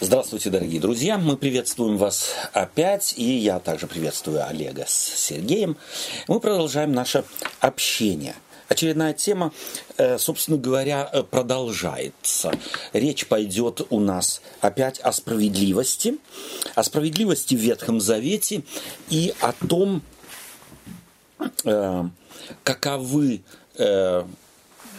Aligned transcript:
Здравствуйте, 0.00 0.48
дорогие 0.50 0.80
друзья! 0.80 1.18
Мы 1.18 1.36
приветствуем 1.36 1.96
вас 1.96 2.32
опять, 2.52 3.14
и 3.16 3.24
я 3.24 3.58
также 3.58 3.88
приветствую 3.88 4.46
Олега 4.46 4.84
с 4.86 4.92
Сергеем. 4.92 5.76
Мы 6.28 6.38
продолжаем 6.38 6.92
наше 6.92 7.24
общение. 7.58 8.36
Очередная 8.68 9.12
тема, 9.12 9.52
э, 9.96 10.16
собственно 10.18 10.56
говоря, 10.56 11.10
э, 11.12 11.24
продолжается. 11.24 12.52
Речь 12.92 13.26
пойдет 13.26 13.88
у 13.90 13.98
нас 13.98 14.40
опять 14.60 15.00
о 15.00 15.10
справедливости, 15.10 16.18
о 16.76 16.84
справедливости 16.84 17.56
в 17.56 17.58
Ветхом 17.58 18.00
Завете 18.00 18.62
и 19.10 19.34
о 19.40 19.52
том, 19.66 20.02
э, 21.64 22.04
каковы 22.62 23.42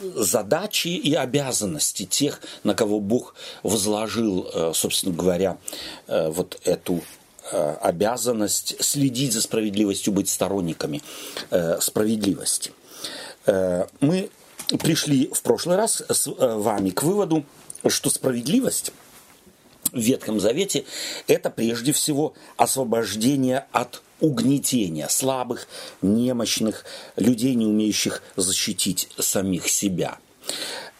задачи 0.01 0.89
и 0.89 1.13
обязанности 1.13 2.05
тех, 2.05 2.41
на 2.63 2.73
кого 2.73 2.99
Бог 2.99 3.35
возложил, 3.63 4.49
э, 4.53 4.71
собственно 4.73 5.15
говоря, 5.15 5.57
э, 6.07 6.29
вот 6.29 6.59
эту 6.63 7.01
э, 7.51 7.75
обязанность 7.81 8.75
следить 8.83 9.33
за 9.33 9.41
справедливостью, 9.41 10.13
быть 10.13 10.29
сторонниками 10.29 11.01
справедливости. 11.79 12.71
Мы 14.01 14.29
пришли 14.77 15.31
в 15.33 15.41
прошлый 15.41 15.75
раз 15.75 16.03
с 16.07 16.27
вами 16.27 16.91
к 16.91 17.01
выводу, 17.01 17.43
что 17.87 18.11
справедливость 18.11 18.91
в 19.91 19.97
Ветхом 19.99 20.39
Завете– 20.39 20.85
это 21.27 21.49
прежде 21.49 21.91
всего 21.91 22.33
освобождение 22.57 23.65
от 23.71 24.03
угнетения 24.19 25.07
слабых, 25.09 25.67
немощных, 26.01 26.85
людей, 27.15 27.55
не 27.55 27.65
умеющих 27.65 28.21
защитить 28.35 29.09
самих 29.17 29.67
себя. 29.67 30.17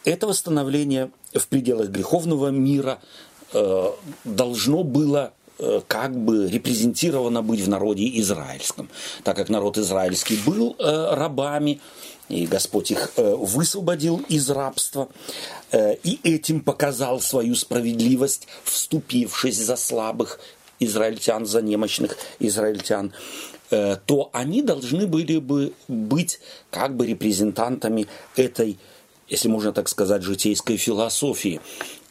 Это 0.04 0.26
восстановление 0.26 1.10
в 1.34 1.46
пределах 1.48 1.88
греховного 1.88 2.48
мира 2.48 3.00
э, 3.52 3.90
должно 4.24 4.82
было 4.82 5.32
э, 5.58 5.80
как 5.86 6.16
бы 6.16 6.48
репрезентировано 6.48 7.42
быть 7.42 7.60
в 7.60 7.68
народе 7.68 8.18
израильском, 8.20 8.88
так 9.22 9.36
как 9.36 9.48
народ 9.48 9.78
израильский 9.78 10.38
был 10.46 10.74
э, 10.78 11.14
рабами, 11.14 11.80
и 12.30 12.46
Господь 12.46 12.92
их 12.92 13.12
э, 13.16 13.34
высвободил 13.34 14.22
из 14.28 14.48
рабства, 14.50 15.08
э, 15.72 15.96
и 15.96 16.20
этим 16.22 16.60
показал 16.60 17.20
свою 17.20 17.56
справедливость, 17.56 18.46
вступившись 18.64 19.58
за 19.58 19.76
слабых 19.76 20.40
израильтян, 20.80 21.46
за 21.46 21.62
немощных 21.62 22.16
израильтян, 22.38 23.12
э, 23.70 23.96
то 24.04 24.30
они 24.32 24.62
должны 24.62 25.06
были 25.06 25.38
бы 25.38 25.72
быть 25.88 26.40
как 26.70 26.96
бы 26.96 27.06
репрезентантами 27.06 28.08
этой, 28.36 28.78
если 29.28 29.48
можно 29.48 29.72
так 29.72 29.88
сказать, 29.88 30.22
житейской 30.22 30.76
философии. 30.76 31.60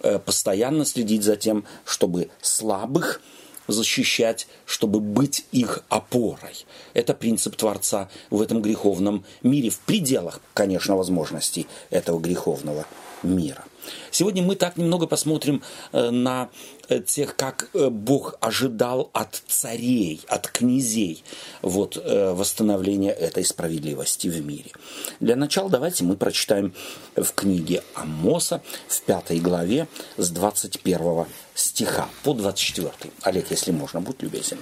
Э, 0.01 0.19
постоянно 0.19 0.85
следить 0.85 1.23
за 1.23 1.35
тем, 1.35 1.65
чтобы 1.83 2.29
слабых 2.41 3.21
защищать, 3.67 4.47
чтобы 4.65 4.99
быть 4.99 5.45
их 5.51 5.83
опорой. 5.89 6.65
Это 6.93 7.13
принцип 7.13 7.55
Творца 7.55 8.09
в 8.29 8.41
этом 8.41 8.61
греховном 8.61 9.25
мире, 9.43 9.69
в 9.69 9.79
пределах, 9.79 10.41
конечно, 10.53 10.95
возможностей 10.95 11.67
этого 11.89 12.19
греховного 12.19 12.85
мира. 13.23 13.63
Сегодня 14.11 14.43
мы 14.43 14.55
так 14.55 14.77
немного 14.77 15.07
посмотрим 15.07 15.61
э, 15.91 16.09
на 16.09 16.49
э, 16.87 16.99
тех, 16.99 17.35
как 17.35 17.69
э, 17.73 17.89
Бог 17.89 18.35
ожидал 18.39 19.09
от 19.13 19.41
царей, 19.47 20.21
от 20.27 20.47
князей 20.47 21.23
вот, 21.61 21.97
восстановления 21.97 23.11
этой 23.11 23.45
справедливости 23.45 24.27
в 24.27 24.45
мире. 24.45 24.71
Для 25.19 25.35
начала 25.35 25.69
давайте 25.69 26.03
мы 26.03 26.15
прочитаем 26.15 26.73
в 27.15 27.33
книге 27.33 27.83
Амоса 27.93 28.61
в 28.87 29.01
пятой 29.01 29.39
главе 29.39 29.87
с 30.17 30.29
21 30.29 31.25
стиха 31.53 32.07
по 32.23 32.33
24. 32.33 32.91
Олег, 33.23 33.51
если 33.51 33.71
можно, 33.71 34.01
будь 34.01 34.21
любезен. 34.21 34.57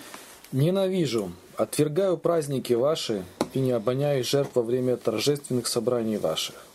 «Ненавижу, 0.52 1.34
отвергаю 1.58 2.18
праздники 2.18 2.74
ваши 2.74 3.26
и 3.54 3.60
не 3.60 3.72
обоняю 3.72 4.24
жертв 4.24 4.52
во 4.56 4.62
время 4.62 4.96
торжественных 4.96 5.68
собраний 5.68 6.18
ваших. 6.18 6.67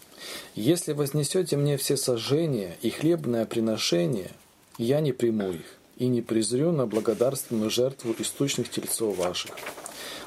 Если 0.55 0.93
вознесете 0.93 1.57
мне 1.57 1.77
все 1.77 1.97
сожжения 1.97 2.77
и 2.83 2.91
хлебное 2.91 3.47
приношение, 3.47 4.31
я 4.79 5.01
не 5.01 5.13
приму 5.13 5.53
их 5.53 5.79
и 5.97 6.09
не 6.09 6.23
презрю 6.23 6.73
на 6.73 6.87
благодарственную 6.87 7.71
жертву 7.71 8.15
источных 8.19 8.71
тельцов 8.71 9.17
ваших. 9.17 9.53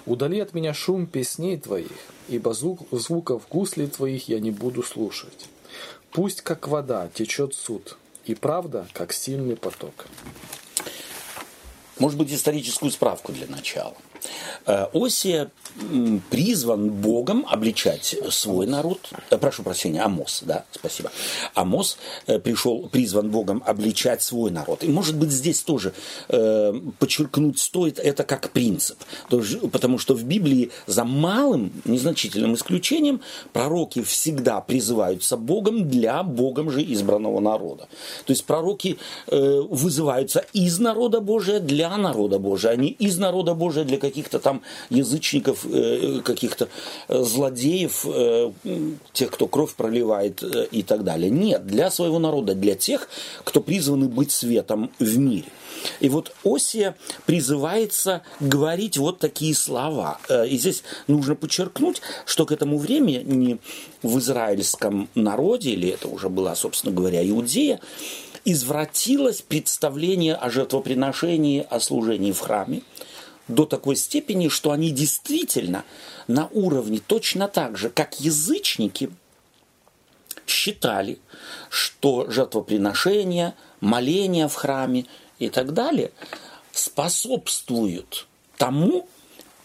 Удали 0.06 0.40
от 0.40 0.54
меня 0.54 0.74
шум 0.74 1.08
песней 1.08 1.58
твоих, 1.58 1.92
ибо 2.30 2.54
звук, 2.54 2.88
звуков 2.92 3.48
гуслей 3.50 3.88
твоих 3.88 4.30
я 4.30 4.40
не 4.40 4.52
буду 4.52 4.84
слушать. 4.84 5.48
Пусть 6.12 6.42
как 6.42 6.68
вода 6.68 7.10
течет 7.14 7.54
суд, 7.54 7.98
и 8.24 8.36
правда, 8.36 8.88
как 8.94 9.14
сильный 9.14 9.56
поток. 9.56 10.06
Может 12.00 12.18
быть, 12.18 12.32
историческую 12.32 12.92
справку 12.92 13.32
для 13.32 13.48
начала. 13.48 13.96
Э, 14.66 14.88
Осия 14.94 15.52
призван 16.30 16.90
Богом 16.90 17.46
обличать 17.50 18.16
свой 18.30 18.66
народ. 18.66 19.00
Э, 19.30 19.38
прошу 19.38 19.64
прощения, 19.64 20.02
Амос, 20.02 20.42
да, 20.46 20.66
спасибо. 20.72 21.12
Амос 21.54 21.98
э, 22.28 22.40
пришел, 22.40 22.88
призван 22.90 23.30
Богом 23.30 23.62
обличать 23.66 24.22
свой 24.22 24.52
народ. 24.52 24.84
И, 24.84 24.88
может 24.88 25.18
быть, 25.18 25.32
здесь 25.32 25.62
тоже 25.62 25.94
подчеркнуть 26.28 27.60
стоит 27.60 28.00
это 28.00 28.24
как 28.24 28.52
принцип. 28.52 28.98
Потому 29.30 29.98
что 29.98 30.14
в 30.14 30.24
Библии 30.24 30.72
за 30.88 31.04
малым, 31.04 31.72
незначительным 31.86 32.56
исключением 32.56 33.22
пророки 33.54 34.02
всегда 34.02 34.62
призываются 34.62 35.38
Богом 35.38 35.90
для 35.90 36.24
Богом 36.24 36.72
же 36.72 36.82
избранного 36.84 37.40
народа. 37.40 37.88
То 38.26 38.32
есть 38.32 38.46
пророки 38.46 38.98
вызываются 39.28 40.46
из 40.54 40.80
народа 40.80 41.22
Божия 41.22 41.60
для 41.60 41.96
народа 41.98 42.40
Божия, 42.40 42.72
а 42.72 42.76
не 42.76 42.90
из 42.90 43.18
народа 43.18 43.54
Божия 43.54 43.84
для 43.84 43.98
каких-то 44.16 44.40
там 44.40 44.62
язычников, 44.90 45.66
э, 45.66 46.22
каких-то 46.24 46.70
э, 47.10 47.22
злодеев, 47.22 48.06
э, 48.06 48.52
тех, 49.12 49.30
кто 49.32 49.48
кровь 49.48 49.76
проливает 49.76 50.42
и 50.72 50.84
так 50.84 51.04
далее. 51.04 51.30
Нет, 51.30 51.68
для 51.68 51.92
своего 51.92 52.18
народа, 52.18 52.56
для 52.56 52.76
тех, 52.76 53.10
кто 53.44 53.60
призваны 53.60 54.08
быть 54.08 54.32
светом 54.32 54.90
в 55.00 55.18
мире. 55.18 55.50
И 56.00 56.08
вот 56.08 56.34
Осия 56.46 56.96
призывается 57.26 58.22
говорить 58.40 58.98
вот 58.98 59.20
такие 59.20 59.54
слова. 59.54 60.20
И 60.50 60.58
здесь 60.58 60.84
нужно 61.08 61.36
подчеркнуть, 61.36 62.02
что 62.26 62.46
к 62.46 62.54
этому 62.54 62.78
времени 62.78 63.60
в 64.02 64.18
израильском 64.20 65.10
народе, 65.16 65.72
или 65.72 65.90
это 65.90 66.08
уже 66.08 66.30
была, 66.30 66.56
собственно 66.56 66.96
говоря, 66.96 67.28
Иудея, 67.28 67.80
извратилось 68.46 69.42
представление 69.42 70.36
о 70.36 70.50
жертвоприношении, 70.50 71.66
о 71.70 71.80
служении 71.80 72.32
в 72.32 72.40
храме 72.40 72.82
до 73.48 73.66
такой 73.66 73.96
степени, 73.96 74.48
что 74.48 74.72
они 74.72 74.92
действительно 74.92 75.84
на 76.28 76.48
уровне 76.48 77.00
точно 77.06 77.48
так 77.48 77.78
же, 77.78 77.90
как 77.90 78.20
язычники, 78.20 79.12
считали, 80.48 81.20
что 81.70 82.30
жертвоприношения, 82.30 83.56
моления 83.82 84.48
в 84.48 84.54
храме 84.54 85.06
и 85.40 85.50
так 85.50 85.74
далее 85.74 86.12
способствуют 86.72 88.28
тому, 88.58 89.08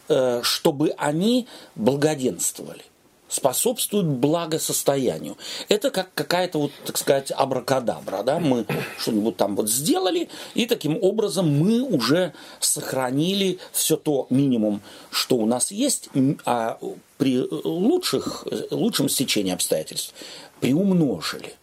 э, 0.08 0.41
чтобы 0.42 0.94
они 0.97 1.47
благоденствовали 1.74 2.84
способствует 3.30 4.06
благосостоянию. 4.06 5.38
Это 5.68 5.91
как 5.91 6.12
какая-то 6.14 6.58
вот, 6.58 6.72
так 6.84 6.98
сказать, 6.98 7.32
абракадабра, 7.34 8.22
да, 8.22 8.41
мы 8.41 8.66
что-нибудь 8.98 9.36
там 9.36 9.56
вот 9.56 9.70
сделали, 9.70 10.28
и 10.54 10.66
таким 10.66 10.98
образом 11.00 11.48
мы 11.48 11.80
уже 11.80 12.34
сохранили 12.58 13.58
все 13.72 13.96
то 13.96 14.26
минимум, 14.28 14.82
что 15.10 15.36
у 15.36 15.46
нас 15.46 15.70
есть, 15.70 16.10
а 16.44 16.78
при 17.16 17.41
лучших, 17.41 18.46
лучшем 18.70 19.08
стечении 19.08 19.52
обстоятельств 19.52 20.12
приумножили. 20.60 21.54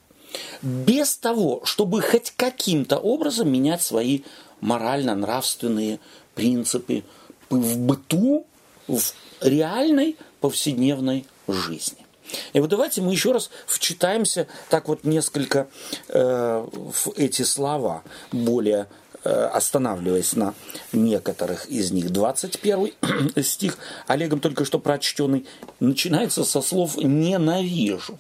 Без 0.62 1.18
того, 1.18 1.62
чтобы 1.66 2.02
хоть 2.02 2.32
каким-то 2.36 2.98
образом 2.98 3.52
менять 3.52 3.82
свои 3.82 4.22
морально-нравственные 4.62 6.00
принципы 6.34 7.04
в 7.50 7.78
быту, 7.78 8.46
в 8.88 9.02
реальной 9.42 10.16
повседневной 10.40 11.26
жизни. 11.48 12.08
И 12.54 12.60
вот 12.60 12.70
давайте 12.70 13.02
мы 13.02 13.12
еще 13.12 13.32
раз 13.32 13.50
вчитаемся 13.66 14.48
так 14.70 14.88
вот 14.88 15.04
несколько 15.04 15.68
э, 16.10 16.68
в 16.74 17.10
эти 17.16 17.44
слова, 17.44 18.04
более 18.32 18.88
э, 19.24 19.30
останавливаясь 19.30 20.36
на 20.36 20.54
некоторых 20.92 21.68
из 21.68 21.92
них. 21.92 22.10
21 22.12 22.92
стих, 23.44 23.78
Олегом 24.08 24.40
только 24.40 24.66
что 24.66 24.80
прочтенный, 24.80 25.46
начинается 25.80 26.44
со 26.44 26.62
слов 26.62 26.98
«ненавижу». 26.98 28.20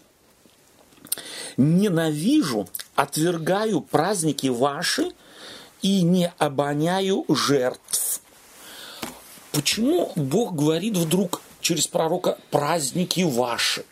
«Ненавижу, 1.57 2.67
отвергаю 2.93 3.81
праздники 3.81 4.47
ваши 4.47 5.11
и 5.81 6.03
не 6.03 6.31
обоняю 6.37 7.25
жертв». 7.29 8.21
Почему 9.51 10.11
Бог 10.15 10.53
говорит 10.53 10.95
вдруг 10.95 11.41
через 11.67 11.85
пророка 11.85 12.37
праздники 12.49 13.19
ваши. 13.23 13.83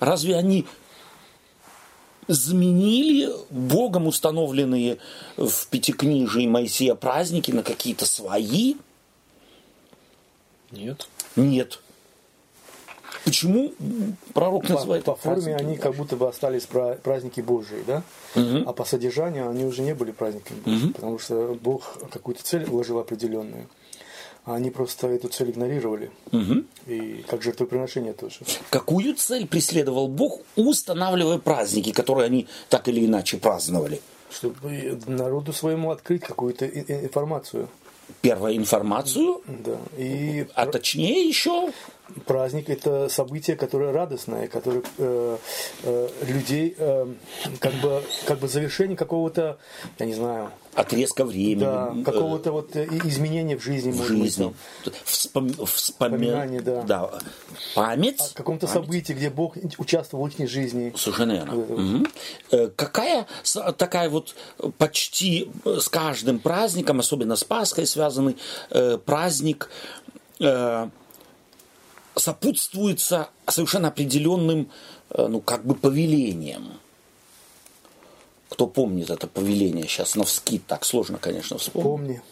Разве 0.00 0.36
они 0.36 0.66
заменили 2.28 3.32
Богом 3.48 4.06
установленные 4.06 4.98
в 5.38 5.66
Пятикнижии 5.68 6.46
Моисея 6.46 6.94
праздники 6.94 7.52
на 7.52 7.62
какие-то 7.62 8.04
свои? 8.04 8.74
Нет. 10.70 11.08
Нет. 11.36 11.80
Почему 13.24 13.72
пророк 14.34 14.66
По, 14.66 14.74
называет 14.74 15.04
по 15.04 15.12
их 15.12 15.18
форме 15.20 15.54
праздники 15.54 15.62
они 15.62 15.76
как 15.78 15.94
будто 15.94 16.16
бы 16.16 16.28
остались 16.28 16.66
пра- 16.66 16.96
праздники 16.96 17.40
Божьи, 17.40 17.82
да? 17.86 18.02
А 18.34 18.74
по 18.74 18.84
содержанию 18.84 19.48
они 19.48 19.64
уже 19.64 19.80
не 19.80 19.94
были 19.94 20.10
праздниками 20.10 20.60
Божьими, 20.60 20.92
потому 20.92 21.18
что 21.18 21.58
Бог 21.62 21.96
какую-то 22.10 22.44
цель 22.44 22.66
вложил 22.66 22.98
определенную. 22.98 23.70
А 24.44 24.56
они 24.56 24.70
просто 24.70 25.08
эту 25.08 25.28
цель 25.28 25.50
игнорировали. 25.50 26.10
И 26.86 27.24
как 27.28 27.42
жертвоприношение 27.42 28.12
тоже. 28.12 28.40
Какую 28.70 29.14
цель 29.14 29.46
преследовал 29.46 30.08
Бог, 30.08 30.40
устанавливая 30.56 31.38
праздники, 31.38 31.92
которые 31.92 32.26
они 32.26 32.46
так 32.68 32.88
или 32.88 33.04
иначе 33.06 33.38
праздновали? 33.38 34.00
Чтобы 34.30 34.98
народу 35.06 35.52
своему 35.52 35.90
открыть 35.90 36.22
какую-то 36.22 36.66
информацию. 36.66 37.68
Первая 38.20 38.54
информацию, 38.56 39.40
Да. 39.46 39.78
И 39.96 40.46
а 40.54 40.66
точнее 40.66 41.26
еще 41.26 41.72
праздник 42.26 42.68
это 42.70 43.08
событие, 43.08 43.56
которое 43.56 43.92
радостное, 43.92 44.46
которое 44.48 44.82
э, 44.98 45.36
э, 45.84 46.08
людей 46.26 46.74
э, 46.76 47.06
как 47.60 47.72
бы 47.74 48.02
как 48.26 48.38
бы 48.40 48.48
завершение 48.48 48.96
какого-то, 48.96 49.58
я 49.98 50.06
не 50.06 50.14
знаю, 50.14 50.50
отрезка 50.74 51.24
времени, 51.24 51.60
да, 51.64 51.92
э, 51.96 52.02
какого-то 52.04 52.52
вот 52.52 52.76
э, 52.76 52.84
изменения 53.04 53.56
в 53.56 53.62
жизни, 53.62 53.90
в 53.92 53.98
быть, 53.98 54.06
жизни. 54.08 54.54
там, 54.84 54.92
Вспом- 55.04 55.66
Вспоминание, 55.66 56.60
вспоми- 56.60 56.86
да. 56.86 57.10
Память. 57.74 58.20
о 58.20 58.34
каком-то 58.36 58.66
память. 58.66 58.84
событии, 58.84 59.12
где 59.14 59.30
Бог 59.30 59.56
участвовал 59.78 60.26
в 60.26 60.28
их 60.40 60.48
жизни. 60.50 60.92
Совершенно 60.96 61.32
верно. 61.32 61.54
Вот. 61.54 62.08
Э, 62.50 62.68
Какая 62.76 63.26
такая 63.78 64.10
вот 64.10 64.34
почти 64.78 65.50
с 65.64 65.88
каждым 65.88 66.38
праздником, 66.38 67.00
особенно 67.00 67.36
с 67.36 67.44
Пасхой 67.44 67.86
связанный 67.86 68.36
праздник, 69.06 69.70
сопутствуется 72.16 73.28
совершенно 73.48 73.88
определенным, 73.88 74.70
э, 75.10 75.26
ну, 75.26 75.40
как 75.40 75.64
бы 75.64 75.74
повелением. 75.74 76.72
Кто 78.48 78.66
помнит 78.66 79.10
это 79.10 79.26
повеление 79.26 79.88
сейчас 79.88 80.14
на 80.14 80.24
вскид, 80.24 80.66
так 80.66 80.84
сложно, 80.84 81.18
конечно, 81.18 81.58
вспомнить. 81.58 82.20
Помни. 82.20 82.22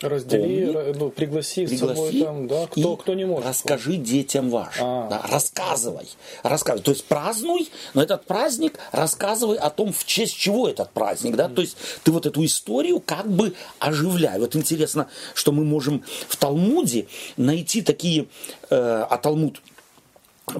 Раздели, 0.00 0.66
Помни. 0.72 0.78
ра- 0.78 0.96
ну, 0.98 1.10
пригласи, 1.10 1.66
с 1.66 1.78
собой 1.78 1.94
Пригласи 1.94 2.24
там, 2.24 2.48
да, 2.48 2.66
кто, 2.66 2.96
кто 2.96 3.14
не 3.14 3.26
может. 3.26 3.46
Расскажи 3.46 3.96
детям 3.96 4.48
вашим. 4.48 4.84
А. 4.84 5.08
да, 5.08 5.22
рассказывай. 5.28 6.08
Рассказывай. 6.42 6.82
То 6.82 6.90
есть 6.92 7.04
празднуй, 7.04 7.68
но 7.92 8.02
этот 8.02 8.24
праздник 8.24 8.78
рассказывай 8.92 9.58
о 9.58 9.68
том, 9.68 9.92
в 9.92 10.04
честь 10.06 10.36
чего 10.36 10.68
этот 10.68 10.90
праздник. 10.90 11.36
Да? 11.36 11.48
То 11.48 11.60
есть 11.60 11.76
ты 12.02 12.12
вот 12.12 12.24
эту 12.24 12.44
историю 12.44 13.00
как 13.04 13.30
бы 13.30 13.54
оживляй. 13.78 14.38
Вот 14.38 14.56
интересно, 14.56 15.08
что 15.34 15.52
мы 15.52 15.64
можем 15.64 16.02
в 16.28 16.36
Талмуде 16.36 17.06
найти 17.36 17.82
такие, 17.82 18.26
э, 18.70 19.06
а 19.08 19.16
Талмуд 19.18 19.60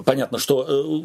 Понятно, 0.04 0.38
что 0.38 0.66
э, 0.68 1.02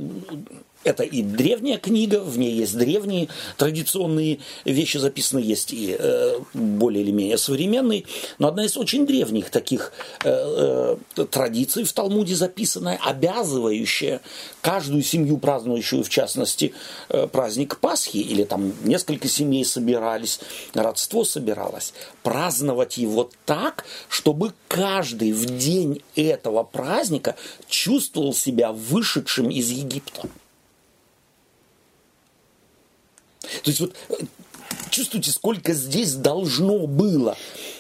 это 0.86 1.04
и 1.04 1.22
древняя 1.22 1.78
книга, 1.78 2.22
в 2.22 2.38
ней 2.38 2.54
есть 2.54 2.78
древние 2.78 3.28
традиционные 3.58 4.40
вещи 4.64 4.98
записаны, 4.98 5.40
есть 5.40 5.74
и 5.74 5.96
э, 5.98 6.40
более 6.54 7.04
или 7.04 7.12
менее 7.12 7.38
современные, 7.38 8.06
но 8.38 8.48
одна 8.48 8.66
из 8.66 8.78
очень 8.78 9.06
древних 9.06 9.50
таких 9.50 9.92
э, 10.24 10.98
э, 11.18 11.26
традиций 11.26 11.84
в 11.84 11.94
Талмуде 11.94 12.36
записанная, 12.36 13.00
обязывающая 13.04 14.22
каждую 14.62 15.04
семью, 15.04 15.38
празднующую 15.38 16.04
в 16.04 16.10
частности 16.10 16.74
э, 17.10 17.28
праздник 17.28 17.80
Пасхи, 17.80 18.18
или 18.18 18.44
там 18.44 18.74
несколько 18.84 19.28
семей 19.28 19.66
собирались, 19.66 20.40
родство 20.74 21.26
собиралось, 21.26 21.94
праздновать 22.24 22.98
его 22.98 23.30
так, 23.46 23.86
чтобы 24.10 24.54
каждый 24.68 25.32
в 25.32 25.46
день 25.46 26.02
этого 26.16 26.64
праздника 26.64 27.36
чувствовал 27.68 28.34
себя 28.34 28.72
вышедшим 28.72 29.50
из 29.50 29.70
Египта. 29.70 30.28
То 33.64 33.70
есть 33.70 33.80
вот 33.80 33.94
э, 34.10 34.16
чувствуете, 34.90 35.32
сколько 35.32 35.74
здесь 35.74 36.14
должно 36.14 36.88
было 36.88 37.38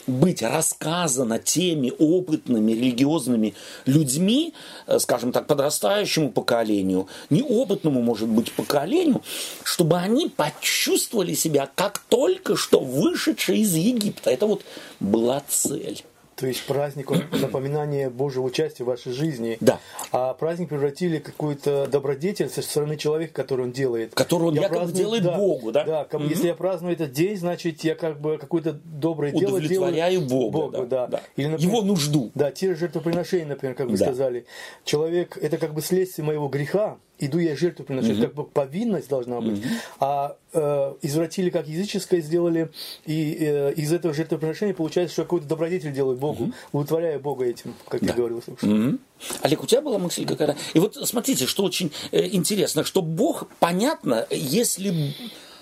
быть 0.07 0.41
рассказано 0.41 1.39
теми 1.39 1.91
опытными 1.97 2.73
религиозными 2.73 3.55
людьми, 3.85 4.53
э, 4.87 4.99
скажем 4.99 5.31
так, 5.31 5.47
подрастающему 5.47 6.31
поколению, 6.31 7.07
неопытному, 7.29 8.01
может 8.01 8.27
быть, 8.27 8.51
поколению, 8.51 9.23
чтобы 9.63 9.97
они 9.97 10.29
почувствовали 10.29 11.33
себя 11.33 11.69
как 11.73 11.99
только 12.09 12.55
что 12.55 12.79
вышедшие 12.79 13.59
из 13.61 13.73
Египта. 13.73 14.29
Это 14.29 14.45
вот 14.45 14.63
была 14.99 15.41
цель. 15.47 16.03
То 16.35 16.47
есть 16.47 16.65
праздник, 16.65 17.09
напоминание 17.31 18.09
Божьего 18.09 18.43
участия 18.43 18.83
в 18.83 18.87
вашей 18.87 19.13
жизни. 19.13 19.57
Да. 19.61 19.79
А 20.11 20.33
праздник 20.33 20.69
превратили 20.69 21.19
в 21.19 21.23
какую-то 21.23 21.87
добродетельность 21.87 22.55
со 22.55 22.61
стороны 22.61 22.97
человека, 22.97 23.33
который 23.33 23.65
он 23.65 23.71
делает. 23.71 24.13
Которую 24.13 24.49
он 24.49 24.55
Я 24.55 24.63
якобы 24.63 24.91
делает 24.91 25.23
Богу, 25.23 25.71
да? 25.71 25.83
Да, 25.85 26.03
бы, 26.11 26.27
если 26.27 26.47
я 26.47 26.55
праздную 26.55 26.93
этот 26.93 27.11
день, 27.11 27.37
значит, 27.37 27.83
я 27.83 27.95
как 27.95 28.19
бы 28.19 28.37
какое-то 28.37 28.73
доброе 28.73 29.31
дело 29.31 29.61
делаю. 29.61 30.21
Бога, 30.51 30.77
да, 30.85 30.85
да. 30.85 31.07
да. 31.07 31.21
Или, 31.37 31.47
например, 31.47 31.73
Его 31.73 31.81
нужду. 31.83 32.31
Да, 32.35 32.51
те 32.51 32.73
же 32.73 32.75
жертвоприношения, 32.75 33.45
например, 33.45 33.75
как 33.75 33.87
вы 33.87 33.97
Да. 33.97 34.05
сказали. 34.05 34.45
Человек, 34.83 35.37
это 35.37 35.57
как 35.57 35.73
бы 35.73 35.81
следствие 35.81 36.25
моего 36.25 36.47
греха, 36.47 36.97
иду 37.19 37.39
я 37.39 37.55
жертву 37.55 37.85
приносить, 37.85 38.19
как 38.19 38.33
бы 38.33 38.43
повинность 38.43 39.09
должна 39.09 39.41
быть. 39.41 39.61
А 39.99 40.37
э, 40.53 40.93
извратили 41.01 41.49
как 41.49 41.67
языческое 41.67 42.21
сделали, 42.21 42.71
и 43.05 43.37
э, 43.39 43.73
из 43.73 43.93
этого 43.93 44.13
жертвоприношения 44.13 44.73
получается, 44.73 45.13
что 45.13 45.23
какой-то 45.23 45.47
добродетель 45.47 45.91
делают 45.91 46.19
Богу, 46.19 46.51
удовлетворяя 46.71 47.19
Бога 47.19 47.45
этим, 47.45 47.73
как 47.87 48.01
я 48.01 48.13
говорил. 48.13 48.43
Мгм. 48.61 48.99
Олег, 49.41 49.63
у 49.63 49.65
тебя 49.65 49.81
была 49.81 49.97
мысль 49.97 50.25
какая-то? 50.25 50.57
И 50.73 50.79
вот 50.79 50.95
смотрите, 50.95 51.45
что 51.45 51.63
очень 51.63 51.91
э, 52.11 52.27
интересно, 52.27 52.83
что 52.83 53.01
Бог, 53.01 53.47
понятно, 53.59 54.25
если 54.29 55.13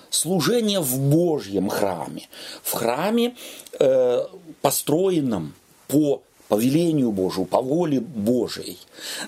служение 0.10 0.80
в 0.80 1.00
Божьем 1.00 1.70
храме, 1.70 2.28
в 2.62 2.72
храме, 2.74 3.36
э, 3.80 4.26
построенном 4.62 5.54
по 5.88 6.24
повелению 6.48 7.12
Божию, 7.12 7.46
по 7.46 7.62
воле 7.62 8.00
Божией, 8.00 8.78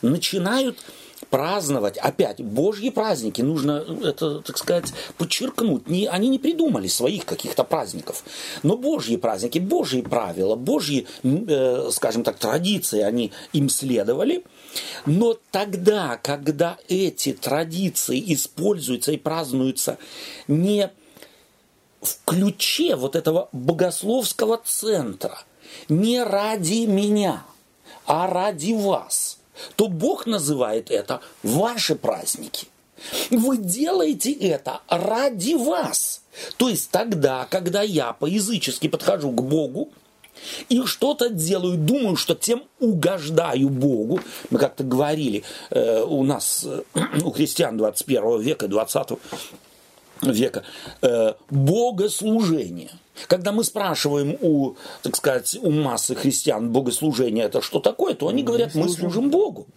начинают 0.01 0.77
праздновать, 1.30 1.98
опять, 1.98 2.42
Божьи 2.42 2.89
праздники, 2.89 3.42
нужно 3.42 3.86
это, 4.04 4.42
так 4.42 4.57
сказать, 4.57 4.94
подчеркнуть, 5.18 5.88
не, 5.88 6.07
они 6.07 6.30
не 6.30 6.39
придумали 6.39 6.88
своих 6.88 7.25
каких-то 7.25 7.63
праздников, 7.63 8.24
но 8.63 8.77
Божьи 8.77 9.16
праздники, 9.16 9.60
Божьи 9.60 10.01
правила, 10.01 10.55
Божьи, 10.55 11.08
э, 11.24 11.89
скажем 11.91 12.24
так, 12.24 12.38
традиции, 12.38 13.01
они 13.01 13.32
им 13.53 13.70
следовали, 13.70 14.44
но 15.05 15.38
тогда, 15.51 16.20
когда 16.22 16.77
эти 16.88 17.34
традиции 17.34 18.22
используются 18.34 19.12
и 19.12 19.17
празднуются 19.17 19.98
не 20.48 20.91
в 22.01 22.17
ключе 22.25 22.96
вот 22.96 23.15
этого 23.15 23.50
богословского 23.51 24.62
центра, 24.63 25.39
не 25.89 26.24
ради 26.24 26.86
меня, 26.86 27.44
а 28.05 28.27
ради 28.27 28.74
вас, 28.74 29.35
то 29.75 29.88
Бог 29.88 30.25
называет 30.25 30.91
это 30.91 31.21
ваши 31.43 31.95
праздники. 31.95 32.67
Вы 33.29 33.57
делаете 33.57 34.31
это 34.31 34.81
ради 34.88 35.53
вас. 35.53 36.21
То 36.57 36.69
есть 36.69 36.91
тогда, 36.91 37.45
когда 37.50 37.81
я 37.81 38.13
по-язычески 38.13 38.88
подхожу 38.88 39.31
к 39.31 39.41
Богу, 39.43 39.89
и 40.69 40.83
что-то 40.85 41.29
делаю, 41.29 41.77
думаю, 41.77 42.15
что 42.17 42.35
тем 42.35 42.65
угождаю 42.79 43.69
Богу. 43.69 44.19
Мы 44.50 44.59
как-то 44.59 44.83
говорили, 44.83 45.43
э, 45.69 46.03
у 46.03 46.24
нас, 46.24 46.65
э, 46.65 46.83
у 47.24 47.31
христиан 47.31 47.77
21 47.77 48.41
века, 48.41 48.67
20 48.67 49.17
века, 50.32 50.63
э, 51.01 51.34
богослужение. 51.50 52.91
Когда 53.27 53.51
мы 53.51 53.63
спрашиваем 53.63 54.38
у, 54.41 54.75
так 55.01 55.15
сказать, 55.15 55.58
у 55.62 55.72
массы 55.72 56.15
христиан 56.15 56.72
богослужение 56.72 57.46
это 57.46 57.62
что 57.62 57.79
такое, 57.79 58.13
то 58.13 58.27
они 58.27 58.44
говорят, 58.44 58.75
мы 58.75 58.89
служим 58.89 59.29
Богу. 59.29 59.67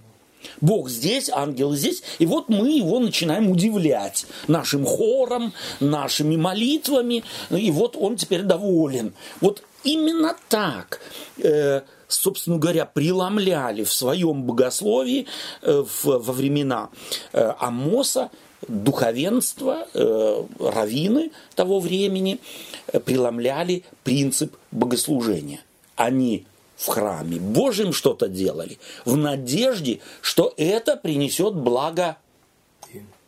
Бог 0.61 0.88
здесь, 0.88 1.28
ангел 1.31 1.75
здесь, 1.75 2.02
и 2.19 2.26
вот 2.26 2.49
мы 2.49 2.71
его 2.71 3.00
начинаем 3.00 3.50
удивлять 3.50 4.26
нашим 4.47 4.85
хором, 4.85 5.52
нашими 5.81 6.37
молитвами, 6.37 7.25
и 7.50 7.71
вот 7.71 7.97
он 7.97 8.17
теперь 8.17 8.43
доволен. 8.43 9.14
Вот 9.40 9.62
именно 9.85 10.37
так, 10.49 11.00
э, 11.38 11.83
собственно 12.07 12.59
говоря, 12.59 12.87
преломляли 12.87 13.85
в 13.85 13.93
своем 13.93 14.45
богословии 14.45 15.26
э, 15.62 15.85
в- 15.87 16.05
во 16.05 16.33
времена 16.33 16.90
э, 17.33 17.52
Амоса 17.59 18.31
духовенство, 18.69 19.89
э, 19.93 20.45
раввины 20.61 21.33
того 21.55 21.81
времени 21.81 22.39
э, 22.87 23.01
преломляли 23.01 23.85
принцип 24.05 24.57
богослужения. 24.71 25.61
Они 25.97 26.47
в 26.77 26.87
храме 26.87 27.39
Божьем 27.39 27.93
что-то 27.93 28.29
делали, 28.29 28.79
в 29.05 29.17
надежде, 29.17 29.99
что 30.21 30.55
это 30.57 30.97
принесет 30.97 31.55
благо 31.55 32.17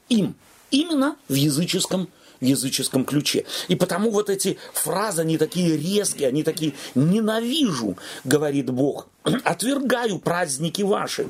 им. 0.09 0.35
именно 0.71 1.17
в 1.29 1.35
языческом 1.35 2.09
в 2.41 2.45
языческом 2.45 3.05
ключе. 3.05 3.45
И 3.69 3.77
потому 3.77 4.11
вот 4.11 4.31
эти 4.31 4.57
фразы, 4.73 5.21
они 5.21 5.37
такие 5.37 5.77
резкие, 5.77 6.29
они 6.29 6.43
такие 6.43 6.73
«ненавижу», 6.95 7.99
говорит 8.25 8.71
Бог, 8.71 9.09
«отвергаю 9.45 10.19
праздники 10.19 10.81
ваши 10.81 11.29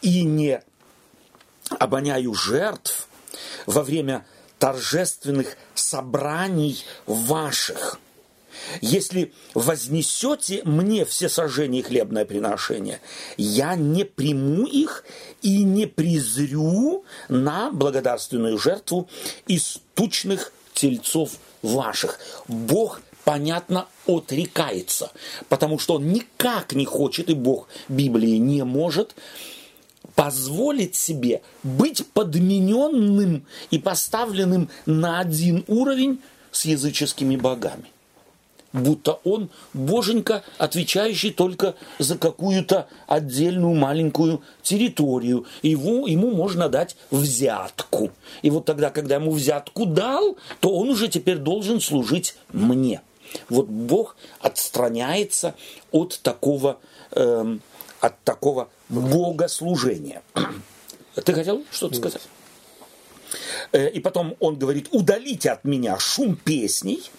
и 0.00 0.24
не 0.24 0.60
обоняю 1.78 2.34
жертв 2.34 3.08
во 3.66 3.82
время 3.82 4.24
торжественных 4.58 5.56
собраний 5.74 6.84
ваших. 7.06 7.98
Если 8.80 9.32
вознесете 9.54 10.62
мне 10.64 11.04
все 11.04 11.28
сожжения 11.28 11.80
и 11.80 11.82
хлебное 11.82 12.24
приношение, 12.24 13.00
я 13.36 13.74
не 13.74 14.04
приму 14.04 14.66
их 14.66 15.04
и 15.40 15.64
не 15.64 15.86
презрю 15.86 17.04
на 17.28 17.70
благодарственную 17.70 18.58
жертву 18.58 19.08
из 19.46 19.78
тучных 19.94 20.52
тельцов 20.74 21.32
ваших. 21.62 22.20
Бог 22.46 23.00
понятно, 23.24 23.86
отрекается, 24.06 25.12
потому 25.48 25.78
что 25.78 25.94
он 25.94 26.12
никак 26.12 26.72
не 26.72 26.84
хочет, 26.84 27.30
и 27.30 27.34
Бог 27.34 27.68
Библии 27.88 28.36
не 28.36 28.64
может 28.64 29.14
позволить 30.14 30.94
себе 30.94 31.42
быть 31.62 32.06
подмененным 32.12 33.44
и 33.70 33.78
поставленным 33.78 34.68
на 34.86 35.20
один 35.20 35.64
уровень 35.68 36.20
с 36.50 36.64
языческими 36.64 37.36
богами. 37.36 37.86
Будто 38.72 39.18
он 39.24 39.50
боженька, 39.74 40.42
отвечающий 40.56 41.30
только 41.30 41.74
за 41.98 42.16
какую-то 42.16 42.88
отдельную 43.06 43.74
маленькую 43.74 44.40
территорию. 44.62 45.44
Его, 45.62 46.06
ему 46.06 46.30
можно 46.30 46.70
дать 46.70 46.96
взятку. 47.10 48.10
И 48.40 48.50
вот 48.50 48.64
тогда, 48.64 48.88
когда 48.88 49.16
ему 49.16 49.32
взятку 49.32 49.84
дал, 49.84 50.38
то 50.60 50.74
он 50.74 50.88
уже 50.88 51.08
теперь 51.08 51.36
должен 51.36 51.82
служить 51.82 52.34
мне. 52.52 53.02
Вот 53.48 53.66
Бог 53.66 54.16
отстраняется 54.40 55.54
от 55.90 56.20
такого, 56.22 56.78
э, 57.12 57.58
от 58.02 58.20
такого 58.24 58.68
богослужения. 58.88 60.22
Ты 61.14 61.32
хотел 61.32 61.64
что-то 61.70 61.94
сказать? 61.94 62.22
Э, 63.70 63.88
и 63.88 64.00
потом 64.00 64.36
он 64.40 64.58
говорит, 64.58 64.88
удалите 64.90 65.50
от 65.50 65.64
меня 65.64 65.98
шум 66.00 66.34
песней 66.34 67.10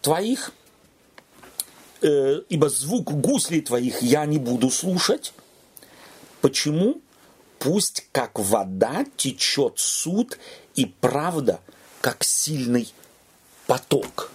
твоих, 0.00 0.50
э, 2.02 2.42
ибо 2.48 2.68
звук 2.68 3.12
гуслей 3.12 3.60
твоих 3.60 4.02
я 4.02 4.26
не 4.26 4.38
буду 4.38 4.68
слушать. 4.68 5.32
Почему? 6.40 7.00
Пусть 7.60 8.08
как 8.10 8.38
вода 8.40 9.06
течет 9.16 9.78
суд 9.78 10.38
и 10.74 10.86
правда, 10.86 11.60
как 12.00 12.24
сильный 12.24 12.92
поток 13.68 14.32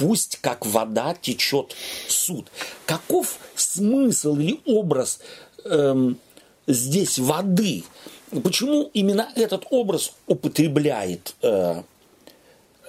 пусть 0.00 0.38
как 0.40 0.64
вода 0.64 1.14
течет 1.20 1.76
суд. 2.08 2.50
Каков 2.86 3.38
смысл 3.54 4.34
или 4.36 4.58
образ 4.64 5.20
эм, 5.64 6.18
здесь 6.66 7.18
воды? 7.18 7.84
Почему 8.42 8.90
именно 8.94 9.28
этот 9.36 9.66
образ 9.70 10.12
употребляет 10.26 11.34
э, 11.42 11.82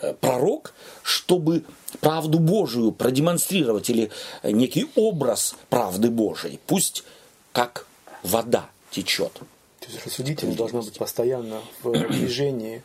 э, 0.01 0.13
пророк, 0.21 0.73
чтобы 1.03 1.65
правду 1.99 2.39
Божию 2.39 2.93
продемонстрировать 2.93 3.89
или 3.89 4.09
некий 4.43 4.87
образ 4.95 5.55
правды 5.69 6.09
Божией? 6.09 6.59
Пусть 6.65 7.03
как 7.51 7.87
вода 8.23 8.69
течет. 8.89 9.33
То 9.81 9.87
есть 9.89 10.05
рассудительность 10.05 10.57
должна 10.57 10.81
быть 10.81 10.97
постоянно 10.97 11.59
в 11.83 11.91
движении 11.91 12.83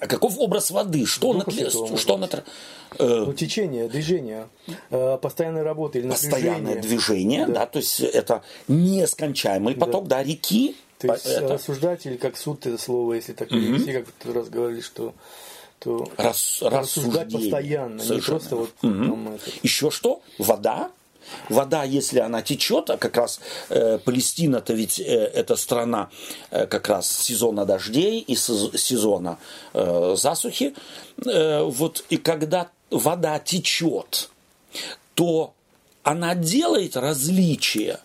а 0.00 0.06
каков 0.06 0.38
образ 0.38 0.70
воды? 0.70 1.06
Что, 1.06 1.32
Духа 1.32 1.50
на, 1.50 1.56
Святого, 1.56 1.96
что 1.96 2.16
на, 2.16 2.28
Ну, 2.98 3.32
течение, 3.32 3.88
движение, 3.88 4.48
э, 4.90 5.18
постоянная 5.20 5.64
работа 5.64 5.98
или 5.98 6.08
постоянное 6.08 6.80
движение, 6.80 7.46
да. 7.46 7.52
Да. 7.52 7.66
то 7.66 7.78
есть 7.78 8.00
это 8.00 8.42
нескончаемый 8.68 9.74
поток, 9.74 10.06
да, 10.06 10.22
реки. 10.22 10.76
То 10.98 11.12
есть 11.12 11.26
это 11.26 11.54
рассуждатель, 11.54 12.18
как 12.18 12.36
суд 12.36 12.66
это 12.66 12.78
слово, 12.78 13.14
если 13.14 13.32
так 13.32 13.48
перевести, 13.48 13.92
как 13.92 14.06
в 14.06 14.12
тот 14.12 14.34
раз 14.34 14.48
говорили, 14.48 14.80
что 14.80 15.14
то 15.80 16.08
рас, 16.16 16.60
рассуждать 16.62 17.30
постоянно, 17.30 18.00
не 18.00 18.06
Совершенно 18.06 18.38
просто 18.38 18.56
вот 18.56 18.70
Мгм. 18.82 19.10
там 19.10 19.34
это. 19.34 19.50
Еще 19.62 19.90
что? 19.90 20.22
Вода. 20.38 20.90
Вода, 21.48 21.84
если 21.84 22.18
она 22.20 22.42
течет, 22.42 22.90
а 22.90 22.96
как 22.96 23.16
раз 23.16 23.40
э, 23.68 23.98
Палестина-то 23.98 24.72
ведь 24.72 25.00
э, 25.00 25.04
это 25.04 25.56
страна 25.56 26.10
э, 26.50 26.66
как 26.66 26.88
раз 26.88 27.10
сезона 27.10 27.64
дождей 27.64 28.20
и 28.20 28.34
сез- 28.34 28.76
сезона 28.76 29.38
э, 29.72 30.14
засухи, 30.16 30.74
э, 31.26 31.62
вот 31.62 32.04
и 32.10 32.16
когда 32.16 32.68
вода 32.90 33.38
течет, 33.38 34.30
то 35.14 35.54
она 36.02 36.34
делает 36.34 36.96
различия. 36.96 38.00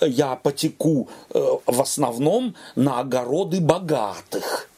Я 0.00 0.36
потеку 0.36 1.08
э, 1.30 1.38
в 1.66 1.80
основном 1.80 2.54
на 2.76 3.00
огороды 3.00 3.60
богатых 3.60 4.68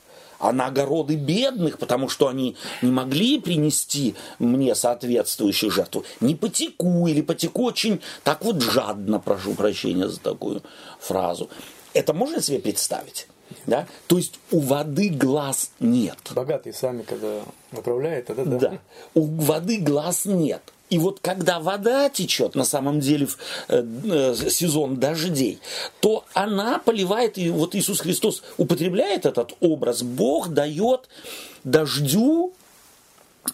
а 0.44 0.52
на 0.52 0.66
огороды 0.66 1.16
бедных, 1.16 1.78
потому 1.78 2.10
что 2.10 2.28
они 2.28 2.54
не 2.82 2.90
могли 2.90 3.40
принести 3.40 4.14
мне 4.38 4.74
соответствующую 4.74 5.70
жертву, 5.70 6.04
не 6.20 6.34
потеку 6.34 7.06
или 7.06 7.22
потеку 7.22 7.64
очень 7.64 8.00
так 8.24 8.44
вот 8.44 8.60
жадно, 8.60 9.18
прошу 9.18 9.54
прощения 9.54 10.06
за 10.06 10.20
такую 10.20 10.62
фразу. 11.00 11.48
Это 11.94 12.12
можно 12.12 12.42
себе 12.42 12.58
представить? 12.58 13.26
Да? 13.66 13.86
То 14.06 14.18
есть 14.18 14.38
у 14.50 14.60
воды 14.60 15.08
глаз 15.08 15.70
нет. 15.80 16.18
Богатые 16.34 16.72
сами, 16.72 17.02
когда 17.02 17.42
направляют, 17.72 18.26
тогда 18.26 18.44
да. 18.44 18.58
Да. 18.58 18.78
У 19.14 19.24
воды 19.24 19.78
глаз 19.78 20.24
нет. 20.26 20.62
И 20.90 20.98
вот 20.98 21.20
когда 21.20 21.60
вода 21.60 22.08
течет, 22.10 22.54
на 22.54 22.64
самом 22.64 23.00
деле 23.00 23.26
в 23.26 23.38
э, 23.68 23.82
э, 24.04 24.50
сезон 24.50 24.96
дождей, 25.00 25.58
то 26.00 26.24
она 26.34 26.78
поливает, 26.78 27.38
и 27.38 27.50
вот 27.50 27.74
Иисус 27.74 28.00
Христос 28.00 28.42
употребляет 28.58 29.24
этот 29.26 29.54
образ. 29.60 30.02
Бог 30.02 30.50
дает 30.50 31.08
дождю 31.64 32.52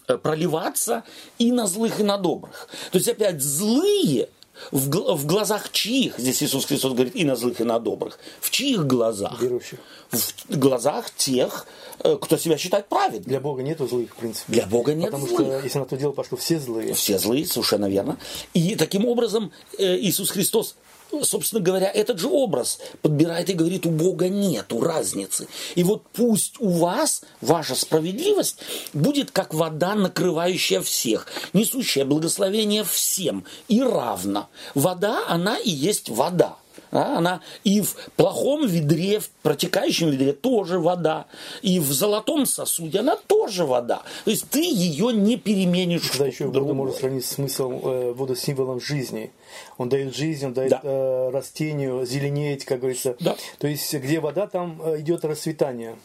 э, 0.08 0.18
проливаться 0.18 1.04
и 1.38 1.52
на 1.52 1.66
злых, 1.66 2.00
и 2.00 2.02
на 2.02 2.18
добрых. 2.18 2.68
То 2.90 2.98
есть 2.98 3.08
опять 3.08 3.40
злые 3.40 4.28
в, 4.70 4.88
гл- 4.88 5.14
в 5.14 5.26
глазах 5.26 5.70
чьих, 5.72 6.18
здесь 6.18 6.42
Иисус 6.42 6.64
Христос 6.66 6.92
говорит, 6.92 7.16
и 7.16 7.24
на 7.24 7.36
злых, 7.36 7.60
и 7.60 7.64
на 7.64 7.78
добрых, 7.78 8.18
в 8.40 8.50
чьих 8.50 8.86
глазах? 8.86 9.40
Верующих. 9.40 9.78
В 10.10 10.56
глазах 10.58 11.10
тех, 11.16 11.66
э, 12.00 12.16
кто 12.20 12.36
себя 12.36 12.58
считает 12.58 12.88
праведным. 12.88 13.24
Для 13.28 13.40
Бога 13.40 13.62
нету 13.62 13.86
злых, 13.86 14.10
в 14.12 14.16
принципе. 14.16 14.52
Для 14.52 14.66
Бога 14.66 14.94
нет 14.94 15.06
Потому 15.10 15.26
злых. 15.26 15.40
что 15.46 15.60
если 15.60 15.78
на 15.78 15.84
то 15.86 15.96
дело 15.96 16.12
пошло, 16.12 16.36
все 16.36 16.58
злые. 16.58 16.94
Все 16.94 17.18
злые, 17.18 17.46
совершенно 17.46 17.88
верно. 17.88 18.18
И 18.54 18.74
таким 18.76 19.06
образом 19.06 19.52
э, 19.78 19.96
Иисус 19.98 20.30
Христос, 20.30 20.74
собственно 21.22 21.60
говоря, 21.60 21.90
этот 21.90 22.18
же 22.18 22.28
образ 22.28 22.78
подбирает 23.02 23.50
и 23.50 23.54
говорит, 23.54 23.86
у 23.86 23.90
Бога 23.90 24.28
нету 24.28 24.80
разницы. 24.80 25.48
И 25.74 25.82
вот 25.82 26.02
пусть 26.12 26.54
у 26.60 26.68
вас 26.68 27.22
ваша 27.40 27.74
справедливость 27.74 28.58
будет 28.92 29.30
как 29.30 29.54
вода, 29.54 29.94
накрывающая 29.94 30.80
всех, 30.80 31.26
несущая 31.52 32.04
благословение 32.04 32.84
всем 32.84 33.44
и 33.68 33.82
равно. 33.82 34.48
Вода, 34.74 35.24
она 35.28 35.58
и 35.58 35.70
есть 35.70 36.08
вода. 36.08 36.56
А, 36.92 37.18
она 37.18 37.40
и 37.64 37.80
в 37.80 37.94
плохом 38.16 38.66
ведре, 38.66 39.20
в 39.20 39.30
протекающем 39.42 40.10
ведре 40.10 40.32
тоже 40.32 40.78
вода. 40.80 41.26
И 41.62 41.78
в 41.78 41.92
золотом 41.92 42.46
сосуде 42.46 42.98
она 43.00 43.16
тоже 43.16 43.64
вода. 43.64 44.02
То 44.24 44.30
есть 44.30 44.48
ты 44.50 44.60
ее 44.62 45.12
не 45.12 45.36
переменишь. 45.36 46.08
Тогда 46.10 46.26
еще 46.26 46.46
воду 46.46 46.54
другое. 46.54 46.74
можно 46.74 46.94
сравнить 46.94 47.24
с 47.24 47.30
смыслом, 47.30 47.80
э, 47.84 48.12
воду 48.12 48.34
с 48.34 48.40
символом 48.40 48.80
жизни. 48.80 49.30
Он 49.78 49.88
дает 49.88 50.14
жизнь, 50.16 50.46
он 50.46 50.52
дает 50.52 50.70
Да. 50.70 50.80
э, 50.82 51.30
растению 51.32 52.04
зеленеть, 52.06 52.64
как 52.64 52.80
говорится. 52.80 53.16
Да. 53.20 53.36
То 53.58 53.68
есть, 53.68 53.92
где 53.94 54.18
вода, 54.20 54.46
там 54.46 54.80
э, 54.84 55.00
идет 55.00 55.24
расцветание. 55.24 55.96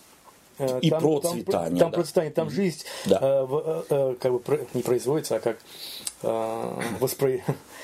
Э, 0.57 0.79
И 0.81 0.89
там, 0.89 1.01
процветание, 1.01 1.43
Там, 1.51 1.77
там 1.79 1.91
да. 1.91 1.95
процветание, 1.95 2.31
там 2.31 2.49
жизнь 2.49 2.83
Да. 3.05 3.19
э, 3.21 3.47
э, 3.49 3.83
э, 3.89 4.15
как 4.21 4.31
бы 4.31 4.67
не 4.73 4.83
производится, 4.83 5.35
а 5.37 5.39
как 5.39 5.57
э, 6.21 6.27
воспро- 6.99 7.41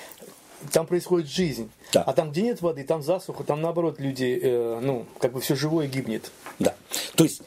Там 0.72 0.86
происходит 0.88 1.28
жизнь. 1.30 1.70
Да. 1.94 2.04
А 2.04 2.14
там, 2.14 2.32
где 2.32 2.42
нет 2.44 2.62
воды, 2.62 2.84
там 2.84 3.02
засуха, 3.02 3.44
там 3.44 3.62
наоборот 3.62 4.00
люди, 4.00 4.40
э, 4.42 4.80
ну, 4.82 5.06
как 5.20 5.34
бы 5.34 5.42
все 5.42 5.56
живое 5.56 5.88
гибнет. 5.88 6.32
Да. 6.60 6.76
То 7.16 7.24
есть 7.24 7.42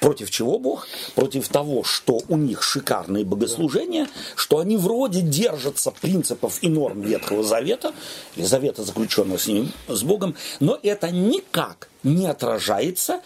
против 0.00 0.30
чего 0.30 0.58
Бог? 0.58 0.86
Против 1.14 1.48
того, 1.48 1.84
что 1.84 2.20
у 2.28 2.36
них 2.36 2.62
шикарные 2.62 3.24
богослужения, 3.24 4.08
что 4.36 4.58
они 4.58 4.76
вроде 4.76 5.20
держатся 5.20 5.90
принципов 5.90 6.58
и 6.62 6.68
норм 6.68 7.02
Ветхого 7.02 7.42
Завета, 7.42 7.92
или 8.36 8.44
Завета, 8.44 8.82
заключенного 8.84 9.38
с 9.38 9.46
ним, 9.46 9.72
с 9.88 10.02
Богом, 10.02 10.34
но 10.60 10.78
это 10.82 11.10
никак 11.10 11.88
не 12.02 12.26
отражается 12.26 13.20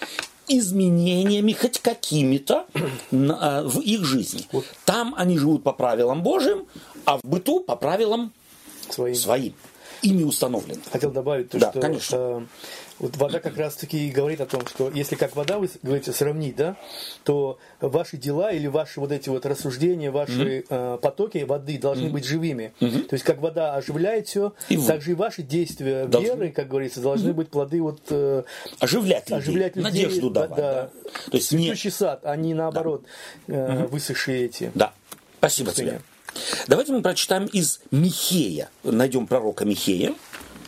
изменениями 0.49 1.53
хоть 1.53 1.79
какими-то 1.81 2.67
на- 3.11 3.63
в 3.65 3.81
их 3.81 4.05
жизни. 4.05 4.47
Там 4.85 5.15
они 5.17 5.39
живут 5.39 5.63
по 5.63 5.73
правилам 5.73 6.23
Божьим, 6.23 6.67
а 7.05 7.19
в 7.19 7.23
быту 7.23 7.61
по 7.61 7.77
правилам 7.77 8.33
Своим. 8.95 9.15
своим. 9.17 9.55
ими 10.03 10.23
установлены. 10.23 10.81
Хотел 10.93 11.11
добавить 11.11 11.51
то, 11.51 11.59
Да, 11.59 11.71
что 11.71 11.81
конечно. 11.81 12.17
э, 12.17 12.41
вот 12.99 13.17
вода 13.17 13.41
как 13.41 13.57
раз 13.57 13.75
таки 13.75 14.07
и 14.07 14.11
говорит 14.11 14.41
о 14.41 14.47
том, 14.47 14.67
что 14.67 14.91
если 14.91 15.15
как 15.17 15.35
вода, 15.35 15.59
вы 15.59 15.69
говорите, 15.83 16.13
сравнить, 16.13 16.57
да, 16.57 16.77
то 17.25 17.59
ваши 17.81 18.17
дела 18.19 18.53
или 18.53 18.67
ваши 18.67 19.01
вот 19.01 19.13
эти 19.13 19.31
вот 19.31 19.47
рассуждения, 19.47 20.11
ваши 20.11 20.65
э, 20.69 20.99
потоки 21.01 21.39
воды 21.39 21.79
должны 21.79 22.11
быть 22.11 22.25
живыми. 22.25 22.73
То 22.81 23.13
есть 23.13 23.25
как 23.25 23.39
вода 23.41 23.75
оживляет 23.75 24.29
все, 24.29 24.53
И 24.69 24.77
так 24.77 25.01
же 25.01 25.13
и 25.13 25.15
ваши 25.15 25.43
действия 25.43 26.05
Должны. 26.07 26.29
веры, 26.29 26.51
как 26.51 26.69
говорится, 26.69 27.01
должны 27.01 27.33
быть 27.33 27.49
плоды 27.49 27.81
вот 27.81 28.01
э, 28.11 28.43
Оживлять 28.81 29.31
людей, 29.31 29.39
оживлять 29.43 29.77
людей, 29.77 29.91
надежду 30.05 30.31
да, 30.31 30.47
давать. 30.47 30.57
да. 30.59 30.73
да. 30.73 30.91
То 31.31 31.37
есть 31.37 31.53
не... 31.53 31.75
сад, 31.91 32.21
а 32.25 32.37
не 32.37 32.53
наоборот 32.55 33.05
э, 33.47 33.87
высохшие 33.87 34.45
эти. 34.47 34.71
Да, 34.75 34.93
спасибо 35.39 35.73
тебе. 35.73 36.01
Давайте 36.67 36.93
мы 36.93 37.03
прочитаем 37.03 37.47
из 37.47 37.81
Михея. 37.91 38.71
Найдем 38.83 39.27
пророка 39.27 39.65
Михея. 39.65 40.15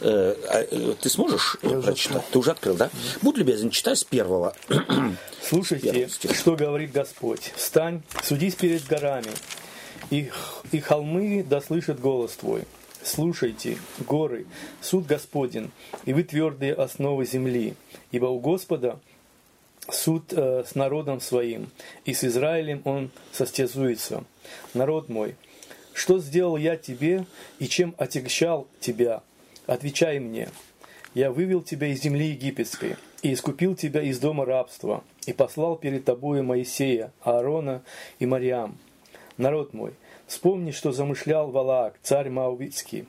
Э, 0.01 0.35
а, 0.49 0.63
э, 0.71 0.95
Ты 1.01 1.09
сможешь 1.09 1.57
уже 1.63 1.81
прочитать? 1.81 2.23
Ты 2.31 2.39
уже 2.39 2.51
открыл, 2.51 2.77
да? 2.77 2.91
Будь 3.23 3.37
любезен, 3.39 3.71
читай 3.71 3.97
с 3.97 4.05
первого. 4.05 4.55
Слушайте, 5.43 6.09
стих. 6.09 6.37
что 6.37 6.57
говорит 6.57 6.93
Господь. 6.93 7.53
Встань, 7.57 8.03
судись 8.23 8.55
перед 8.55 8.85
горами, 8.87 9.31
и, 10.11 10.31
и 10.73 10.81
холмы 10.81 11.45
да 11.49 11.61
слышат 11.61 12.01
голос 12.01 12.33
твой. 12.33 12.65
Слушайте, 13.03 13.79
горы, 14.01 14.47
суд 14.81 15.07
Господен, 15.07 15.71
и 16.05 16.13
вы 16.13 16.25
твердые 16.25 16.75
основы 16.75 17.25
земли, 17.25 17.75
ибо 18.11 18.27
у 18.27 18.41
Господа 18.41 18.99
суд 19.89 20.33
э, 20.33 20.65
с 20.67 20.75
народом 20.75 21.21
своим, 21.21 21.71
и 22.05 22.13
с 22.13 22.25
Израилем 22.25 22.83
он 22.85 23.11
состязуется. 23.33 24.25
Народ 24.75 25.09
мой, 25.09 25.37
что 25.97 26.19
сделал 26.19 26.59
я 26.59 26.77
тебе, 26.77 27.25
и 27.59 27.67
чем 27.67 27.95
отягчал 27.97 28.69
тебя? 28.81 29.23
Отвечай 29.67 30.19
мне. 30.19 30.51
Я 31.15 31.33
вывел 31.33 31.63
тебя 31.63 31.87
из 31.87 32.03
земли 32.03 32.27
египетской, 32.27 32.97
и 33.23 33.33
искупил 33.33 33.75
тебя 33.75 34.03
из 34.03 34.19
дома 34.19 34.45
рабства, 34.45 35.03
и 35.27 35.33
послал 35.33 35.77
перед 35.77 36.05
тобою 36.05 36.45
Моисея, 36.45 37.15
Аарона 37.23 37.83
и 38.19 38.27
Мариам. 38.27 38.77
Народ 39.39 39.73
мой, 39.73 39.95
вспомни, 40.27 40.71
что 40.71 40.93
замышлял 40.93 41.51
Валаак, 41.51 41.95
царь 42.03 42.29
Маувицкий, 42.29 43.09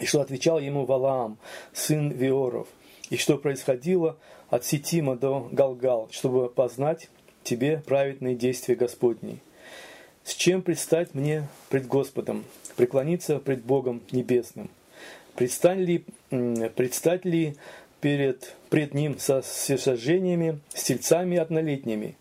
и 0.00 0.04
что 0.04 0.20
отвечал 0.20 0.58
ему 0.58 0.84
Валаам, 0.84 1.38
сын 1.72 2.10
Виоров, 2.10 2.66
и 3.10 3.16
что 3.16 3.38
происходило 3.38 4.16
от 4.50 4.64
Ситима 4.64 5.14
до 5.14 5.48
Галгал, 5.52 6.08
чтобы 6.10 6.48
познать 6.48 7.10
тебе 7.44 7.80
праведные 7.86 8.34
действия 8.34 8.74
Господней. 8.74 9.38
С 10.24 10.34
чем 10.34 10.62
предстать 10.62 11.14
мне 11.14 11.48
пред 11.68 11.86
Господом, 11.86 12.44
преклониться 12.76 13.38
пред 13.38 13.64
Богом 13.64 14.02
Небесным? 14.12 14.70
Предстань 15.34 15.80
ли, 15.80 16.04
предстать 16.30 17.24
ли 17.24 17.56
перед, 18.00 18.54
пред 18.70 18.94
Ним 18.94 19.18
со 19.18 19.42
всесожжениями, 19.42 20.60
с 20.74 20.84
тельцами 20.84 21.38
однолетними? 21.38 22.16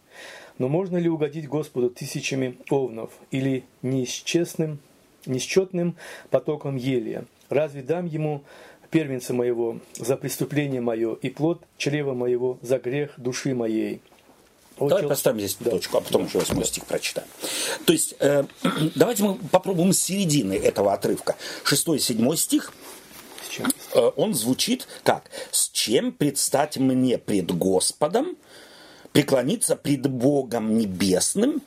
Но 0.57 0.67
можно 0.67 0.97
ли 0.97 1.09
угодить 1.09 1.47
Господу 1.47 1.89
тысячами 1.89 2.57
овнов 2.69 3.11
или 3.29 3.65
неисчестным, 3.81 4.79
несчетным 5.25 5.95
потоком 6.29 6.77
елия? 6.77 7.25
Разве 7.49 7.83
дам 7.83 8.05
Ему 8.07 8.43
первенца 8.89 9.33
моего 9.33 9.79
за 9.95 10.17
преступление 10.17 10.81
мое 10.81 11.15
и 11.15 11.29
плод 11.29 11.61
чрева 11.77 12.13
моего 12.13 12.57
за 12.61 12.79
грех 12.79 13.13
души 13.17 13.53
моей? 13.53 14.01
Давай 14.89 15.07
поставим 15.07 15.39
здесь 15.39 15.57
Да. 15.59 15.71
точку, 15.71 15.97
а 15.97 16.01
потом 16.01 16.25
еще 16.25 16.39
восьмой 16.39 16.65
стих 16.65 16.85
прочитаем. 16.85 17.27
То 17.85 17.93
есть, 17.93 18.15
э, 18.19 18.43
давайте 18.95 19.23
мы 19.23 19.35
попробуем 19.35 19.93
с 19.93 19.99
середины 19.99 20.53
этого 20.53 20.93
отрывка. 20.93 21.35
Шестой 21.63 21.97
и 21.97 21.99
седьмой 21.99 22.37
стих, 22.37 22.71
э, 23.93 24.11
он 24.15 24.33
звучит 24.33 24.87
как 25.03 25.29
«С 25.51 25.69
чем 25.69 26.11
предстать 26.11 26.77
мне 26.77 27.17
пред 27.17 27.51
Господом, 27.55 28.37
преклониться 29.13 29.75
пред 29.75 30.07
Богом 30.07 30.77
Небесным?» 30.77 31.61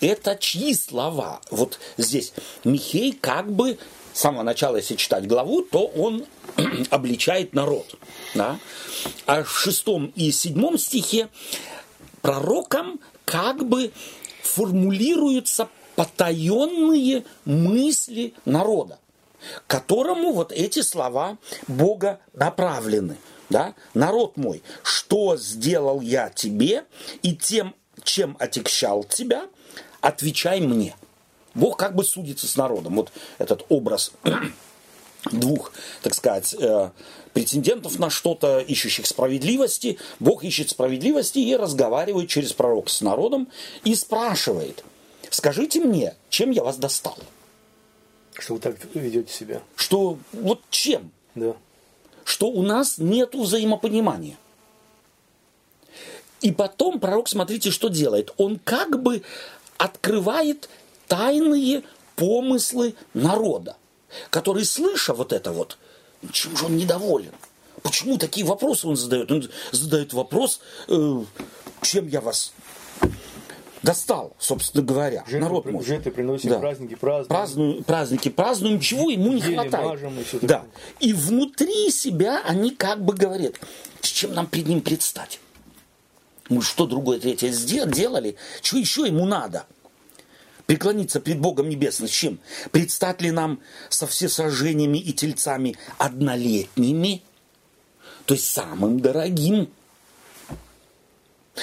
Это 0.00 0.36
чьи 0.36 0.74
слова? 0.74 1.40
Вот 1.50 1.78
здесь 1.96 2.32
Михей 2.64 3.12
как 3.12 3.50
бы 3.50 3.78
с 4.12 4.20
самого 4.20 4.42
начала, 4.42 4.76
если 4.76 4.94
читать 4.96 5.26
главу, 5.26 5.62
то 5.62 5.86
он 5.86 6.24
обличает 6.90 7.54
народ. 7.54 7.94
Да? 8.34 8.58
А 9.26 9.42
в 9.42 9.50
шестом 9.58 10.12
и 10.16 10.30
седьмом 10.32 10.78
стихе 10.78 11.28
пророком 12.26 12.98
как 13.24 13.64
бы 13.68 13.92
формулируются 14.42 15.68
потаенные 15.94 17.24
мысли 17.44 18.34
народа, 18.44 18.98
которому 19.68 20.32
вот 20.32 20.50
эти 20.50 20.82
слова 20.82 21.38
Бога 21.68 22.18
направлены. 22.32 23.16
Да? 23.48 23.74
Народ 23.94 24.36
мой, 24.36 24.64
что 24.82 25.36
сделал 25.36 26.00
я 26.00 26.28
тебе 26.28 26.84
и 27.22 27.36
тем, 27.36 27.76
чем 28.02 28.36
отягчал 28.40 29.04
тебя, 29.04 29.46
отвечай 30.00 30.60
мне. 30.60 30.96
Бог 31.54 31.78
как 31.78 31.94
бы 31.94 32.02
судится 32.02 32.48
с 32.48 32.56
народом. 32.56 32.96
Вот 32.96 33.12
этот 33.38 33.64
образ 33.68 34.10
двух, 35.30 35.72
так 36.02 36.14
сказать, 36.14 36.54
э, 36.58 36.90
претендентов 37.32 37.98
на 37.98 38.10
что-то, 38.10 38.60
ищущих 38.60 39.06
справедливости. 39.06 39.98
Бог 40.20 40.44
ищет 40.44 40.70
справедливости 40.70 41.38
и 41.38 41.54
разговаривает 41.54 42.28
через 42.28 42.52
пророка 42.52 42.90
с 42.90 43.00
народом 43.00 43.48
и 43.84 43.94
спрашивает, 43.94 44.84
скажите 45.30 45.80
мне, 45.80 46.14
чем 46.30 46.50
я 46.50 46.62
вас 46.62 46.76
достал? 46.76 47.18
Что 48.38 48.54
вы 48.54 48.60
так 48.60 48.76
ведете 48.94 49.32
себя? 49.32 49.62
Что, 49.76 50.18
вот 50.32 50.60
чем? 50.70 51.10
Да. 51.34 51.54
Что 52.24 52.48
у 52.48 52.62
нас 52.62 52.98
нет 52.98 53.34
взаимопонимания. 53.34 54.36
И 56.40 56.52
потом 56.52 57.00
пророк, 57.00 57.28
смотрите, 57.28 57.70
что 57.70 57.88
делает. 57.88 58.32
Он 58.36 58.58
как 58.58 59.02
бы 59.02 59.22
открывает 59.78 60.68
тайные 61.08 61.82
помыслы 62.14 62.94
народа, 63.14 63.76
который, 64.30 64.64
слыша 64.64 65.14
вот 65.14 65.32
это 65.32 65.52
вот, 65.52 65.78
чем 66.32 66.56
же 66.56 66.66
он 66.66 66.76
недоволен? 66.76 67.32
Почему 67.82 68.16
такие 68.18 68.44
вопросы 68.46 68.86
он 68.88 68.96
задает? 68.96 69.30
Он 69.30 69.48
задает 69.72 70.12
вопрос, 70.12 70.60
э, 70.88 71.24
чем 71.82 72.08
я 72.08 72.20
вас 72.20 72.52
достал, 73.82 74.34
собственно 74.38 74.82
говоря, 74.82 75.22
Жертвы, 75.28 75.38
народ 75.40 75.66
мой. 75.66 75.84
жертвы 75.84 76.10
приносим, 76.10 76.50
Да. 76.50 76.58
праздники 76.58 76.94
празднуем. 76.96 77.28
Празднуем, 77.28 77.84
праздники 77.84 78.28
празднуем, 78.30 78.80
чего 78.80 79.10
ему 79.10 79.32
не 79.32 79.40
хватает. 79.42 79.86
мажем 79.86 80.18
и 80.18 80.24
всё 80.24 80.38
да. 80.40 80.48
такое. 80.58 80.70
И 81.00 81.12
внутри 81.12 81.90
себя 81.90 82.42
они 82.44 82.70
как 82.70 83.04
бы 83.04 83.14
говорят, 83.14 83.54
с 84.00 84.08
чем 84.08 84.34
нам 84.34 84.46
перед 84.46 84.66
ним 84.66 84.80
предстать? 84.80 85.38
Мы 86.48 86.62
что 86.62 86.86
другое 86.86 87.20
третье 87.20 87.50
сдел- 87.50 87.86
делали? 87.90 88.36
Что 88.62 88.78
еще 88.78 89.06
ему 89.06 89.24
надо? 89.26 89.66
Преклониться 90.66 91.20
пред 91.20 91.38
Богом 91.38 91.68
Небесным 91.68 92.08
с 92.08 92.12
чем? 92.12 92.40
Предстать 92.72 93.22
ли 93.22 93.30
нам 93.30 93.60
со 93.88 94.06
всесожжениями 94.06 94.98
и 94.98 95.12
тельцами 95.12 95.76
однолетними? 95.96 97.22
То 98.24 98.34
есть 98.34 98.46
самым 98.46 99.00
дорогим. 99.00 99.70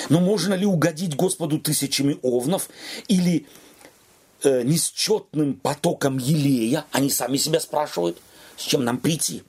Но 0.09 0.21
можно 0.21 0.53
ли 0.53 0.65
угодить 0.65 1.15
Господу 1.15 1.59
тысячами 1.59 2.17
овнов 2.21 2.69
или 3.09 3.45
э, 4.43 4.63
несчетным 4.63 5.55
потоком 5.55 6.17
елея? 6.17 6.85
Они 6.91 7.09
сами 7.09 7.35
себя 7.37 7.59
спрашивают, 7.59 8.19
с 8.55 8.63
чем 8.63 8.85
нам 8.85 8.97
прийти. 8.97 9.43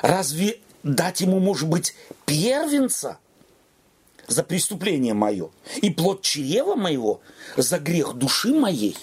Разве 0.00 0.58
дать 0.82 1.20
ему, 1.20 1.38
может 1.38 1.68
быть, 1.68 1.94
первенца 2.24 3.18
за 4.26 4.42
преступление 4.42 5.14
мое 5.14 5.50
и 5.82 5.90
плод 5.90 6.22
чрева 6.22 6.74
моего 6.74 7.20
за 7.56 7.78
грех 7.78 8.14
души 8.14 8.52
моей? 8.54 8.96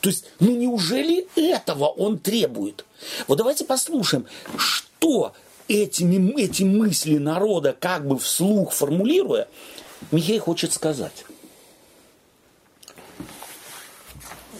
То 0.00 0.08
есть, 0.08 0.26
ну 0.40 0.56
неужели 0.56 1.26
этого 1.36 1.86
он 1.86 2.18
требует? 2.18 2.84
Вот 3.28 3.38
давайте 3.38 3.64
послушаем, 3.64 4.26
что 4.56 5.34
этими, 5.68 6.40
эти 6.40 6.62
мысли 6.62 7.18
народа 7.18 7.76
как 7.78 8.06
бы 8.06 8.18
вслух 8.18 8.72
формулируя, 8.72 9.48
Михей 10.10 10.38
хочет 10.38 10.72
сказать. 10.72 11.24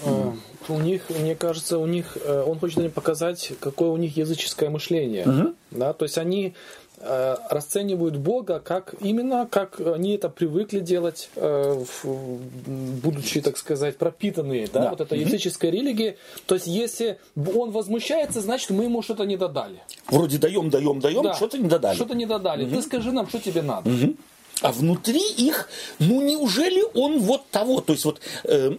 Э, 0.05 0.33
У 0.69 0.79
них, 0.79 1.11
мне 1.11 1.35
кажется, 1.35 1.79
у 1.79 1.87
них, 1.87 2.17
э, 2.21 2.43
он 2.47 2.59
хочет 2.59 2.93
показать, 2.95 3.53
какое 3.61 3.91
у 3.91 3.97
них 3.97 4.17
языческое 4.17 4.71
мышление. 4.71 5.55
Да? 5.71 5.93
То 5.93 6.05
есть 6.05 6.19
они 6.19 6.55
расценивают 7.51 8.17
Бога 8.17 8.61
как 8.61 8.95
именно, 9.01 9.47
как 9.51 9.81
они 9.81 10.15
это 10.15 10.29
привыкли 10.29 10.81
делать, 10.81 11.29
э, 11.37 11.85
будучи, 13.03 13.41
так 13.41 13.59
сказать, 13.59 13.99
пропитанные. 13.99 14.69
Да? 14.73 14.81
Да. 14.81 14.91
Вот 14.91 15.01
это 15.01 15.15
языческая 15.15 15.71
религия. 15.71 16.17
То 16.47 16.55
есть 16.55 16.67
если 16.67 17.19
он 17.37 17.71
возмущается, 17.73 18.41
значит 18.41 18.71
мы 18.71 18.85
ему 18.85 19.03
что-то 19.03 19.25
не 19.25 19.37
додали. 19.37 19.81
Вроде 20.09 20.39
даем, 20.39 20.71
даем, 20.71 21.01
даем, 21.01 21.23
Да. 21.23 21.35
что-то 21.35 21.59
не 21.59 21.69
додали. 21.69 21.95
Что-то 21.97 22.15
не 22.15 22.27
додали. 22.27 22.65
Ты 22.69 22.83
скажи 22.83 23.13
нам, 23.13 23.29
что 23.29 23.39
тебе 23.39 23.63
надо. 23.63 23.91
А 24.63 24.73
внутри 24.73 25.21
их, 25.33 25.69
ну 25.99 26.23
неужели 26.23 26.83
он 26.95 27.19
вот 27.19 27.49
того, 27.51 27.81
то 27.81 27.93
есть 27.93 28.05
вот 28.05 28.21
э, 28.45 28.77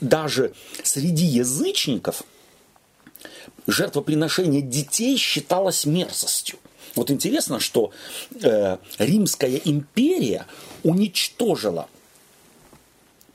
даже 0.00 0.52
среди 0.82 1.24
язычников 1.24 2.22
жертвоприношение 3.66 4.62
детей 4.62 5.16
считалось 5.16 5.86
мерзостью. 5.86 6.58
Вот 6.98 7.12
интересно, 7.12 7.60
что 7.60 7.92
э, 8.42 8.76
Римская 8.98 9.60
империя 9.64 10.46
уничтожила, 10.82 11.88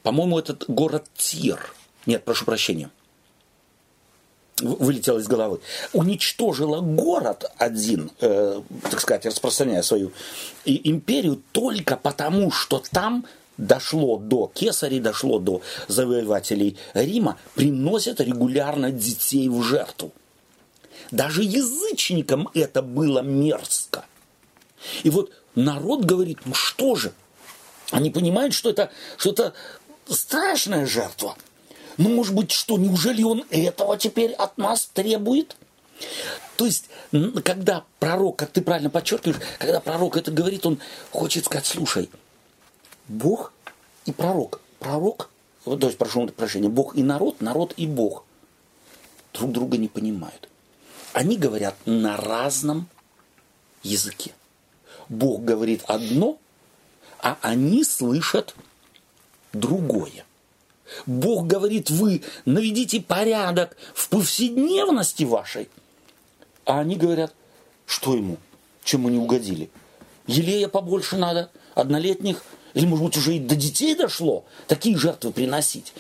по-моему, 0.02 0.38
этот 0.38 0.66
город 0.68 1.06
Тир. 1.16 1.74
Нет, 2.06 2.26
прошу 2.26 2.44
прощения. 2.44 2.90
Вылетело 4.60 5.18
из 5.20 5.28
головы. 5.28 5.62
Уничтожила 5.94 6.82
город 6.82 7.50
один, 7.58 8.12
э, 8.20 8.62
так 8.92 9.00
сказать, 9.00 9.26
распространяя 9.26 9.82
свою 9.82 10.12
и 10.66 10.90
империю 10.92 11.42
только 11.54 11.96
потому, 11.96 12.52
что 12.52 12.84
там 12.92 13.26
дошло 13.58 14.18
до 14.18 14.52
кесарей, 14.54 15.00
дошло 15.00 15.40
до 15.40 15.62
завоевателей 15.88 16.78
Рима, 16.94 17.38
приносят 17.56 18.20
регулярно 18.20 18.92
детей 18.92 19.48
в 19.48 19.64
жертву. 19.64 20.12
Даже 21.14 21.44
язычникам 21.44 22.50
это 22.56 22.82
было 22.82 23.20
мерзко. 23.20 24.04
И 25.04 25.12
вот 25.12 25.32
народ 25.54 26.06
говорит, 26.06 26.40
ну 26.46 26.56
что 26.56 26.96
же, 26.96 27.14
они 27.92 28.10
понимают, 28.10 28.56
что 28.56 28.72
это, 28.72 28.90
что 29.18 29.30
это 29.30 29.54
страшная 30.10 30.88
жертва. 30.88 31.38
Ну, 31.98 32.10
может 32.10 32.34
быть, 32.34 32.52
что, 32.52 32.80
неужели 32.80 33.22
он 33.22 33.46
этого 33.52 33.96
теперь 33.96 34.32
от 34.32 34.58
нас 34.58 34.90
требует? 34.92 35.56
То 36.58 36.66
есть, 36.66 36.86
когда 37.44 37.86
пророк, 38.00 38.38
как 38.38 38.50
ты 38.50 38.64
правильно 38.64 38.90
подчеркиваешь, 38.90 39.40
когда 39.60 39.80
пророк 39.82 40.18
это 40.18 40.32
говорит, 40.32 40.66
он 40.66 40.80
хочет 41.12 41.46
сказать, 41.46 41.68
слушай, 41.68 42.10
Бог 43.08 43.54
и 44.06 44.12
пророк, 44.12 44.62
пророк, 44.80 45.30
то 45.64 45.78
есть, 45.78 46.00
прошу 46.00 46.26
прощения, 46.30 46.70
Бог 46.70 46.96
и 46.96 47.04
народ, 47.04 47.40
народ 47.40 47.76
и 47.78 47.86
Бог 47.86 48.26
друг 49.32 49.52
друга 49.52 49.78
не 49.78 49.88
понимают. 49.88 50.50
Они 51.14 51.38
говорят 51.38 51.76
на 51.86 52.18
разном 52.18 52.88
языке. 53.84 54.34
Бог 55.10 55.44
говорит 55.44 55.84
одно, 55.88 56.40
а 57.20 57.38
они 57.42 57.84
слышат 57.84 58.56
другое. 59.54 60.26
Бог 61.06 61.48
говорит, 61.48 61.90
вы 61.90 62.24
наведите 62.46 63.00
порядок 63.00 63.78
в 63.94 64.10
повседневности 64.10 65.24
вашей. 65.24 65.70
А 66.66 66.80
они 66.80 66.96
говорят, 66.96 67.34
что 67.86 68.16
ему, 68.16 68.38
чем 68.84 69.02
мы 69.02 69.12
не 69.12 69.20
угодили. 69.20 69.70
Елея 70.26 70.68
побольше 70.68 71.18
надо, 71.18 71.52
однолетних, 71.76 72.44
или, 72.74 72.86
может 72.86 73.06
быть, 73.06 73.18
уже 73.18 73.36
и 73.36 73.40
до 73.40 73.56
детей 73.56 73.96
дошло, 73.96 74.46
такие 74.68 74.98
жертвы 74.98 75.32
приносить. 75.32 75.94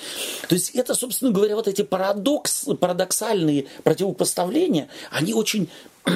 То 0.48 0.56
есть 0.56 0.72
это, 0.72 0.96
собственно 0.96 1.32
говоря, 1.32 1.56
вот 1.56 1.68
эти 1.68 1.82
парадокс, 1.82 2.66
парадоксальные 2.80 3.68
противопоставления, 3.84 4.88
они 5.12 5.34
очень 5.34 5.70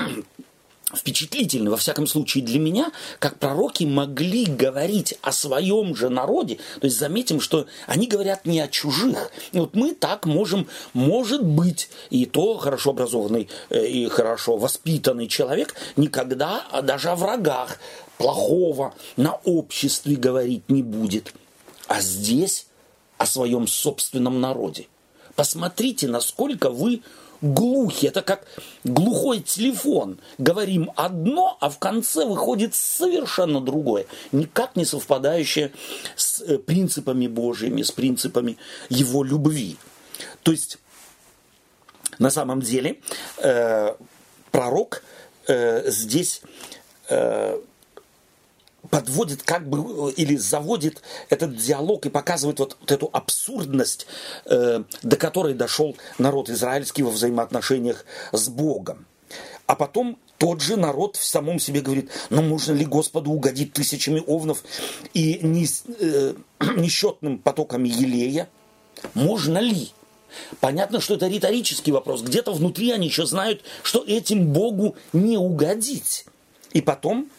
впечатлительны, 0.96 1.70
во 1.70 1.78
всяком 1.78 2.08
случае 2.08 2.44
для 2.44 2.60
меня, 2.60 2.92
как 3.20 3.38
пророки 3.40 3.84
могли 3.84 4.46
говорить 4.46 5.16
о 5.22 5.32
своем 5.32 5.96
же 5.96 6.10
народе. 6.10 6.60
То 6.80 6.86
есть 6.86 6.98
заметим, 6.98 7.42
что 7.42 7.68
они 7.86 8.08
говорят 8.08 8.46
не 8.46 8.60
о 8.60 8.68
чужих. 8.68 9.32
И 9.52 9.60
вот 9.60 9.76
мы 9.76 9.94
так 9.94 10.26
можем, 10.26 10.68
может 10.94 11.44
быть, 11.44 11.90
и 12.10 12.26
то 12.26 12.58
хорошо 12.58 12.92
образованный 12.92 13.50
э, 13.70 13.86
и 13.86 14.08
хорошо 14.08 14.58
воспитанный 14.58 15.28
человек 15.28 15.76
никогда 15.98 16.66
даже 16.84 17.10
о 17.10 17.16
врагах 17.16 17.80
плохого 18.18 18.94
на 19.16 19.34
обществе 19.46 20.16
говорить 20.16 20.70
не 20.70 20.84
будет. 20.84 21.34
А 21.88 22.02
здесь 22.02 22.68
о 23.18 23.26
своем 23.26 23.68
собственном 23.68 24.42
народе. 24.42 24.88
Посмотрите, 25.36 26.08
насколько 26.08 26.70
вы 26.70 27.02
глухи. 27.42 28.08
Это 28.08 28.22
как 28.22 28.48
глухой 28.84 29.42
телефон. 29.42 30.20
Говорим 30.38 30.92
одно, 30.96 31.58
а 31.60 31.70
в 31.70 31.80
конце 31.80 32.26
выходит 32.26 32.76
совершенно 32.76 33.62
другое. 33.62 34.06
Никак 34.32 34.76
не 34.76 34.86
совпадающее 34.86 35.72
с 36.16 36.42
э, 36.42 36.58
принципами 36.58 37.28
Божьими, 37.28 37.82
с 37.82 37.92
принципами 37.92 38.58
Его 38.90 39.24
любви. 39.24 39.78
То 40.44 40.52
есть, 40.52 40.80
на 42.20 42.30
самом 42.30 42.62
деле, 42.62 43.00
э, 43.38 43.96
пророк 44.52 45.04
э, 45.48 45.90
здесь 45.90 46.42
э, 47.10 47.60
подводит 48.90 49.44
как 49.44 49.68
бы 49.68 50.12
или 50.14 50.36
заводит 50.36 51.02
этот 51.30 51.56
диалог 51.56 52.06
и 52.06 52.10
показывает 52.10 52.60
вот, 52.60 52.78
вот 52.80 52.92
эту 52.92 53.10
абсурдность, 53.12 54.08
э, 54.46 54.84
до 55.04 55.16
которой 55.18 55.54
дошел 55.54 55.98
народ 56.18 56.50
израильский 56.50 57.04
во 57.04 57.12
взаимоотношениях 57.12 58.06
с 58.32 58.50
Богом. 58.50 59.06
А 59.66 59.76
потом 59.76 60.18
тот 60.38 60.62
же 60.62 60.78
народ 60.78 61.16
в 61.18 61.26
самом 61.26 61.60
себе 61.60 61.82
говорит, 61.82 62.10
ну 62.30 62.42
можно 62.42 62.74
ли 62.74 62.86
Господу 62.86 63.32
угодить 63.32 63.74
тысячами 63.74 64.24
овнов 64.26 64.64
и 65.14 65.40
не, 65.42 65.68
э, 66.00 66.34
несчетным 66.78 67.40
потоками 67.40 67.90
елея? 67.90 68.50
Можно 69.14 69.60
ли? 69.60 69.92
Понятно, 70.60 71.02
что 71.02 71.16
это 71.16 71.28
риторический 71.28 71.92
вопрос. 71.92 72.22
Где-то 72.22 72.54
внутри 72.54 72.92
они 72.92 73.08
еще 73.08 73.26
знают, 73.26 73.64
что 73.84 74.04
этим 74.06 74.48
Богу 74.54 74.96
не 75.14 75.38
угодить. 75.38 76.26
И 76.74 76.82
потом 76.82 77.30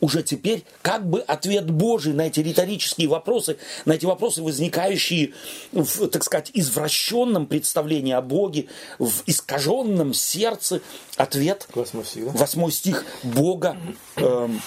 уже 0.00 0.22
теперь 0.22 0.64
как 0.82 1.08
бы 1.08 1.20
ответ 1.20 1.70
Божий 1.70 2.12
на 2.12 2.26
эти 2.26 2.40
риторические 2.40 3.08
вопросы, 3.08 3.56
на 3.84 3.92
эти 3.92 4.04
вопросы, 4.04 4.42
возникающие 4.42 5.32
в, 5.72 6.08
так 6.08 6.24
сказать, 6.24 6.50
извращенном 6.54 7.46
представлении 7.46 8.12
о 8.12 8.20
Боге, 8.20 8.66
в 8.98 9.22
искаженном 9.26 10.12
сердце, 10.12 10.80
ответ, 11.16 11.68
восьмой 11.74 12.04
стих, 12.04 12.24
да? 12.24 12.30
восьмой 12.32 12.72
стих 12.72 13.04
Бога 13.22 13.76
эм, 14.16 14.60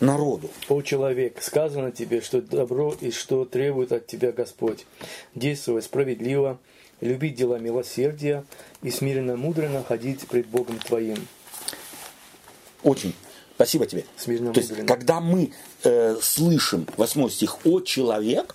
народу. 0.00 0.50
О 0.68 0.82
человек, 0.82 1.42
сказано 1.42 1.90
тебе, 1.90 2.20
что 2.20 2.40
добро 2.40 2.94
и 3.00 3.10
что 3.10 3.44
требует 3.44 3.92
от 3.92 4.06
тебя 4.06 4.32
Господь. 4.32 4.86
Действовать 5.34 5.84
справедливо, 5.84 6.58
любить 7.00 7.34
дела 7.34 7.58
милосердия 7.58 8.44
и 8.82 8.90
смиренно 8.90 9.36
мудро 9.36 9.68
находить 9.68 10.26
пред 10.28 10.46
Богом 10.46 10.78
твоим. 10.78 11.26
Очень 12.82 13.14
Спасибо 13.56 13.86
тебе. 13.86 14.04
Смиренно 14.18 14.52
То 14.52 14.60
есть, 14.60 14.86
когда 14.86 15.20
мы 15.20 15.52
э, 15.82 16.16
слышим 16.20 16.86
восьмой 16.96 17.30
стих 17.30 17.56
«О 17.64 17.80
человек», 17.80 18.54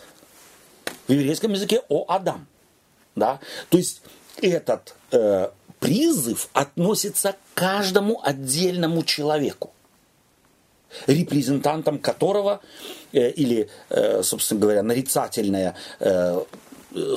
в 1.08 1.12
еврейском 1.12 1.52
языке 1.54 1.82
«О 1.90 2.06
Адам». 2.08 2.48
Да? 3.16 3.40
То 3.70 3.80
есть, 3.80 4.04
этот 4.42 4.96
э, 5.12 5.50
призыв 5.80 6.50
относится 6.54 7.34
к 7.34 7.38
каждому 7.56 8.22
отдельному 8.24 9.04
человеку 9.04 9.72
репрезентантом 11.08 11.98
которого, 11.98 12.62
э, 13.12 13.32
или, 13.32 13.70
э, 13.90 14.22
собственно 14.24 14.62
говоря, 14.62 14.84
нарицательное 14.84 15.76
э, 16.00 16.44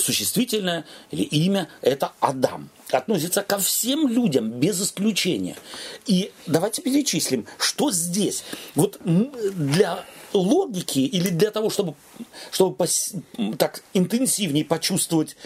существительное 0.00 0.84
или 1.10 1.22
имя– 1.22 1.68
это 1.82 2.12
Адам 2.20 2.70
относится 2.94 3.42
ко 3.42 3.58
всем 3.58 4.08
людям 4.08 4.50
без 4.50 4.80
исключения. 4.80 5.56
И 6.06 6.32
давайте 6.46 6.82
перечислим, 6.82 7.46
что 7.58 7.90
здесь. 7.90 8.44
Вот 8.74 9.00
для 9.04 10.04
логики 10.32 10.98
или 10.98 11.28
для 11.28 11.50
того, 11.50 11.70
чтобы, 11.70 11.94
чтобы 12.50 12.74
пос, 12.74 13.12
так 13.58 13.82
интенсивнее 13.94 14.64
почувствовать, 14.64 15.36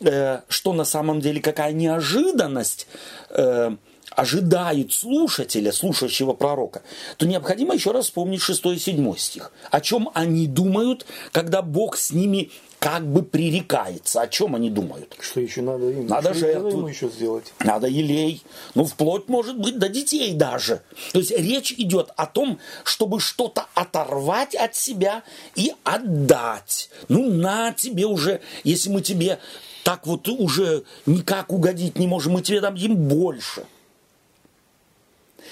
э, 0.00 0.40
что 0.48 0.72
на 0.72 0.84
самом 0.84 1.20
деле 1.20 1.40
какая 1.40 1.72
неожиданность 1.72 2.86
э, 3.30 3.76
ожидает 4.10 4.92
слушателя, 4.92 5.72
слушающего 5.72 6.34
пророка, 6.34 6.82
то 7.16 7.26
необходимо 7.26 7.74
еще 7.74 7.90
раз 7.90 8.06
вспомнить 8.06 8.40
6 8.40 8.66
и 8.66 8.78
7 8.78 9.16
стих. 9.16 9.52
О 9.70 9.80
чем 9.80 10.10
они 10.14 10.46
думают, 10.46 11.06
когда 11.32 11.62
Бог 11.62 11.96
с 11.96 12.12
ними 12.12 12.50
как 12.84 13.10
бы 13.10 13.22
пререкается. 13.22 14.20
О 14.20 14.28
чем 14.28 14.54
они 14.54 14.68
думают? 14.68 15.16
Что 15.18 15.40
еще 15.40 15.62
надо 15.62 15.88
им? 15.88 16.06
Надо 16.06 16.34
что 16.34 16.40
жертву. 16.40 16.68
ему 16.68 16.88
еще 16.88 17.08
сделать? 17.08 17.54
Надо 17.60 17.86
елей. 17.86 18.42
Ну, 18.74 18.84
вплоть, 18.84 19.26
может 19.26 19.58
быть, 19.58 19.78
до 19.78 19.88
детей 19.88 20.34
даже. 20.34 20.82
То 21.12 21.20
есть 21.20 21.30
речь 21.30 21.72
идет 21.72 22.10
о 22.16 22.26
том, 22.26 22.58
чтобы 22.84 23.20
что-то 23.20 23.68
оторвать 23.74 24.54
от 24.54 24.74
себя 24.74 25.22
и 25.56 25.72
отдать. 25.82 26.90
Ну, 27.08 27.32
на 27.32 27.72
тебе 27.72 28.04
уже, 28.04 28.42
если 28.64 28.90
мы 28.90 29.00
тебе 29.00 29.38
так 29.82 30.06
вот 30.06 30.28
уже 30.28 30.84
никак 31.06 31.52
угодить 31.52 31.98
не 31.98 32.06
можем, 32.06 32.34
мы 32.34 32.42
тебе 32.42 32.60
дадим 32.60 32.96
больше. 32.96 33.64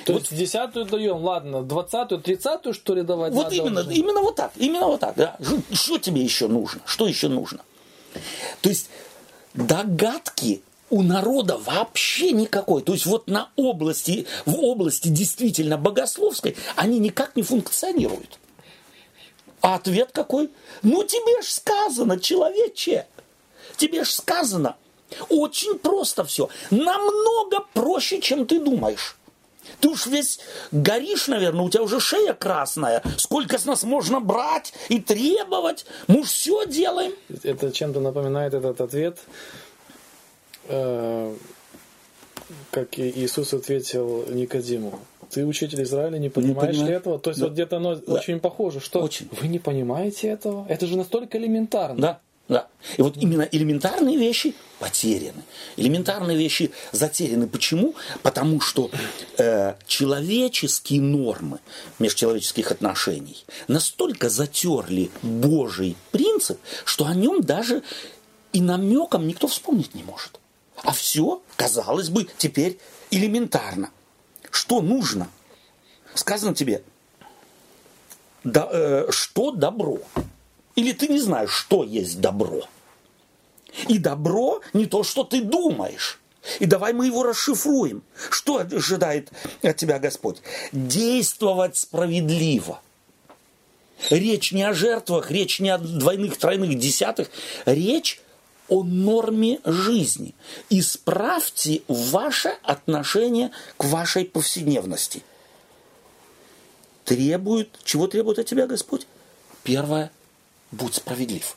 То 0.04 0.14
вот. 0.14 0.22
есть 0.22 0.34
десятую 0.34 0.86
даем, 0.86 1.18
ладно, 1.18 1.62
двадцатую, 1.62 2.20
тридцатую, 2.20 2.74
что 2.74 2.94
ли, 2.94 3.02
давать 3.02 3.32
Вот 3.32 3.52
именно, 3.52 3.80
уже? 3.80 3.92
именно 3.92 4.20
вот 4.20 4.36
так, 4.36 4.52
именно 4.56 4.86
вот 4.86 5.00
так. 5.00 5.14
Да. 5.16 5.36
Что 5.72 5.98
тебе 5.98 6.22
еще 6.22 6.48
нужно? 6.48 6.80
Что 6.84 7.06
еще 7.06 7.28
нужно? 7.28 7.60
То 8.60 8.68
есть 8.68 8.88
догадки 9.54 10.62
у 10.90 11.02
народа 11.02 11.56
вообще 11.58 12.32
никакой. 12.32 12.82
То 12.82 12.92
есть 12.92 13.06
вот 13.06 13.26
на 13.28 13.50
области, 13.56 14.26
в 14.44 14.56
области 14.62 15.08
действительно 15.08 15.78
богословской 15.78 16.56
они 16.76 16.98
никак 16.98 17.36
не 17.36 17.42
функционируют. 17.42 18.38
А 19.60 19.76
ответ 19.76 20.10
какой? 20.12 20.50
Ну 20.82 21.04
тебе 21.04 21.40
ж 21.42 21.46
сказано, 21.46 22.18
человече, 22.18 23.06
тебе 23.76 24.04
ж 24.04 24.10
сказано, 24.10 24.76
Очень 25.28 25.78
просто 25.78 26.24
все. 26.24 26.48
Намного 26.70 27.60
проще, 27.74 28.20
чем 28.20 28.46
ты 28.46 28.60
думаешь. 28.60 29.16
Ты 29.82 29.88
уж 29.88 30.06
весь 30.06 30.38
горишь, 30.70 31.26
наверное, 31.26 31.64
у 31.64 31.68
тебя 31.68 31.82
уже 31.82 31.98
шея 31.98 32.34
красная. 32.34 33.02
Сколько 33.16 33.58
с 33.58 33.64
нас 33.64 33.82
можно 33.82 34.20
брать 34.20 34.72
и 34.88 35.00
требовать? 35.00 35.84
Мы 36.06 36.22
все 36.22 36.64
делаем. 36.66 37.12
Это 37.42 37.72
чем-то 37.72 37.98
напоминает 37.98 38.54
этот 38.54 38.80
ответ, 38.80 39.18
э, 40.68 41.34
как 42.70 42.96
Иисус 42.98 43.52
ответил 43.54 44.24
Никодиму. 44.28 45.00
Ты 45.30 45.44
учитель 45.46 45.82
Израиля, 45.82 46.18
не 46.18 46.28
понимаешь 46.28 46.76
понимаю. 46.76 46.88
ли 46.90 46.94
этого? 46.96 47.18
То 47.18 47.30
есть 47.30 47.40
Да. 47.40 47.46
вот 47.46 47.54
где-то 47.54 47.78
оно 47.78 47.98
очень 48.06 48.38
похоже. 48.38 48.78
Что 48.80 49.00
Очень. 49.00 49.28
вы 49.40 49.48
не 49.48 49.58
понимаете 49.58 50.28
этого? 50.28 50.64
Это 50.68 50.86
же 50.86 50.96
настолько 50.96 51.38
элементарно. 51.38 52.00
Да, 52.00 52.20
да. 52.52 52.68
И 52.96 53.02
вот 53.02 53.16
именно 53.16 53.42
элементарные 53.42 54.16
вещи 54.16 54.54
потеряны. 54.78 55.42
Элементарные 55.76 56.36
вещи 56.36 56.72
затеряны. 56.92 57.46
Почему? 57.46 57.94
Потому 58.22 58.60
что 58.60 58.90
э, 59.38 59.74
человеческие 59.86 61.00
нормы 61.00 61.60
межчеловеческих 61.98 62.70
отношений 62.70 63.44
настолько 63.68 64.28
затерли 64.28 65.10
Божий 65.22 65.96
принцип, 66.10 66.58
что 66.84 67.06
о 67.06 67.14
нем 67.14 67.42
даже 67.42 67.82
и 68.52 68.60
намеком 68.60 69.26
никто 69.26 69.46
вспомнить 69.46 69.94
не 69.94 70.02
может. 70.02 70.38
А 70.76 70.92
все, 70.92 71.42
казалось 71.56 72.08
бы, 72.08 72.26
теперь 72.36 72.78
элементарно. 73.10 73.90
Что 74.50 74.82
нужно? 74.82 75.28
Сказано 76.14 76.54
тебе, 76.54 76.82
да, 78.44 78.68
э, 78.70 79.06
что 79.10 79.52
добро. 79.52 79.98
Или 80.74 80.92
ты 80.92 81.08
не 81.08 81.18
знаешь, 81.18 81.50
что 81.50 81.84
есть 81.84 82.20
добро. 82.20 82.62
И 83.88 83.98
добро 83.98 84.60
не 84.72 84.86
то, 84.86 85.02
что 85.02 85.24
ты 85.24 85.42
думаешь. 85.42 86.20
И 86.58 86.66
давай 86.66 86.92
мы 86.92 87.06
его 87.06 87.22
расшифруем. 87.22 88.02
Что 88.30 88.58
ожидает 88.58 89.30
от 89.62 89.76
тебя 89.76 89.98
Господь? 89.98 90.42
Действовать 90.72 91.76
справедливо. 91.76 92.80
Речь 94.10 94.52
не 94.52 94.64
о 94.64 94.74
жертвах, 94.74 95.30
речь 95.30 95.60
не 95.60 95.70
о 95.70 95.78
двойных, 95.78 96.36
тройных, 96.36 96.76
десятых. 96.76 97.30
Речь 97.64 98.20
о 98.68 98.82
норме 98.82 99.60
жизни. 99.64 100.34
Исправьте 100.70 101.82
ваше 101.86 102.56
отношение 102.62 103.52
к 103.76 103.84
вашей 103.84 104.24
повседневности. 104.24 105.22
Требует, 107.04 107.68
чего 107.84 108.06
требует 108.06 108.38
от 108.38 108.46
тебя 108.46 108.66
Господь? 108.66 109.06
Первое, 109.62 110.10
будь 110.72 110.94
справедлив. 110.94 111.56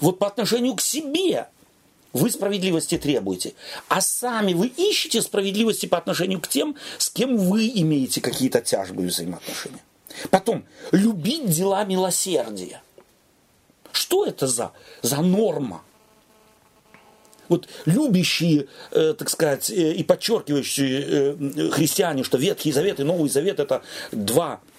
Вот 0.00 0.18
по 0.18 0.26
отношению 0.26 0.74
к 0.74 0.80
себе 0.80 1.48
вы 2.12 2.30
справедливости 2.30 2.98
требуете, 2.98 3.54
а 3.88 4.00
сами 4.00 4.52
вы 4.52 4.66
ищете 4.66 5.22
справедливости 5.22 5.86
по 5.86 5.96
отношению 5.96 6.40
к 6.40 6.48
тем, 6.48 6.76
с 6.98 7.08
кем 7.08 7.36
вы 7.36 7.68
имеете 7.68 8.20
какие-то 8.20 8.60
тяжбы 8.60 9.04
и 9.04 9.06
взаимоотношения. 9.06 9.80
Потом, 10.30 10.64
любить 10.90 11.48
дела 11.50 11.84
милосердия. 11.84 12.82
Что 13.92 14.26
это 14.26 14.46
за, 14.46 14.72
за 15.00 15.22
норма? 15.22 15.82
Вот 17.48 17.68
любящие, 17.84 18.68
э, 18.92 19.14
так 19.14 19.28
сказать, 19.28 19.68
э, 19.70 19.92
и 19.92 20.02
подчеркивающие 20.02 21.04
э, 21.04 21.70
христиане, 21.70 22.24
что 22.24 22.38
Ветхий 22.38 22.72
Завет 22.72 23.00
и 23.00 23.04
Новый 23.04 23.28
Завет 23.28 23.60
это 23.60 23.82
два 24.10 24.60
э, 24.62 24.71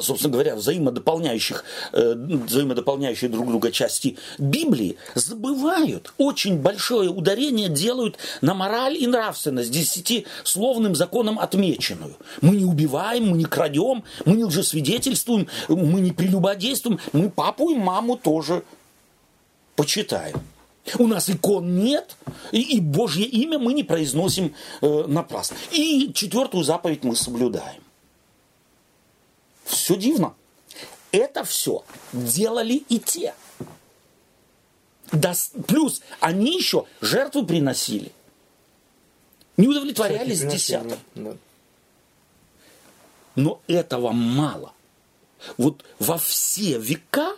собственно 0.00 0.32
говоря, 0.32 0.56
взаимодополняющих, 0.56 1.64
э, 1.92 2.14
взаимодополняющие 2.14 3.30
друг 3.30 3.48
друга 3.48 3.70
части 3.70 4.16
Библии, 4.38 4.96
забывают, 5.14 6.12
очень 6.18 6.58
большое 6.58 7.10
ударение 7.10 7.68
делают 7.68 8.18
на 8.40 8.54
мораль 8.54 8.96
и 8.96 9.06
нравственность, 9.06 9.70
десятисловным 9.70 10.94
законом 10.94 11.38
отмеченную. 11.38 12.16
Мы 12.40 12.56
не 12.56 12.64
убиваем, 12.64 13.28
мы 13.28 13.38
не 13.38 13.44
крадем, 13.44 14.04
мы 14.24 14.36
не 14.36 14.44
лжесвидетельствуем, 14.44 15.48
мы 15.68 16.00
не 16.00 16.12
прелюбодействуем, 16.12 16.98
мы 17.12 17.30
папу 17.30 17.70
и 17.70 17.76
маму 17.76 18.16
тоже 18.16 18.62
почитаем. 19.76 20.40
У 20.98 21.06
нас 21.06 21.30
икон 21.30 21.76
нет, 21.76 22.16
и, 22.52 22.60
и 22.76 22.80
Божье 22.80 23.24
имя 23.24 23.58
мы 23.58 23.72
не 23.72 23.84
произносим 23.84 24.54
э, 24.82 25.04
напрасно. 25.06 25.56
И 25.72 26.12
четвертую 26.14 26.62
заповедь 26.62 27.04
мы 27.04 27.16
соблюдаем. 27.16 27.83
Все 29.64 29.96
дивно. 29.96 30.34
Это 31.12 31.44
все 31.44 31.84
делали 32.12 32.74
и 32.88 32.98
те. 32.98 33.34
Да, 35.12 35.34
плюс 35.66 36.02
они 36.20 36.56
еще 36.56 36.86
жертву 37.00 37.46
приносили. 37.46 38.12
Не 39.56 39.68
удовлетворялись 39.68 40.40
десятым. 40.40 40.98
да. 41.14 41.36
Но 43.36 43.60
этого 43.66 44.12
мало. 44.12 44.72
Вот 45.56 45.84
во 45.98 46.18
все 46.18 46.78
века 46.78 47.36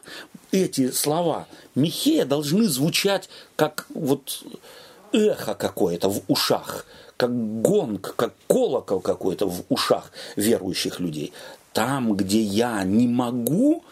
эти 0.53 0.91
слова 0.91 1.49
Михея 1.75 2.25
должны 2.25 2.69
звучать 2.69 3.29
как 3.57 3.87
вот 3.91 4.45
эхо 5.13 5.55
какое-то 5.55 6.09
в 6.09 6.23
ушах, 6.29 6.87
как 7.17 7.31
гонг, 7.63 8.15
как 8.17 8.35
колокол 8.47 9.01
какой-то 9.01 9.49
в 9.49 9.65
ушах 9.69 10.13
верующих 10.37 11.01
людей. 11.01 11.33
Там, 11.77 12.17
где 12.17 12.41
я 12.41 12.85
не 12.85 13.07
могу 13.07 13.85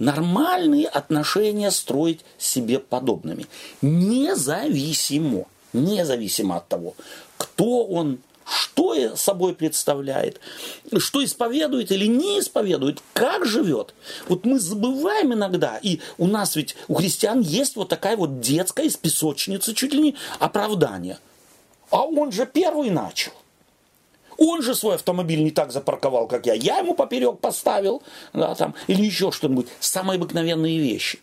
нормальные 0.00 0.88
отношения 0.88 1.70
строить 1.70 2.24
себе 2.36 2.80
подобными. 2.80 3.46
Независимо, 3.80 5.44
независимо 5.72 6.56
от 6.56 6.66
того, 6.66 6.96
кто 7.36 7.84
он, 7.84 8.18
что 8.44 9.14
собой 9.14 9.54
представляет, 9.54 10.40
что 10.98 11.22
исповедует 11.22 11.92
или 11.92 12.06
не 12.06 12.40
исповедует, 12.40 13.00
как 13.12 13.46
живет. 13.46 13.94
Вот 14.26 14.44
мы 14.44 14.58
забываем 14.58 15.32
иногда, 15.32 15.78
и 15.80 16.00
у 16.18 16.26
нас 16.26 16.56
ведь, 16.56 16.74
у 16.88 16.94
христиан 16.94 17.38
есть 17.38 17.76
вот 17.76 17.88
такая 17.88 18.16
вот 18.16 18.40
детская 18.40 18.86
из 18.86 18.96
песочницы, 18.96 19.74
чуть 19.74 19.94
ли 19.94 20.02
не 20.02 20.16
оправдание. 20.40 21.18
А 21.88 22.02
он 22.02 22.32
же 22.32 22.46
первый 22.46 22.90
начал. 22.90 23.30
Он 24.38 24.62
же 24.62 24.74
свой 24.74 24.94
автомобиль 24.94 25.42
не 25.42 25.50
так 25.50 25.72
запарковал, 25.72 26.26
как 26.26 26.46
я. 26.46 26.54
Я 26.54 26.78
ему 26.78 26.94
поперек 26.94 27.38
поставил, 27.38 28.02
да, 28.32 28.54
там, 28.54 28.74
или 28.86 29.04
еще 29.04 29.30
что-нибудь. 29.30 29.68
Самые 29.80 30.16
обыкновенные 30.16 30.78
вещи. 30.78 31.20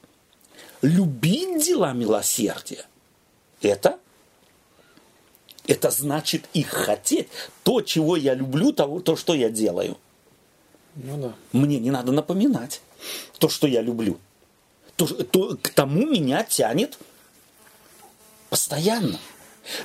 Любить 0.81 1.65
дела 1.65 1.93
милосердия– 1.93 2.85
это 3.61 3.99
это 5.69 5.91
значит 5.91 6.49
их 6.53 6.69
хотеть. 6.69 7.27
То, 7.63 7.81
чего 7.81 8.15
я 8.15 8.33
люблю, 8.33 8.73
того, 8.73 9.01
то, 9.01 9.15
что 9.15 9.35
я 9.35 9.51
делаю. 9.51 9.97
Ну 10.95 11.17
да. 11.17 11.33
Мне 11.51 11.77
не 11.77 11.91
надо 11.91 12.11
напоминать 12.11 12.81
то, 13.37 13.49
что 13.49 13.67
я 13.67 13.81
люблю. 13.81 14.17
То, 14.95 15.05
то, 15.05 15.57
к 15.61 15.69
тому 15.69 16.07
меня 16.07 16.43
тянет 16.43 16.97
постоянно. 18.49 19.19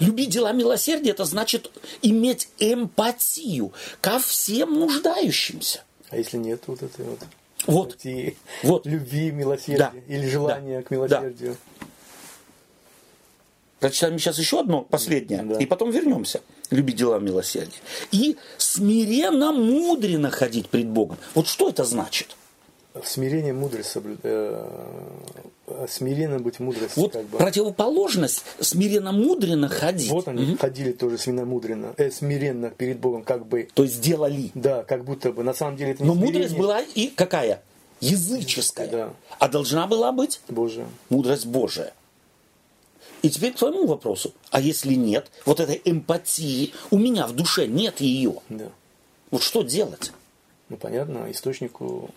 Любить 0.01 0.31
дела 0.31 0.53
милосердия– 0.53 1.11
это 1.13 1.25
значит 1.25 1.71
иметь 2.03 2.49
эмпатию 2.59 3.73
ко 4.01 4.19
всем 4.19 4.79
нуждающимся. 4.79 5.83
А 6.11 6.17
если 6.17 6.37
нет 6.37 6.63
вот 6.67 6.83
этой 6.83 7.05
вот, 7.05 7.19
Вот. 7.67 7.97
эти 7.97 8.37
Вот. 8.63 8.87
любви, 8.87 9.31
милосердия 9.31 9.93
Да. 9.93 10.15
или 10.15 10.29
желания 10.29 10.79
Да. 10.79 10.83
к 10.85 10.91
милосердию? 10.91 11.57
Прочитаем 13.81 14.19
сейчас 14.19 14.39
еще 14.39 14.61
одно, 14.61 14.83
последнее, 14.83 15.43
Да. 15.43 15.59
и 15.59 15.67
потом 15.67 15.91
вернемся. 15.91 16.41
Любить 16.71 16.97
дела 16.97 17.19
милосердия. 17.19 17.77
И 18.13 18.37
смиренно, 18.57 19.53
мудренно 19.53 20.31
ходить 20.31 20.71
пред 20.71 20.87
Богом. 20.89 21.19
Вот 21.35 21.49
что 21.49 21.69
это 21.69 21.85
значит? 21.85 22.35
В 22.95 23.09
смирении 23.09 23.51
мудрость 23.51 23.91
соблюдать. 23.91 24.23
смиренно 25.89 26.39
быть 26.39 26.61
мудрость. 26.61 26.97
Вот 26.97 27.13
как 27.13 27.27
бы. 27.27 27.39
противоположность 27.39 28.45
смиренно, 28.61 29.11
мудренно 29.11 29.69
ходить. 29.69 30.11
Вот 30.13 30.29
они 30.29 30.55
ходили 30.55 30.93
тоже 30.93 31.19
смиренно, 31.19 31.95
э, 31.97 32.11
смиренно 32.13 32.71
перед 32.71 33.01
Богом, 33.01 33.25
как 33.25 33.47
бы, 33.47 33.69
То 33.75 33.83
есть 33.83 34.01
делали. 34.01 34.53
да, 34.55 34.85
как 34.85 35.05
будто 35.05 35.33
бы, 35.33 35.43
на 35.43 35.55
самом 35.55 35.77
деле 35.77 35.93
это 35.93 36.05
не 36.05 36.09
Но 36.09 36.15
мудрость 36.15 36.51
смирение 36.51 36.59
была 36.61 36.81
и 36.83 37.09
какая? 37.09 37.63
Языческая. 38.01 38.87
Да. 38.89 39.15
А 39.41 39.49
должна 39.49 39.89
была 39.89 40.13
быть 40.13 40.41
Божие. 40.49 40.87
мудрость 41.09 41.47
Божия. 41.47 41.93
И 43.23 43.31
теперь 43.31 43.55
к 43.55 43.57
твоему 43.57 43.87
вопросу. 43.87 44.35
А 44.51 44.61
если 44.61 44.95
нет, 44.95 45.31
вот 45.47 45.59
этой 45.59 45.81
эмпатии, 45.85 46.73
у 46.93 46.99
меня 46.99 47.27
в 47.27 47.33
душе 47.33 47.67
нет 47.67 48.01
ее. 48.01 48.37
Да. 48.51 48.69
Вот 49.33 49.43
что 49.43 49.63
делать? 49.63 50.13
Ну, 50.69 50.77
понятно, 50.77 51.31
источнику 51.31 52.11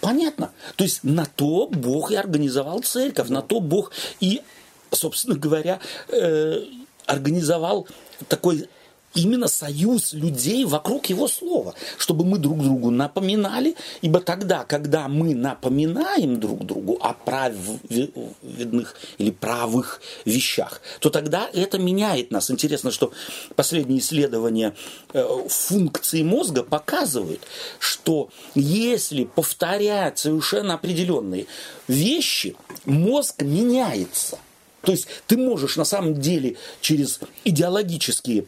Понятно. 0.00 0.50
То 0.76 0.84
есть 0.84 1.04
на 1.04 1.26
то 1.26 1.66
Бог 1.66 2.10
и 2.10 2.16
организовал 2.16 2.82
церковь, 2.82 3.28
на 3.28 3.42
то 3.42 3.60
Бог 3.60 3.92
и, 4.20 4.42
собственно 4.90 5.36
говоря, 5.36 5.80
э, 6.08 6.64
организовал 7.06 7.86
такой 8.28 8.68
именно 9.14 9.48
союз 9.48 10.12
людей 10.12 10.64
вокруг 10.64 11.06
его 11.06 11.28
слова, 11.28 11.74
чтобы 11.98 12.24
мы 12.24 12.38
друг 12.38 12.62
другу 12.62 12.90
напоминали, 12.90 13.76
ибо 14.02 14.20
тогда, 14.20 14.64
когда 14.64 15.08
мы 15.08 15.34
напоминаем 15.34 16.40
друг 16.40 16.64
другу 16.64 16.98
о 17.00 17.12
праведных 17.14 18.96
или 19.18 19.30
правых 19.30 20.00
вещах, 20.24 20.80
то 21.00 21.10
тогда 21.10 21.48
это 21.52 21.78
меняет 21.78 22.30
нас. 22.30 22.50
Интересно, 22.50 22.90
что 22.90 23.12
последние 23.54 24.00
исследования 24.00 24.74
э, 25.12 25.24
функции 25.48 26.22
мозга 26.22 26.62
показывают, 26.62 27.42
что 27.78 28.28
если 28.54 29.24
повторять 29.24 30.18
совершенно 30.18 30.74
определенные 30.74 31.46
вещи, 31.88 32.56
мозг 32.84 33.42
меняется. 33.42 34.38
То 34.82 34.92
есть 34.92 35.06
ты 35.26 35.36
можешь 35.36 35.76
на 35.76 35.84
самом 35.84 36.20
деле 36.20 36.56
через 36.80 37.20
идеологические, 37.44 38.46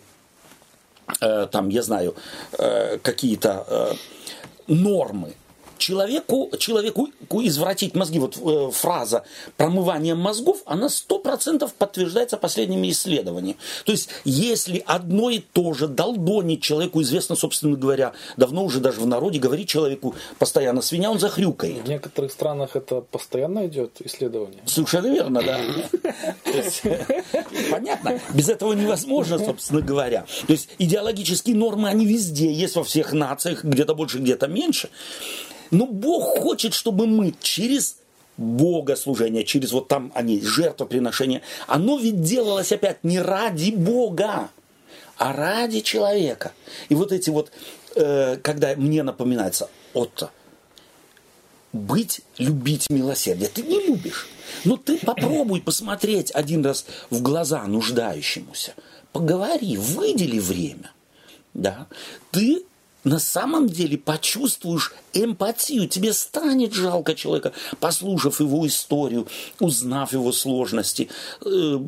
там, 1.47 1.69
я 1.69 1.83
знаю, 1.83 2.15
э, 2.59 2.99
какие-то 2.99 3.65
э, 3.69 3.93
нормы 4.67 5.35
человеку, 5.87 6.51
человеку 6.59 7.09
извратить 7.31 7.95
мозги, 7.95 8.19
вот 8.19 8.37
э, 8.37 8.71
фраза 8.73 9.23
промывание 9.57 10.17
мозгов, 10.17 10.63
она 10.67 10.89
сто 10.89 11.21
процентов 11.21 11.75
подтверждается 11.75 12.37
последними 12.37 12.91
исследованиями. 12.91 13.57
То 13.85 13.93
есть, 13.93 14.09
если 14.25 14.83
одно 14.85 15.31
и 15.31 15.39
то 15.39 15.73
же 15.75 15.87
долдонить 15.87 16.61
человеку, 16.61 17.03
известно, 17.03 17.37
собственно 17.37 17.77
говоря, 17.77 18.15
давно 18.37 18.65
уже 18.65 18.81
даже 18.81 19.01
в 19.01 19.07
народе, 19.07 19.39
говорит 19.39 19.69
человеку 19.69 20.17
постоянно 20.41 20.83
свинья, 20.83 21.09
он 21.09 21.21
захрюкает. 21.21 21.85
В 21.85 21.89
некоторых 21.89 22.33
странах 22.33 22.75
это 22.75 23.03
постоянно 23.03 23.67
идет 23.69 23.93
исследование. 24.01 24.63
Совершенно 24.67 25.07
верно, 25.07 25.41
да. 25.41 25.61
Понятно. 27.71 28.21
Без 28.35 28.49
этого 28.49 28.73
невозможно, 28.73 29.39
собственно 29.39 29.83
говоря. 29.83 30.27
То 30.49 30.53
есть, 30.53 30.69
идеологические 30.79 31.55
нормы, 31.55 31.89
они 31.89 32.07
везде 32.07 32.53
есть 32.53 32.75
во 32.75 32.83
всех 32.83 33.13
нациях, 33.13 33.63
где-то 33.63 33.95
больше, 33.95 34.19
где-то 34.19 34.49
меньше. 34.49 34.89
Но 35.71 35.87
Бог 35.87 36.39
хочет, 36.39 36.75
чтобы 36.75 37.07
мы 37.07 37.35
через 37.41 37.97
богослужение, 38.37 39.45
через 39.45 39.73
вот 39.73 39.89
там 39.89 40.13
они, 40.15 40.41
жертвоприношения, 40.41 41.43
оно 41.67 41.99
ведь 41.99 42.23
делалось 42.23 42.73
опять 42.73 43.03
не 43.03 43.21
ради 43.21 43.71
Бога, 43.71 44.51
а 45.17 45.33
ради 45.33 45.81
человека. 45.81 46.53
И 46.89 46.95
вот 46.95 47.13
эти 47.13 47.31
вот, 47.31 47.51
э, 47.95 48.37
когда 48.43 48.75
мне 48.77 49.03
напоминается, 49.03 49.71
Отто, 49.95 50.31
быть, 51.73 52.21
любить 52.39 52.91
милосердие. 52.91 53.49
Ты 53.49 53.63
не 53.63 53.81
любишь. 53.81 54.29
Но 54.65 54.77
ты 54.77 54.99
попробуй 54.99 55.61
посмотреть 55.61 56.31
один 56.31 56.65
раз 56.65 56.87
в 57.11 57.23
глаза 57.23 57.65
нуждающемуся. 57.65 58.75
Поговори, 59.13 59.77
выдели 59.77 60.39
время. 60.39 60.93
Да? 61.55 61.87
Ты 62.31 62.66
на 63.07 63.21
самом 63.21 63.69
деле 63.69 63.97
почувствуешь 63.97 64.93
эмпатию, 65.13 65.89
тебе 65.89 66.13
станет 66.13 66.75
жалко 66.75 67.15
человека, 67.15 67.53
послушав 67.79 68.41
его 68.41 68.67
историю, 68.67 69.29
узнав 69.61 70.13
его 70.13 70.33
сложности, 70.33 71.09
э, 71.45 71.79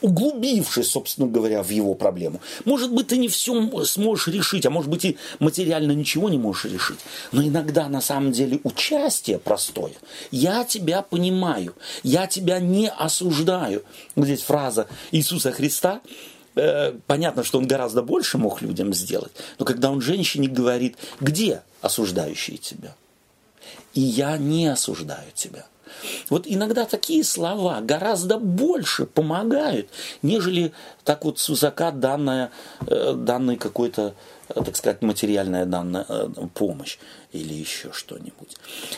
углубившись, 0.00 0.90
собственно 0.90 1.28
говоря, 1.28 1.62
в 1.62 1.68
его 1.68 1.94
проблему. 1.94 2.40
Может 2.64 2.90
быть, 2.90 3.08
ты 3.08 3.18
не 3.18 3.28
все 3.28 3.84
сможешь 3.84 4.28
решить, 4.28 4.64
а 4.64 4.70
может 4.70 4.90
быть, 4.90 5.04
и 5.04 5.18
материально 5.40 5.92
ничего 5.92 6.30
не 6.30 6.38
можешь 6.38 6.72
решить. 6.72 6.98
Но 7.30 7.42
иногда, 7.42 7.86
на 7.88 8.00
самом 8.00 8.32
деле, 8.32 8.60
участие 8.64 9.38
простое. 9.38 9.92
Я 10.30 10.64
тебя 10.64 11.02
понимаю, 11.02 11.74
я 12.02 12.26
тебя 12.26 12.60
не 12.60 12.88
осуждаю. 12.88 13.82
Здесь 14.16 14.40
фраза 14.40 14.88
Иисуса 15.10 15.52
Христа– 15.52 16.00
Э, 16.54 16.92
понятно, 17.06 17.44
что 17.44 17.58
он 17.58 17.66
гораздо 17.66 18.02
больше 18.02 18.38
мог 18.38 18.62
людям 18.62 18.92
сделать, 18.92 19.32
но 19.58 19.64
когда 19.64 19.90
он 19.90 20.00
женщине 20.00 20.48
говорит, 20.48 20.96
где 21.20 21.62
осуждающие 21.80 22.58
тебя? 22.58 22.94
И 23.94 24.00
я 24.00 24.36
не 24.36 24.66
осуждаю 24.66 25.30
тебя. 25.34 25.66
Вот 26.30 26.44
иногда 26.46 26.84
такие 26.84 27.22
слова 27.22 27.80
гораздо 27.80 28.38
больше 28.38 29.06
помогают, 29.06 29.88
нежели 30.22 30.72
так 31.04 31.24
вот 31.24 31.38
с 31.38 31.48
высока 31.48 31.90
данная, 31.90 32.50
э, 32.86 33.14
данная 33.16 33.56
какой-то, 33.56 34.14
э, 34.48 34.62
так 34.62 34.76
сказать, 34.76 35.02
материальная 35.02 35.64
данная 35.64 36.04
помощь 36.54 36.98
или 37.32 37.54
еще 37.54 37.92
что-нибудь. 37.92 38.56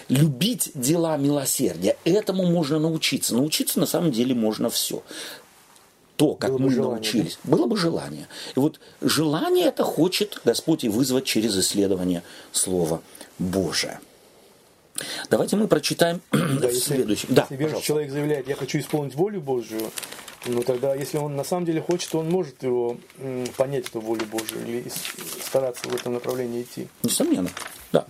Любить 0.09 0.71
дела 0.75 1.17
милосердия, 1.17 1.97
этому 2.05 2.47
можно 2.47 2.79
научиться. 2.79 3.35
Научиться 3.35 3.81
на 3.81 3.87
самом 3.87 4.11
деле 4.11 4.35
можно 4.35 4.71
все 4.71 5.03
то, 6.16 6.35
как 6.35 6.50
было 6.50 6.59
мы 6.59 6.70
желание, 6.70 6.94
научились, 6.94 7.38
да? 7.44 7.57
было 7.57 7.66
бы 7.66 7.77
желание. 7.77 8.29
И 8.55 8.61
вот 8.61 8.81
желание 9.00 9.66
это 9.66 9.83
хочет 9.83 10.40
Господь 10.44 10.85
и 10.85 10.88
вызвать 10.88 11.24
через 11.24 11.57
исследование 11.59 12.22
Слова 12.53 13.03
Божия. 13.38 14.00
Давайте 15.29 15.57
мы 15.57 15.66
прочитаем 15.66 16.20
да, 16.31 16.72
следующий. 16.72 17.27
Если, 17.29 17.35
да, 17.35 17.46
если 17.50 17.81
человек 17.81 18.12
заявляет, 18.12 18.48
я 18.48 18.55
хочу 18.55 18.79
исполнить 18.79 19.14
волю 19.14 19.40
Божию, 19.40 19.90
ну 20.47 20.63
тогда, 20.63 20.95
если 20.95 21.19
он 21.19 21.37
на 21.37 21.45
самом 21.45 21.65
деле 21.67 21.81
хочет, 21.81 22.11
то 22.11 22.19
он 22.19 22.31
может 22.31 22.63
его 22.63 22.97
понять 23.57 23.89
эту 23.89 24.01
волю 24.01 24.27
Божию 24.27 24.67
или 24.67 24.85
стараться 25.43 25.89
в 25.89 25.95
этом 25.95 26.15
направлении 26.15 26.63
идти. 26.63 26.89
Несомненно. 27.03 27.51
Да. 27.93 28.07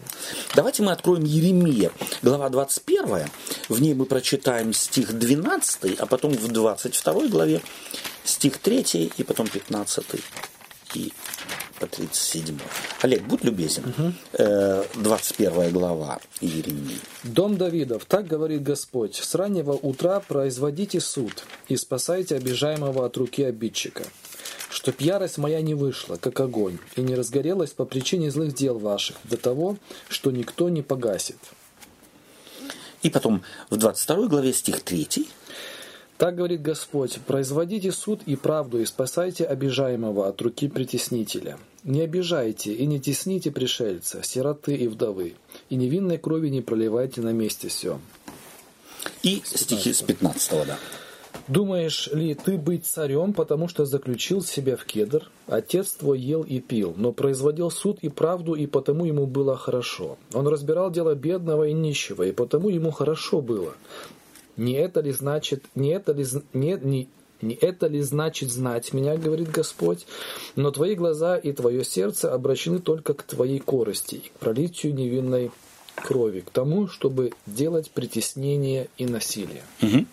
Давайте 0.54 0.82
мы 0.82 0.92
откроем 0.92 1.24
Еремия, 1.24 1.90
глава 2.22 2.48
21. 2.48 3.28
В 3.68 3.82
ней 3.82 3.94
мы 3.94 4.06
прочитаем 4.06 4.72
стих 4.72 5.12
12, 5.12 6.00
а 6.00 6.06
потом 6.06 6.32
в 6.32 6.48
22 6.48 7.28
главе 7.28 7.60
стих 8.24 8.58
3 8.58 9.12
и 9.16 9.22
потом 9.22 9.46
15 9.46 10.04
и 10.94 11.12
по 11.84 11.96
37. 11.96 12.58
Олег, 13.02 13.22
будь 13.24 13.44
любезен. 13.44 13.84
Угу. 13.84 15.02
21 15.02 15.70
глава 15.70 16.18
Иеремии. 16.40 16.98
Дом 17.24 17.56
Давидов, 17.56 18.04
так 18.06 18.26
говорит 18.26 18.62
Господь, 18.62 19.16
с 19.16 19.34
раннего 19.34 19.72
утра 19.72 20.20
производите 20.20 21.00
суд 21.00 21.44
и 21.68 21.76
спасайте 21.76 22.36
обижаемого 22.36 23.04
от 23.04 23.16
руки 23.16 23.42
обидчика 23.42 24.04
чтоб 24.70 25.00
ярость 25.00 25.38
моя 25.38 25.62
не 25.62 25.74
вышла, 25.74 26.16
как 26.16 26.40
огонь, 26.40 26.78
и 26.96 27.00
не 27.00 27.14
разгорелась 27.14 27.70
по 27.70 27.84
причине 27.84 28.32
злых 28.32 28.54
дел 28.54 28.76
ваших, 28.80 29.14
до 29.22 29.36
того, 29.36 29.76
что 30.08 30.32
никто 30.32 30.68
не 30.68 30.82
погасит. 30.82 31.38
И 33.02 33.08
потом 33.08 33.42
в 33.70 33.76
22 33.76 34.26
главе 34.26 34.52
стих 34.52 34.82
3. 34.82 35.28
Так 36.16 36.36
говорит 36.36 36.62
Господь, 36.62 37.18
производите 37.26 37.90
суд 37.90 38.20
и 38.26 38.36
правду, 38.36 38.80
и 38.80 38.84
спасайте 38.84 39.44
обижаемого 39.44 40.28
от 40.28 40.40
руки 40.42 40.68
притеснителя. 40.68 41.58
Не 41.82 42.02
обижайте 42.02 42.72
и 42.72 42.86
не 42.86 43.00
тесните 43.00 43.50
пришельца, 43.50 44.22
сироты 44.22 44.74
и 44.74 44.86
вдовы, 44.86 45.34
и 45.70 45.76
невинной 45.76 46.18
крови 46.18 46.48
не 46.48 46.62
проливайте 46.62 47.20
на 47.20 47.32
месте 47.32 47.68
все. 47.68 47.98
И 49.22 49.42
стихи 49.44 49.92
с 49.92 50.02
15, 50.02 50.66
да. 50.66 50.78
Думаешь 51.48 52.08
ли 52.12 52.34
ты 52.34 52.56
быть 52.56 52.86
царем, 52.86 53.34
потому 53.34 53.68
что 53.68 53.84
заключил 53.84 54.40
себя 54.40 54.76
в 54.76 54.84
кедр? 54.84 55.30
Отец 55.46 55.92
твой 55.92 56.18
ел 56.20 56.42
и 56.42 56.60
пил, 56.60 56.94
но 56.96 57.12
производил 57.12 57.70
суд 57.70 57.98
и 58.00 58.08
правду, 58.08 58.54
и 58.54 58.66
потому 58.66 59.04
ему 59.04 59.26
было 59.26 59.56
хорошо. 59.56 60.16
Он 60.32 60.46
разбирал 60.46 60.90
дело 60.90 61.14
бедного 61.14 61.64
и 61.64 61.72
нищего, 61.72 62.22
и 62.22 62.32
потому 62.32 62.70
ему 62.70 62.92
хорошо 62.92 63.42
было. 63.42 63.74
Не 64.56 64.74
это 64.74 65.00
ли 65.00 65.12
значит, 65.12 65.64
не 65.74 65.90
это 65.90 66.12
ли, 66.12 66.24
не, 66.52 66.78
не, 66.82 67.08
не 67.42 67.54
это 67.54 67.86
ли 67.86 68.00
значит 68.00 68.50
знать 68.50 68.92
меня, 68.92 69.16
говорит 69.16 69.50
Господь? 69.50 70.06
Но 70.56 70.70
твои 70.70 70.94
глаза 70.94 71.36
и 71.36 71.52
твое 71.52 71.84
сердце 71.84 72.32
обращены 72.32 72.78
только 72.78 73.14
к 73.14 73.22
твоей 73.22 73.58
корости 73.58 74.16
и 74.16 74.28
к 74.28 74.32
пролитию 74.32 74.94
невинной 74.94 75.50
крови, 75.94 76.40
к 76.40 76.50
тому, 76.50 76.88
чтобы 76.88 77.32
делать 77.46 77.90
притеснение 77.90 78.88
и 78.98 79.06
насилие. 79.06 79.62
Угу. 79.82 80.06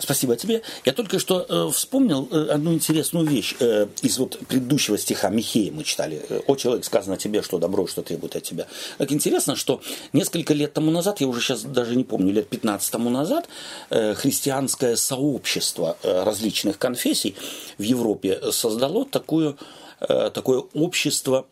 Спасибо 0.00 0.36
тебе. 0.36 0.62
Я 0.84 0.92
только 0.92 1.18
что 1.18 1.46
э, 1.48 1.70
вспомнил 1.72 2.28
э, 2.30 2.48
одну 2.50 2.74
интересную 2.74 3.26
вещь 3.26 3.54
из 4.02 4.18
вот 4.18 4.38
предыдущего 4.46 4.98
стиха 4.98 5.30
Михея 5.30 5.72
мы 5.72 5.84
читали. 5.84 6.22
«О, 6.46 6.56
человек, 6.56 6.84
сказано 6.84 7.16
тебе, 7.16 7.42
что 7.42 7.58
добро, 7.58 7.86
что 7.86 8.02
требует 8.02 8.36
от 8.36 8.42
тебя». 8.42 8.66
Так 8.98 9.12
интересно, 9.12 9.56
что 9.56 9.80
несколько 10.12 10.52
лет 10.52 10.72
тому 10.72 10.90
назад, 10.90 11.20
я 11.20 11.26
уже 11.26 11.40
сейчас 11.40 11.62
даже 11.62 11.96
не 11.96 12.04
помню, 12.04 12.32
лет 12.32 12.48
15 12.48 12.90
тому 12.90 13.10
назад, 13.10 13.48
христианское 13.88 14.96
сообщество 14.96 15.96
различных 16.02 16.78
конфессий 16.78 17.34
в 17.78 17.82
Европе 17.82 18.40
создало 18.52 19.04
такую, 19.06 19.56
такое 20.00 20.64
общество 20.74 21.46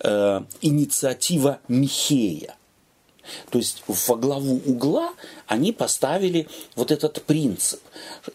«Инициатива 0.00 1.58
Михея». 1.68 2.55
То 3.50 3.58
есть 3.58 3.82
во 3.86 4.16
главу 4.16 4.60
угла 4.64 5.12
они 5.46 5.72
поставили 5.72 6.48
вот 6.74 6.90
этот 6.90 7.22
принцип 7.22 7.80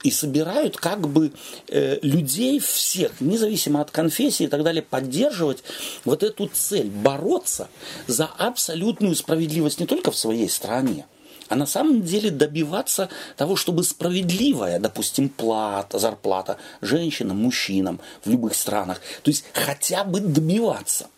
и 0.04 0.12
собирают 0.12 0.78
как 0.78 1.08
бы 1.08 1.34
э, 1.68 2.00
людей 2.02 2.60
всех, 2.60 3.20
независимо 3.20 3.82
от 3.82 3.92
конфессии 3.92 4.46
и 4.46 4.48
так 4.48 4.64
далее, 4.64 4.82
поддерживать 4.82 5.64
вот 6.06 6.24
эту 6.24 6.48
цель, 6.48 6.88
бороться 6.88 7.70
за 8.08 8.26
абсолютную 8.26 9.16
справедливость 9.16 9.80
не 9.80 9.86
только 9.86 10.12
в 10.12 10.18
своей 10.18 10.50
стране, 10.50 11.06
а 11.52 11.56
на 11.56 11.66
самом 11.66 12.02
деле 12.02 12.32
добиваться 12.32 13.10
того, 13.36 13.58
чтобы 13.58 13.84
справедливая, 13.84 14.80
допустим, 14.80 15.28
плата, 15.28 16.00
зарплата 16.00 16.58
женщинам, 16.80 17.40
мужчинам 17.40 18.00
в 18.24 18.30
любых 18.30 18.56
странах, 18.56 19.02
то 19.22 19.30
есть 19.30 19.44
хотя 19.54 20.06
бы 20.06 20.22
добиваться, 20.22 21.10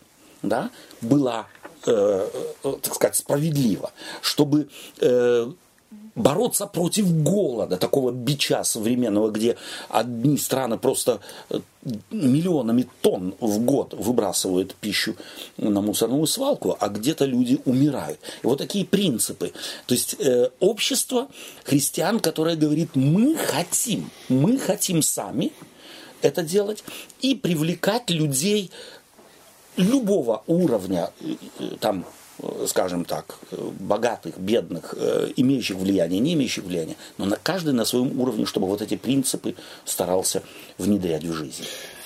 да, 0.42 0.70
была 1.00 1.46
э, 1.86 2.28
э, 2.64 2.74
так 2.82 2.94
сказать, 2.94 3.16
справедлива, 3.16 3.92
чтобы 4.22 4.68
э, 5.00 5.52
бороться 6.14 6.66
против 6.66 7.12
голода, 7.22 7.76
такого 7.76 8.12
бича 8.12 8.64
современного, 8.64 9.30
где 9.30 9.56
одни 9.88 10.38
страны 10.38 10.78
просто 10.78 11.20
миллионами 12.10 12.86
тонн 13.02 13.34
в 13.40 13.58
год 13.60 13.94
выбрасывают 13.94 14.74
пищу 14.76 15.16
на 15.56 15.80
мусорную 15.80 16.26
свалку, 16.26 16.76
а 16.78 16.88
где-то 16.88 17.24
люди 17.24 17.60
умирают. 17.64 18.18
И 18.42 18.46
вот 18.46 18.58
такие 18.58 18.84
принципы. 18.84 19.52
То 19.86 19.94
есть 19.94 20.16
э, 20.18 20.50
общество 20.60 21.28
христиан, 21.64 22.20
которое 22.20 22.56
говорит, 22.56 22.90
мы 22.94 23.36
хотим, 23.36 24.10
мы 24.28 24.58
хотим 24.58 25.02
сами 25.02 25.52
это 26.22 26.42
делать 26.42 26.84
и 27.20 27.34
привлекать 27.34 28.08
людей 28.10 28.70
любого 29.76 30.42
уровня, 30.46 31.10
э, 31.20 31.34
э, 31.58 31.76
там, 31.80 32.04
Э, 32.40 32.66
скажем 32.66 33.04
так, 33.04 33.38
богатых, 33.78 34.36
бедных, 34.38 34.92
имеющих 35.36 35.76
влияние, 35.76 36.18
не 36.18 36.34
имеющих 36.34 36.64
влияния, 36.64 36.96
но 37.16 37.26
на 37.26 37.36
каждый 37.36 37.74
на 37.74 37.84
своем 37.84 38.20
уровне, 38.20 38.44
чтобы 38.44 38.66
вот 38.66 38.82
эти 38.82 38.96
принципы 38.96 39.54
старался 39.84 40.42
внедрять 40.76 41.22
в 41.22 41.32
жизнь. 41.32 41.62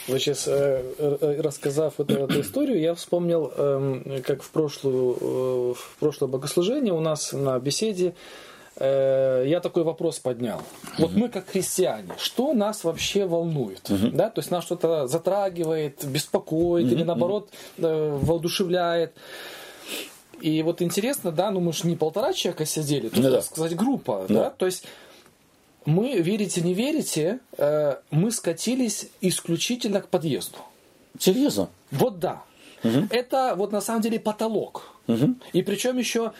Вы 0.06 0.20
сейчас, 0.20 0.46
рассказав 0.46 1.94
вот 1.96 2.10
эту 2.10 2.42
историю, 2.42 2.78
я 2.78 2.94
вспомнил, 2.94 3.50
эм, 3.56 4.22
как 4.22 4.42
в, 4.42 4.50
прошлую, 4.50 5.74
в 5.74 5.96
прошлое 5.98 6.28
богослужение 6.28 6.92
у 6.92 7.00
нас 7.00 7.32
на 7.32 7.58
беседе 7.58 8.14
я 8.80 9.60
такой 9.62 9.82
вопрос 9.82 10.18
поднял. 10.18 10.62
Вот 10.98 11.12
мы 11.12 11.28
как 11.28 11.48
христиане, 11.48 12.12
что 12.18 12.54
нас 12.54 12.84
вообще 12.84 13.26
волнует? 13.26 13.82
Да? 13.88 14.30
То 14.30 14.40
есть 14.40 14.50
нас 14.50 14.64
что-то 14.64 15.06
затрагивает, 15.06 16.04
беспокоит 16.04 16.90
или 16.92 17.02
наоборот 17.02 17.50
воодушевляет. 17.76 19.14
И 20.40 20.62
вот 20.62 20.82
интересно, 20.82 21.32
да, 21.32 21.50
ну 21.50 21.60
мы 21.60 21.72
же 21.72 21.86
не 21.88 21.96
полтора 21.96 22.32
человека 22.32 22.64
сидели, 22.64 23.08
тут, 23.08 23.24
ну, 23.24 23.30
так 23.32 23.42
сказать, 23.42 23.74
группа, 23.74 24.24
да. 24.28 24.34
да, 24.34 24.50
то 24.50 24.66
есть 24.66 24.84
мы, 25.84 26.20
верите, 26.20 26.60
не 26.60 26.74
верите, 26.74 27.40
э, 27.56 27.96
мы 28.10 28.30
скатились 28.30 29.08
исключительно 29.20 30.00
к 30.00 30.08
подъезду. 30.08 30.58
Серьезно? 31.18 31.70
Вот 31.90 32.18
да. 32.18 32.42
Угу. 32.84 33.08
Это 33.10 33.54
вот 33.56 33.72
на 33.72 33.80
самом 33.80 34.02
деле 34.02 34.20
потолок. 34.20 34.92
Угу. 35.08 35.34
И 35.54 35.62
причем 35.62 35.98
еще 35.98 36.32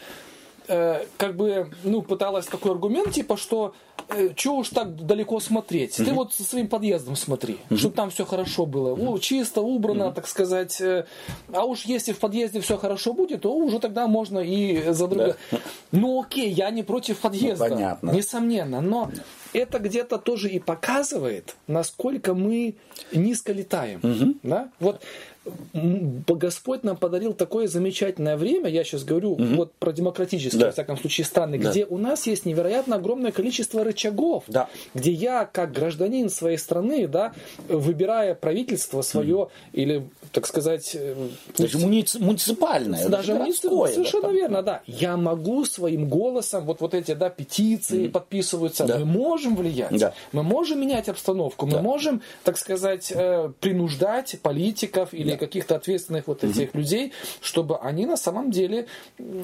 э, 0.69 1.05
как 1.17 1.35
бы, 1.35 1.69
ну, 1.83 2.01
пыталась 2.01 2.45
такой 2.45 2.71
аргумент, 2.71 3.11
типа, 3.11 3.35
что 3.35 3.73
э, 4.09 4.29
чего 4.35 4.57
уж 4.57 4.69
так 4.69 4.95
далеко 5.05 5.39
смотреть? 5.39 5.99
Mm-hmm. 5.99 6.05
Ты 6.05 6.13
вот 6.13 6.33
со 6.33 6.43
своим 6.43 6.67
подъездом 6.67 7.15
смотри, 7.15 7.57
mm-hmm. 7.69 7.77
чтобы 7.77 7.95
там 7.95 8.09
все 8.11 8.25
хорошо 8.25 8.65
было. 8.65 8.95
Mm-hmm. 8.95 9.07
О, 9.09 9.17
чисто, 9.17 9.61
убрано, 9.61 10.03
mm-hmm. 10.03 10.13
так 10.13 10.27
сказать. 10.27 10.79
Э, 10.79 11.05
а 11.51 11.65
уж 11.65 11.85
если 11.85 12.13
в 12.13 12.19
подъезде 12.19 12.61
все 12.61 12.77
хорошо 12.77 13.13
будет, 13.13 13.41
то 13.41 13.53
уже 13.53 13.79
тогда 13.79 14.07
можно 14.07 14.39
и 14.39 14.91
за 14.91 15.07
другое. 15.07 15.35
Да. 15.51 15.57
Ну 15.91 16.21
окей, 16.21 16.49
я 16.49 16.69
не 16.69 16.83
против 16.83 17.19
подъезда. 17.19 17.67
Ну, 17.67 17.75
понятно. 17.75 18.11
Несомненно. 18.11 18.81
Но 18.81 19.11
это 19.53 19.79
где-то 19.79 20.17
тоже 20.17 20.49
и 20.49 20.59
показывает, 20.59 21.55
насколько 21.67 22.33
мы 22.33 22.75
низко 23.11 23.51
летаем. 23.51 23.99
Угу. 24.03 24.35
Да? 24.43 24.69
Вот 24.79 25.01
Господь 25.73 26.83
нам 26.83 26.97
подарил 26.97 27.33
такое 27.33 27.67
замечательное 27.67 28.37
время, 28.37 28.69
я 28.69 28.83
сейчас 28.83 29.03
говорю 29.03 29.33
угу. 29.33 29.43
вот 29.43 29.73
про 29.73 29.91
демократические, 29.91 30.59
да. 30.59 30.65
во 30.67 30.71
всяком 30.71 30.97
случае, 30.97 31.25
страны, 31.25 31.59
да. 31.59 31.69
где 31.69 31.85
у 31.85 31.97
нас 31.97 32.27
есть 32.27 32.45
невероятно 32.45 32.95
огромное 32.95 33.31
количество 33.31 33.83
рычагов, 33.83 34.43
да. 34.47 34.67
где 34.93 35.11
я, 35.11 35.45
как 35.45 35.71
гражданин 35.71 36.29
своей 36.29 36.57
страны, 36.57 37.07
да, 37.07 37.33
выбирая 37.67 38.35
правительство 38.35 39.01
свое 39.01 39.35
угу. 39.35 39.51
или, 39.73 40.09
так 40.31 40.47
сказать... 40.47 40.95
Э, 40.95 41.15
даже 41.57 41.77
муници- 41.77 42.19
муниципальное. 42.19 43.07
Даже 43.09 43.35
муниципальное, 43.35 43.93
совершенно 43.93 44.27
да, 44.27 44.33
верно, 44.33 44.63
да. 44.63 44.81
Я 44.87 45.17
могу 45.17 45.65
своим 45.65 46.07
голосом, 46.07 46.65
вот, 46.65 46.81
вот 46.81 46.93
эти 46.93 47.13
да, 47.13 47.29
петиции 47.29 48.05
угу. 48.05 48.13
подписываются, 48.13 48.85
да. 48.85 48.99
мы 48.99 49.05
можем 49.05 49.55
влиять, 49.55 49.97
да. 49.97 50.13
мы 50.31 50.43
можем 50.43 50.81
менять 50.81 51.09
обстановку, 51.09 51.67
да. 51.67 51.77
мы 51.77 51.83
можем, 51.83 52.21
так 52.43 52.57
сказать, 52.57 53.11
э, 53.13 53.51
принуждать 53.59 54.37
политиков 54.41 55.13
или 55.13 55.35
каких-то 55.39 55.75
ответственных 55.75 56.27
вот 56.27 56.43
этих 56.43 56.69
угу. 56.69 56.79
людей, 56.79 57.13
чтобы 57.41 57.77
они 57.77 58.05
на 58.05 58.17
самом 58.17 58.51
деле 58.51 58.87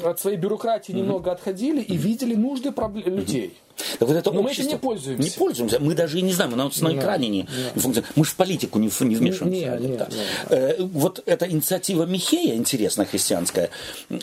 от 0.03 0.19
своей 0.19 0.37
бюрократии 0.37 0.91
угу. 0.91 0.99
немного 0.99 1.31
отходили 1.31 1.81
и 1.81 1.97
видели 1.97 2.35
нужды 2.35 2.71
проблем 2.71 3.15
людей. 3.15 3.57
Так 3.99 4.07
вот 4.07 4.15
это 4.15 4.31
Но 4.31 4.41
общество... 4.41 4.63
мы 4.63 4.67
этим 4.67 4.77
не 4.77 4.79
пользуемся. 4.79 5.23
Не 5.23 5.37
пользуемся. 5.37 5.79
Мы 5.79 5.95
даже 5.95 6.19
и 6.19 6.21
не 6.21 6.33
знаем, 6.33 6.53
у 6.53 6.55
нас 6.55 6.79
на 6.81 6.95
экране 6.95 7.27
не, 7.27 7.37
не 7.39 7.79
функционирует. 7.81 8.15
Мы 8.15 8.25
же 8.25 8.31
в 8.31 8.35
политику 8.35 8.79
не, 8.79 8.85
не 8.85 9.15
вмешиваемся. 9.15 9.77
Не, 9.77 9.87
не, 9.87 9.97
да. 9.97 10.07
не, 10.09 10.55
э, 10.55 10.81
вот 10.81 11.21
эта 11.25 11.49
инициатива 11.49 12.05
Михея, 12.05 12.55
интересная 12.55 13.05
христианская 13.05 13.69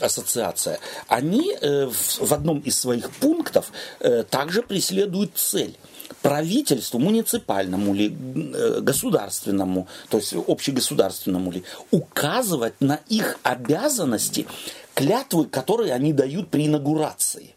ассоциация, 0.01 0.79
они 1.09 1.55
э, 1.61 1.87
в, 1.87 2.29
в 2.29 2.33
одном 2.33 2.61
из 2.61 2.79
своих 2.79 3.11
пунктов 3.11 3.73
э, 4.01 4.25
также 4.29 4.63
преследуют 4.63 5.33
цель 5.35 5.77
правительству, 6.23 6.99
муниципальному 6.99 7.95
или 7.95 8.11
э, 8.55 8.81
государственному, 8.81 9.89
то 10.09 10.19
есть 10.19 10.35
общегосударственному 10.35 11.53
ли, 11.53 11.65
указывать 11.91 12.81
на 12.81 13.01
их 13.09 13.39
обязанности 13.43 14.47
клятвы, 14.95 15.47
которые 15.47 15.95
они 15.95 16.13
дают 16.13 16.51
при 16.51 16.67
инаугурации. 16.67 17.55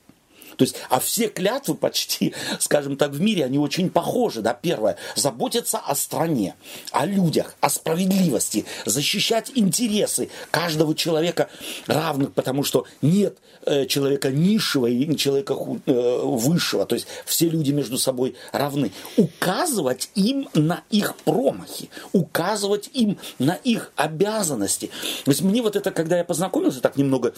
То 0.57 0.63
есть, 0.63 0.75
а 0.89 0.99
все 0.99 1.27
клятвы 1.27 1.75
почти, 1.75 2.33
скажем 2.59 2.97
так, 2.97 3.11
в 3.11 3.21
мире, 3.21 3.45
они 3.45 3.57
очень 3.57 3.89
похожи. 3.89 4.41
Да? 4.41 4.53
Первое, 4.53 4.97
заботиться 5.15 5.79
о 5.79 5.95
стране, 5.95 6.55
о 6.91 7.05
людях, 7.05 7.55
о 7.61 7.69
справедливости, 7.69 8.65
защищать 8.85 9.51
интересы 9.55 10.29
каждого 10.51 10.95
человека 10.95 11.49
равных, 11.87 12.33
потому 12.33 12.63
что 12.63 12.85
нет 13.01 13.37
э, 13.65 13.85
человека 13.85 14.31
низшего 14.31 14.87
и 14.87 15.15
человека 15.15 15.55
э, 15.85 16.19
высшего. 16.23 16.85
То 16.85 16.95
есть, 16.95 17.07
все 17.25 17.49
люди 17.49 17.71
между 17.71 17.97
собой 17.97 18.35
равны. 18.51 18.91
Указывать 19.17 20.09
им 20.15 20.49
на 20.53 20.83
их 20.89 21.15
промахи, 21.17 21.89
указывать 22.13 22.89
им 22.93 23.17
на 23.39 23.53
их 23.53 23.91
обязанности. 23.95 24.89
То 25.23 25.31
есть, 25.31 25.41
мне 25.41 25.61
вот 25.61 25.75
это, 25.75 25.91
когда 25.91 26.17
я 26.17 26.23
познакомился 26.23 26.81
так 26.81 26.97
немного 26.97 27.33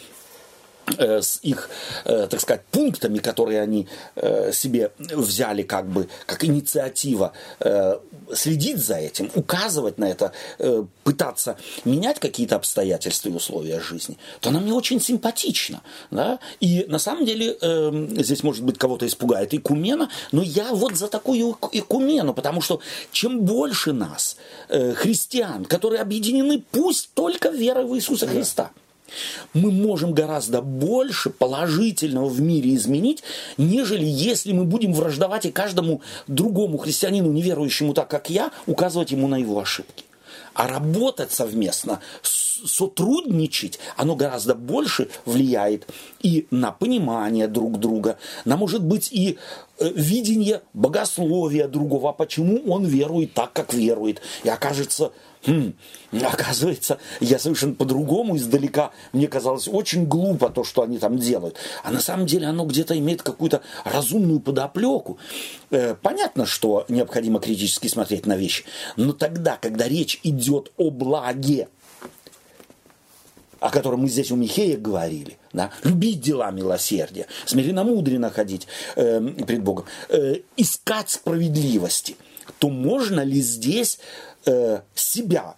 с 0.97 1.39
их, 1.41 1.69
э, 2.05 2.27
так 2.29 2.39
сказать, 2.39 2.63
пунктами, 2.71 3.19
которые 3.19 3.61
они 3.61 3.87
э, 4.15 4.51
себе 4.53 4.91
взяли 4.97 5.63
как 5.63 5.87
бы 5.87 6.07
как 6.25 6.43
инициатива, 6.43 7.33
следить 8.33 8.77
за 8.77 8.95
этим, 8.95 9.31
указывать 9.35 9.97
на 9.97 10.05
это, 10.05 10.31
пытаться 11.03 11.57
менять 11.85 12.19
какие-то 12.19 12.55
обстоятельства 12.55 13.29
и 13.29 13.33
условия 13.33 13.79
жизни, 13.79 14.17
то 14.39 14.49
она 14.49 14.59
мне 14.59 14.73
очень 14.73 14.99
симпатична. 15.01 15.81
Да? 16.11 16.39
И 16.59 16.85
на 16.87 16.99
самом 16.99 17.25
деле 17.25 17.57
здесь, 18.21 18.43
может 18.43 18.63
быть, 18.63 18.77
кого-то 18.77 19.07
испугает 19.07 19.53
икумена, 19.53 20.09
но 20.31 20.41
я 20.41 20.73
вот 20.73 20.95
за 20.95 21.07
такую 21.07 21.57
икумену, 21.71 22.33
потому 22.33 22.61
что 22.61 22.81
чем 23.11 23.41
больше 23.41 23.93
нас, 23.93 24.37
христиан, 24.69 25.65
которые 25.65 26.01
объединены 26.01 26.63
пусть 26.71 27.11
только 27.13 27.49
верой 27.49 27.85
в 27.85 27.95
Иисуса 27.95 28.27
Христа, 28.27 28.71
да 28.75 28.86
мы 29.53 29.71
можем 29.71 30.13
гораздо 30.13 30.61
больше 30.61 31.29
положительного 31.29 32.27
в 32.27 32.41
мире 32.41 32.75
изменить, 32.75 33.23
нежели 33.57 34.05
если 34.05 34.51
мы 34.51 34.65
будем 34.65 34.93
враждовать 34.93 35.45
и 35.45 35.51
каждому 35.51 36.01
другому 36.27 36.77
христианину, 36.77 37.31
неверующему 37.31 37.93
так, 37.93 38.09
как 38.09 38.29
я, 38.29 38.51
указывать 38.65 39.11
ему 39.11 39.27
на 39.27 39.37
его 39.37 39.59
ошибки. 39.59 40.03
А 40.53 40.67
работать 40.67 41.31
совместно, 41.31 41.99
сотрудничать, 42.21 43.79
оно 43.95 44.15
гораздо 44.15 44.55
больше 44.55 45.09
влияет 45.25 45.87
и 46.21 46.47
на 46.51 46.71
понимание 46.71 47.47
друг 47.47 47.79
друга, 47.79 48.17
на, 48.45 48.57
может 48.57 48.83
быть, 48.83 49.11
и 49.11 49.37
э, 49.79 49.91
видение 49.93 50.61
богословия 50.73 51.67
другого, 51.67 52.11
почему 52.11 52.61
он 52.71 52.85
верует 52.85 53.33
так, 53.33 53.53
как 53.53 53.73
верует. 53.73 54.21
И 54.43 54.49
окажется, 54.49 55.11
Хм, 55.45 55.73
оказывается, 56.23 56.97
я 57.19 57.39
совершенно 57.39 57.75
по-другому 57.75 58.37
издалека. 58.37 58.91
Мне 59.13 59.27
казалось 59.27 59.67
очень 59.67 60.05
глупо 60.05 60.49
то, 60.49 60.63
что 60.63 60.81
они 60.81 60.97
там 60.97 61.17
делают. 61.17 61.55
А 61.83 61.91
на 61.91 61.99
самом 61.99 62.25
деле 62.25 62.47
оно 62.47 62.65
где-то 62.65 62.97
имеет 62.97 63.21
какую-то 63.21 63.61
разумную 63.85 64.39
подоплеку. 64.39 65.17
Э, 65.69 65.95
понятно, 66.01 66.45
что 66.45 66.85
необходимо 66.89 67.39
критически 67.39 67.87
смотреть 67.87 68.25
на 68.25 68.35
вещи. 68.35 68.65
Но 68.95 69.13
тогда, 69.13 69.57
когда 69.57 69.87
речь 69.87 70.19
идет 70.23 70.71
о 70.77 70.89
благе, 70.89 71.67
о 73.59 73.69
котором 73.69 74.01
мы 74.01 74.09
здесь 74.09 74.31
у 74.31 74.35
Михея 74.35 74.77
говорили, 74.77 75.37
да, 75.53 75.71
любить 75.83 76.21
дела 76.21 76.51
милосердия, 76.51 77.27
смиренно 77.45 77.83
мудренно 77.83 78.29
ходить 78.29 78.67
э, 78.95 79.21
пред 79.45 79.63
Богом, 79.63 79.85
э, 80.09 80.37
искать 80.57 81.09
справедливости, 81.09 82.17
то 82.59 82.69
можно 82.69 83.21
ли 83.21 83.41
здесь 83.41 83.99
э, 84.47 84.81
себя 84.95 85.55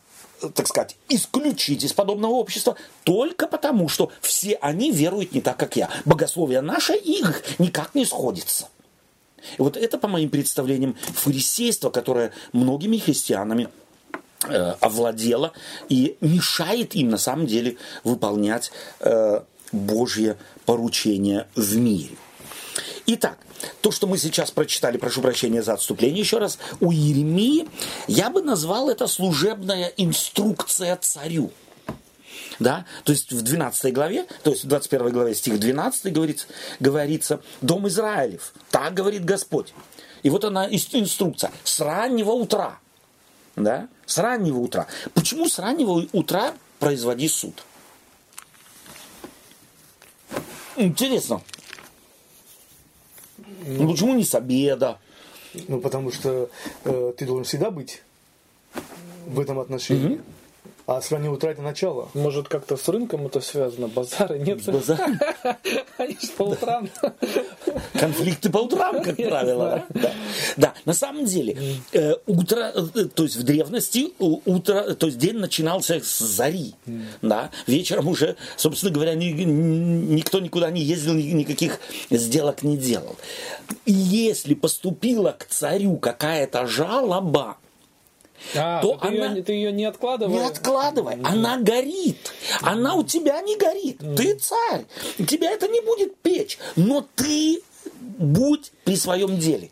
так 0.56 0.68
сказать, 0.68 0.96
исключить 1.10 1.84
из 1.84 1.94
подобного 1.94 2.32
общества 2.32 2.78
только 3.04 3.48
потому, 3.48 3.90
что 3.90 4.12
все 4.22 4.56
они 4.56 4.92
веруют 4.92 5.34
не 5.34 5.42
так, 5.42 5.58
как 5.58 5.76
я. 5.76 5.90
Богословие 6.06 6.62
наше 6.62 6.96
их 6.96 7.44
никак 7.60 7.96
не 7.96 8.06
сходится. 8.06 8.70
И 9.58 9.62
вот 9.62 9.78
это, 9.78 9.98
по 9.98 10.08
моим 10.08 10.30
представлениям, 10.30 10.96
фарисейство, 11.14 11.90
которое 11.90 12.32
многими 12.54 12.98
христианами 12.98 13.70
э, 14.48 14.76
овладело 14.80 15.54
и 15.88 16.18
мешает 16.22 16.96
им 16.96 17.10
на 17.10 17.18
самом 17.18 17.48
деле 17.48 17.78
выполнять 18.04 18.72
э, 19.00 19.42
Божье 19.72 20.38
поручение 20.66 21.48
в 21.56 21.78
мире. 21.78 22.16
Итак, 23.12 23.40
то, 23.82 23.90
что 23.90 24.06
мы 24.06 24.20
сейчас 24.20 24.52
прочитали, 24.52 24.98
прошу 24.98 25.24
прощения 25.24 25.64
за 25.64 25.74
отступление 25.74 26.20
еще 26.20 26.38
раз, 26.38 26.60
у 26.80 26.92
Еремии, 26.92 27.68
я 28.08 28.30
бы 28.30 28.44
назвал 28.44 28.88
это 28.88 29.08
служебная 29.08 29.92
инструкция 29.98 30.96
царю. 30.96 31.52
Да? 32.60 32.86
То 33.06 33.12
есть 33.12 33.32
в 33.32 33.42
12 33.42 33.92
главе, 33.96 34.28
то 34.44 34.52
есть 34.52 34.64
в 34.64 34.68
21 34.68 35.10
главе 35.10 35.34
стих 35.34 35.60
12 35.60 36.14
говорится, 36.14 36.46
говорится 36.80 37.42
«Дом 37.62 37.88
Израилев, 37.88 38.54
так 38.70 38.94
говорит 38.94 39.26
Господь». 39.26 39.74
И 40.22 40.30
вот 40.30 40.46
она 40.46 40.68
инструкция 40.70 41.52
с 41.64 41.80
раннего 41.80 42.34
утра. 42.34 42.78
Да? 43.56 43.88
С 44.06 44.20
раннего 44.20 44.60
утра. 44.60 44.86
Почему 45.16 45.50
с 45.50 45.58
раннего 45.58 46.06
утра 46.12 46.54
производи 46.78 47.28
суд? 47.28 47.64
Интересно. 50.76 51.42
Ну, 53.66 53.92
почему 53.92 54.14
не 54.14 54.24
с 54.24 54.36
обеда? 54.36 54.98
Ну, 55.68 55.80
потому 55.80 56.12
что 56.12 56.50
э, 56.86 57.14
ты 57.18 57.26
должен 57.26 57.44
всегда 57.44 57.72
быть 57.72 58.02
в 59.26 59.40
этом 59.40 59.60
отношении. 59.60 60.16
Угу. 60.16 60.22
А 60.90 61.02
с 61.02 61.12
раннего 61.12 61.36
утра 61.36 61.52
это 61.52 61.62
начало. 61.62 62.10
Может, 62.16 62.48
как-то 62.48 62.76
с 62.76 62.88
рынком 62.88 63.28
это 63.28 63.42
связано? 63.42 63.88
Базары 63.88 64.40
нет? 64.40 64.66
Базар? 64.66 65.00
Они 66.00 66.18
же 66.20 66.32
по 66.36 66.44
утрам. 66.44 66.90
Конфликты 67.94 68.50
по 68.50 68.58
утрам, 68.58 69.04
как 69.04 69.16
правило. 69.16 69.86
Да. 70.58 70.74
на 70.86 70.94
самом 70.94 71.26
деле, 71.26 71.56
э, 71.94 72.16
утро, 72.26 72.74
э, 72.74 73.06
то 73.06 73.22
есть 73.22 73.36
в 73.36 73.44
древности 73.44 74.14
утро, 74.18 74.96
то 74.96 75.06
есть 75.06 75.20
день 75.20 75.38
начинался 75.38 76.00
с 76.00 76.18
зари. 76.18 76.74
Да, 77.22 77.52
вечером 77.68 78.08
уже, 78.08 78.36
собственно 78.58 78.92
говоря, 78.92 79.14
ни, 79.14 79.26
никто 79.26 80.40
никуда 80.40 80.72
не 80.72 80.82
ездил, 80.82 81.14
никаких 81.14 81.80
сделок 82.10 82.64
не 82.64 82.78
делал. 82.78 83.16
И 83.86 83.92
если 83.92 84.56
поступила 84.56 85.36
к 85.38 85.46
царю 85.46 85.98
какая-то 85.98 86.66
жалоба, 86.66 87.58
а, 88.56 88.82
то 88.82 88.98
ты, 88.98 89.08
она... 89.08 89.34
ее, 89.34 89.44
ты 89.44 89.54
ее 89.54 89.72
не 89.72 89.86
откладывай. 89.86 90.34
Не 90.34 90.46
откладывай. 90.46 91.16
Mm-hmm. 91.16 91.28
Она 91.28 91.58
горит. 91.58 92.34
Она 92.62 92.96
у 92.96 93.04
тебя 93.04 93.42
не 93.42 93.56
горит. 93.58 94.02
Mm-hmm. 94.02 94.16
Ты 94.16 94.36
царь. 94.36 94.86
Тебя 95.28 95.52
это 95.52 95.68
не 95.68 95.82
будет 95.82 96.18
печь. 96.18 96.58
Но 96.76 97.06
ты 97.16 97.62
будь 98.18 98.72
при 98.84 98.96
своем 98.96 99.38
деле. 99.38 99.72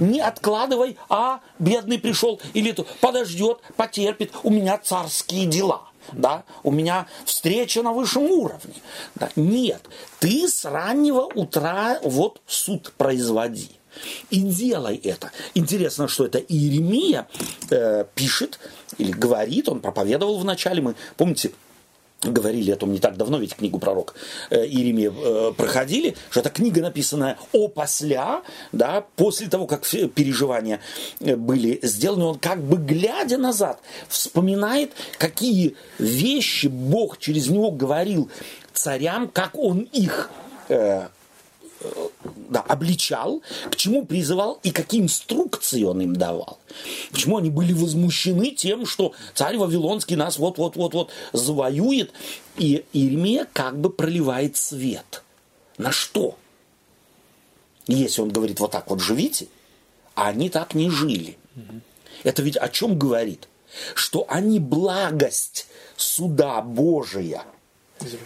Не 0.00 0.20
откладывай, 0.20 0.96
а 1.08 1.40
бедный 1.58 1.98
пришел 1.98 2.40
или 2.54 2.74
подождет, 3.00 3.58
потерпит. 3.76 4.32
У 4.42 4.50
меня 4.50 4.78
царские 4.78 5.46
дела. 5.46 5.82
Да? 6.12 6.44
У 6.62 6.70
меня 6.70 7.06
встреча 7.24 7.82
на 7.82 7.92
высшем 7.92 8.24
уровне. 8.24 8.74
Да? 9.14 9.28
Нет, 9.36 9.82
ты 10.20 10.48
с 10.48 10.64
раннего 10.64 11.22
утра 11.22 11.98
вот 12.02 12.40
суд 12.46 12.92
производи. 12.96 13.70
И 14.30 14.40
делай 14.40 14.96
это. 14.96 15.30
Интересно, 15.54 16.08
что 16.08 16.26
это 16.26 16.38
Иеремия 16.38 17.26
э, 17.70 18.04
пишет 18.14 18.58
или 18.98 19.12
говорит, 19.12 19.68
он 19.68 19.80
проповедовал 19.80 20.38
вначале. 20.38 20.82
Мы, 20.82 20.94
помните, 21.16 21.52
говорили 22.22 22.70
о 22.70 22.76
том 22.76 22.92
не 22.92 22.98
так 22.98 23.16
давно, 23.16 23.38
ведь 23.38 23.54
книгу 23.54 23.78
пророк 23.78 24.14
э, 24.50 24.66
Иеремия 24.66 25.12
э, 25.12 25.52
проходили, 25.56 26.16
что 26.30 26.40
это 26.40 26.50
книга, 26.50 26.80
написанная 26.80 27.38
о 27.52 27.68
посля, 27.68 28.42
да, 28.72 29.04
после 29.16 29.48
того, 29.48 29.66
как 29.66 29.86
переживания 29.86 30.80
э, 31.20 31.36
были 31.36 31.78
сделаны, 31.82 32.24
он 32.24 32.38
как 32.38 32.62
бы 32.62 32.78
глядя 32.78 33.38
назад 33.38 33.80
вспоминает, 34.08 34.92
какие 35.18 35.76
вещи 35.98 36.66
Бог 36.66 37.18
через 37.18 37.48
него 37.48 37.70
говорил 37.70 38.30
царям, 38.72 39.28
как 39.28 39.58
он 39.58 39.80
их 39.92 40.30
э, 40.68 41.08
да, 42.48 42.60
обличал, 42.60 43.42
к 43.70 43.76
чему 43.76 44.04
призывал 44.04 44.60
и 44.62 44.70
какие 44.70 45.00
инструкции 45.00 45.82
он 45.82 46.00
им 46.00 46.16
давал. 46.16 46.58
Почему 47.10 47.38
они 47.38 47.50
были 47.50 47.72
возмущены 47.72 48.50
тем, 48.50 48.86
что 48.86 49.12
царь 49.34 49.56
Вавилонский 49.56 50.16
нас 50.16 50.38
вот-вот-вот-вот 50.38 51.10
завоюет. 51.32 52.12
И 52.56 52.84
Иеремия 52.92 53.46
как 53.52 53.78
бы 53.78 53.90
проливает 53.90 54.56
свет. 54.56 55.22
На 55.78 55.92
что? 55.92 56.36
Если 57.86 58.20
он 58.20 58.30
говорит 58.30 58.60
вот 58.60 58.70
так 58.70 58.90
вот 58.90 59.00
живите, 59.00 59.48
а 60.14 60.28
они 60.28 60.48
так 60.48 60.74
не 60.74 60.90
жили. 60.90 61.36
Это 62.24 62.42
ведь 62.42 62.56
о 62.56 62.68
чем 62.68 62.98
говорит? 62.98 63.48
Что 63.94 64.24
они 64.28 64.58
благость 64.58 65.66
суда 65.96 66.62
Божия 66.62 67.42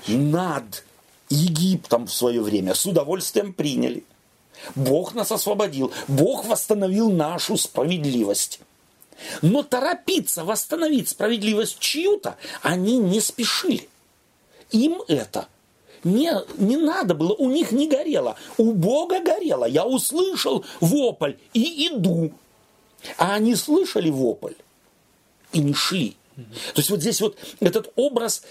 над 0.06 0.84
Египтом 1.30 2.06
в 2.06 2.12
свое 2.12 2.42
время 2.42 2.74
с 2.74 2.84
удовольствием 2.84 3.52
приняли. 3.52 4.04
Бог 4.74 5.14
нас 5.14 5.32
освободил, 5.32 5.92
Бог 6.08 6.44
восстановил 6.44 7.10
нашу 7.10 7.56
справедливость. 7.56 8.60
Но 9.42 9.62
торопиться 9.62 10.44
восстановить 10.44 11.08
справедливость 11.08 11.78
чью-то 11.78 12.36
они 12.62 12.98
не 12.98 13.20
спешили. 13.20 13.88
Им 14.70 15.02
это 15.08 15.48
не, 16.04 16.32
не 16.56 16.76
надо 16.76 17.14
было, 17.14 17.34
у 17.34 17.50
них 17.50 17.72
не 17.72 17.86
горело. 17.86 18.36
У 18.56 18.72
Бога 18.72 19.20
горело. 19.20 19.66
Я 19.66 19.84
услышал 19.84 20.64
вопль 20.80 21.34
и 21.52 21.88
иду. 21.88 22.32
А 23.16 23.34
они 23.34 23.54
слышали 23.54 24.10
вопль 24.10 24.54
и 25.52 25.60
не 25.60 25.74
шли. 25.74 26.16
То 26.36 26.78
есть 26.78 26.90
вот 26.90 27.00
здесь 27.00 27.20
вот 27.20 27.36
этот 27.60 27.92
образ 27.96 28.42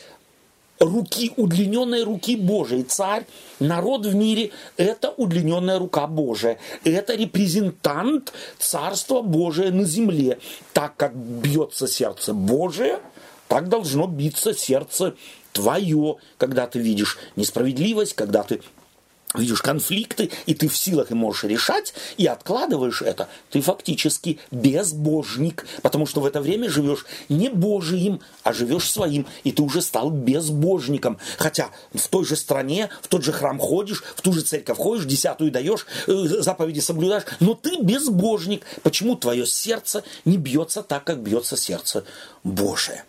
руки, 0.79 1.33
удлиненной 1.37 2.03
руки 2.03 2.35
Божией. 2.35 2.83
Царь, 2.83 3.25
народ 3.59 4.05
в 4.05 4.15
мире– 4.15 4.51
это 4.77 5.11
удлиненная 5.11 5.79
рука 5.79 6.07
Божия. 6.07 6.57
Это 6.83 7.15
репрезентант 7.15 8.33
Царства 8.57 9.21
Божия 9.21 9.71
на 9.71 9.83
земле. 9.83 10.39
Так 10.73 10.95
как 10.95 11.15
бьется 11.15 11.87
сердце 11.87 12.33
Божие, 12.33 12.99
так 13.47 13.67
должно 13.69 14.07
биться 14.07 14.53
сердце 14.53 15.15
твое, 15.51 16.17
когда 16.37 16.67
ты 16.67 16.79
видишь 16.79 17.17
несправедливость, 17.35 18.13
когда 18.13 18.43
ты 18.43 18.61
видишь 19.35 19.61
конфликты, 19.61 20.31
и 20.45 20.53
ты 20.53 20.67
в 20.67 20.75
силах 20.75 21.11
и 21.11 21.13
можешь 21.13 21.43
решать, 21.43 21.93
и 22.17 22.25
откладываешь 22.25 23.01
это, 23.01 23.29
ты 23.51 23.61
фактически 23.61 24.39
безбожник, 24.51 25.65
потому 25.81 26.05
что 26.05 26.21
в 26.21 26.25
это 26.25 26.41
время 26.41 26.69
живешь 26.69 27.05
не 27.29 27.49
Божиим, 27.49 28.21
а 28.43 28.53
живешь 28.53 28.89
своим, 28.89 29.27
и 29.43 29.51
ты 29.51 29.61
уже 29.61 29.81
стал 29.81 30.09
безбожником. 30.09 31.19
Хотя 31.37 31.69
в 31.93 32.07
той 32.07 32.25
же 32.25 32.35
стране, 32.35 32.89
в 33.01 33.07
тот 33.07 33.23
же 33.23 33.31
храм 33.31 33.59
ходишь, 33.59 34.03
в 34.15 34.21
ту 34.21 34.33
же 34.33 34.41
церковь 34.41 34.77
ходишь, 34.77 35.05
десятую 35.05 35.51
даешь, 35.51 35.85
э, 36.07 36.13
заповеди 36.13 36.79
соблюдаешь, 36.79 37.23
но 37.39 37.53
ты 37.53 37.81
безбожник. 37.81 38.65
Почему 38.81 39.15
твое 39.15 39.45
сердце 39.45 40.03
не 40.25 40.37
бьется 40.37 40.81
так, 40.81 41.03
как 41.03 41.19
бьется 41.21 41.55
сердце 41.55 42.03
Божие? 42.43 43.03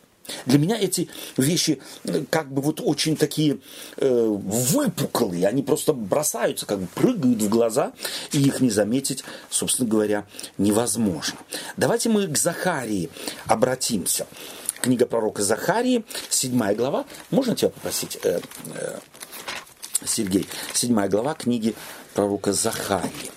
Для 0.46 0.58
меня 0.58 0.78
эти 0.78 1.08
вещи 1.36 1.80
э, 2.04 2.24
как 2.30 2.52
бы 2.52 2.62
вот 2.62 2.80
очень 2.82 3.16
такие 3.16 3.58
э, 3.96 4.26
выпуклые, 4.26 5.46
они 5.46 5.62
просто 5.62 5.92
бросаются, 5.92 6.66
как 6.66 6.80
бы 6.80 6.86
прыгают 6.94 7.42
в 7.42 7.48
глаза, 7.48 7.92
и 8.32 8.40
их 8.40 8.60
не 8.60 8.70
заметить, 8.70 9.24
собственно 9.50 9.88
говоря, 9.88 10.26
невозможно. 10.58 11.38
Давайте 11.76 12.08
мы 12.08 12.26
к 12.26 12.38
Захарии 12.38 13.10
обратимся. 13.46 14.26
Книга 14.80 15.06
пророка 15.06 15.42
Захарии, 15.42 16.04
седьмая 16.30 16.74
глава. 16.74 17.04
Можно 17.30 17.54
тебя 17.54 17.70
попросить, 17.70 18.18
э, 18.22 18.40
э, 18.74 18.98
Сергей? 20.04 20.48
Седьмая 20.72 21.08
глава 21.08 21.34
книги 21.34 21.74
пророка 22.14 22.52
Захарии. 22.52 23.30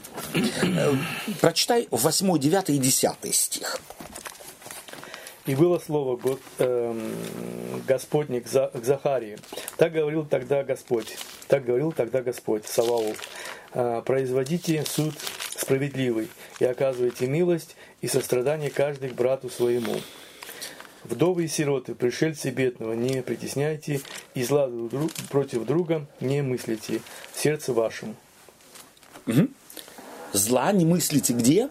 Э, 0.61 0.95
прочитай 1.41 1.87
8, 1.91 2.39
9 2.39 2.69
и 2.69 2.77
10 2.77 3.33
стих. 3.33 3.79
И 5.45 5.55
было 5.55 5.77
слово 5.77 6.17
God, 6.17 6.39
э, 6.59 7.11
Господне 7.85 8.39
к, 8.39 8.47
За, 8.47 8.67
к 8.67 8.83
Захарии. 8.83 9.37
Так 9.77 9.91
говорил 9.91 10.25
тогда 10.25 10.63
Господь, 10.63 11.17
так 11.47 11.65
говорил 11.65 11.91
тогда 11.91 12.21
Господь, 12.21 12.65
Саваоф. 12.65 13.17
Э, 13.73 14.01
производите 14.05 14.85
суд 14.85 15.13
справедливый 15.55 16.29
и 16.59 16.65
оказывайте 16.65 17.27
милость 17.27 17.75
и 18.01 18.07
сострадание 18.07 18.69
каждый 18.69 19.09
к 19.09 19.15
брату 19.15 19.49
своему. 19.49 19.95
Вдовы 21.03 21.45
и 21.45 21.47
сироты, 21.49 21.95
пришельцы 21.95 22.49
бедного, 22.49 22.93
не 22.93 23.21
притесняйте, 23.21 23.99
и 24.35 24.43
зла 24.43 24.67
друг, 24.67 25.11
против 25.29 25.65
друга 25.65 26.07
не 26.21 26.41
мыслите 26.41 27.01
сердце 27.35 27.73
вашем. 27.73 28.15
Угу. 29.27 29.49
Зла 30.31 30.71
не 30.71 30.85
мыслите 30.85 31.33
где? 31.33 31.69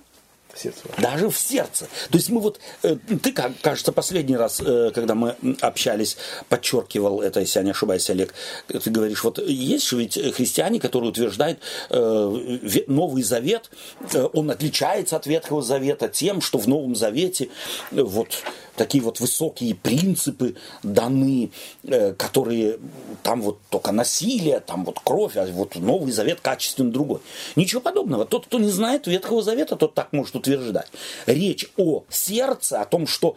Сердце 0.55 0.81
ваше. 0.89 1.01
Даже 1.01 1.31
в 1.31 1.39
сердце. 1.39 1.87
То 2.11 2.19
есть 2.19 2.29
мы 2.31 2.41
вот, 2.41 2.61
э, 2.83 2.97
ты, 3.23 3.33
кажется, 3.33 3.93
последний 3.93 4.37
раз, 4.37 4.61
э, 4.61 4.91
когда 4.95 5.15
мы 5.15 5.37
общались, 5.61 6.17
подчеркивал 6.49 7.23
это, 7.23 7.41
если 7.41 7.59
я 7.61 7.65
не 7.65 7.71
ошибаюсь, 7.71 8.09
Олег, 8.11 8.35
ты 8.69 8.91
говоришь, 8.91 9.25
вот 9.25 9.39
есть 9.39 9.89
же 9.89 9.97
ведь 9.97 10.15
христиане, 10.35 10.81
которые 10.81 11.11
утверждают, 11.11 11.59
э, 11.91 11.97
ве- 11.97 12.85
Новый 12.87 13.23
Завет, 13.23 13.71
э, 14.13 14.29
он 14.33 14.51
отличается 14.51 15.17
от 15.17 15.27
Ветхого 15.27 15.63
Завета 15.63 16.09
тем, 16.09 16.41
что 16.41 16.59
в 16.59 16.67
Новом 16.69 16.95
Завете 16.95 17.49
э, 17.91 18.03
вот 18.03 18.43
такие 18.77 19.03
вот 19.03 19.21
высокие 19.21 19.75
принципы 19.75 20.57
даны, 20.83 21.51
э, 21.85 22.13
которые 22.15 22.79
там 23.23 23.43
вот 23.43 23.59
только 23.71 23.93
насилие, 23.93 24.61
там 24.61 24.85
вот 24.85 25.01
кровь, 25.01 25.37
а 25.37 25.47
вот 25.47 25.77
Новый 25.77 26.13
Завет 26.13 26.41
качественно 26.41 26.91
другой. 26.91 27.21
Ничего 27.57 27.81
подобного. 27.81 28.25
Тот, 28.25 28.47
кто 28.47 28.59
не 28.59 28.71
знает 28.71 29.07
Ветхого 29.07 29.43
Завета, 29.43 29.77
тот 29.77 29.95
так 29.95 30.13
может 30.13 30.35
утверждать. 30.37 30.91
Речь 31.27 31.71
о 31.77 32.05
сердце, 32.09 32.81
о 32.81 32.85
том, 32.85 33.07
что 33.07 33.37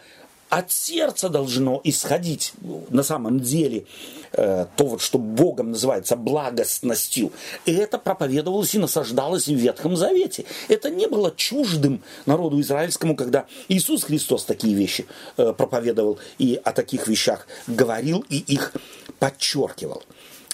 от 0.49 0.71
сердца 0.71 1.29
должно 1.29 1.81
исходить 1.83 2.53
на 2.89 3.03
самом 3.03 3.39
деле 3.39 3.85
э, 4.31 4.65
то, 4.75 4.85
вот, 4.85 5.01
что 5.01 5.17
Богом 5.17 5.71
называется 5.71 6.15
благостностью. 6.15 7.31
И 7.65 7.73
это 7.73 7.97
проповедовалось 7.97 8.75
и 8.75 8.79
насаждалось 8.79 9.47
в 9.47 9.55
Ветхом 9.55 9.95
Завете. 9.95 10.45
Это 10.67 10.89
не 10.89 11.07
было 11.07 11.33
чуждым 11.35 12.03
народу 12.25 12.59
израильскому, 12.61 13.15
когда 13.15 13.45
Иисус 13.67 14.03
Христос 14.03 14.45
такие 14.45 14.75
вещи 14.75 15.05
э, 15.37 15.53
проповедовал 15.53 16.19
и 16.37 16.59
о 16.63 16.71
таких 16.71 17.07
вещах 17.07 17.47
говорил 17.67 18.23
и 18.29 18.37
их 18.37 18.73
подчеркивал. 19.19 20.03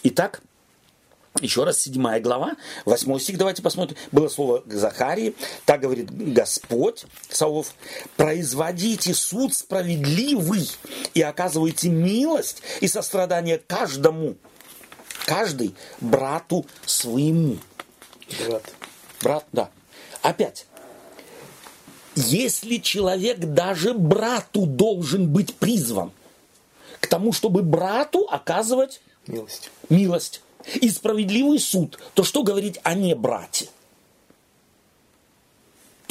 Итак, 0.03 0.41
еще 1.39 1.63
раз, 1.63 1.79
седьмая 1.79 2.19
глава, 2.19 2.55
восьмой 2.85 3.19
стих, 3.19 3.37
давайте 3.37 3.61
посмотрим. 3.61 3.97
Было 4.11 4.27
слово 4.27 4.59
к 4.59 4.73
Захарии, 4.73 5.35
так 5.65 5.81
говорит 5.81 6.11
Господь, 6.11 7.05
Савов, 7.29 7.73
производите 8.17 9.13
суд 9.13 9.53
справедливый 9.53 10.69
и 11.13 11.21
оказывайте 11.21 11.89
милость 11.89 12.61
и 12.81 12.87
сострадание 12.87 13.59
каждому, 13.59 14.35
каждый 15.25 15.73
брату 16.01 16.65
своему. 16.85 17.57
Брат. 18.47 18.73
Брат, 19.21 19.45
да. 19.51 19.69
Опять, 20.21 20.65
если 22.15 22.77
человек 22.77 23.39
даже 23.39 23.93
брату 23.93 24.65
должен 24.65 25.29
быть 25.29 25.55
призван 25.55 26.11
к 26.99 27.07
тому, 27.07 27.31
чтобы 27.31 27.63
брату 27.63 28.27
оказывать 28.29 29.01
Милость. 29.27 29.71
милость 29.89 30.41
и 30.81 30.89
справедливый 30.89 31.59
суд, 31.59 31.99
то 32.13 32.23
что 32.23 32.43
говорить 32.43 32.79
о 32.83 32.93
не 32.93 33.15
брате? 33.15 33.69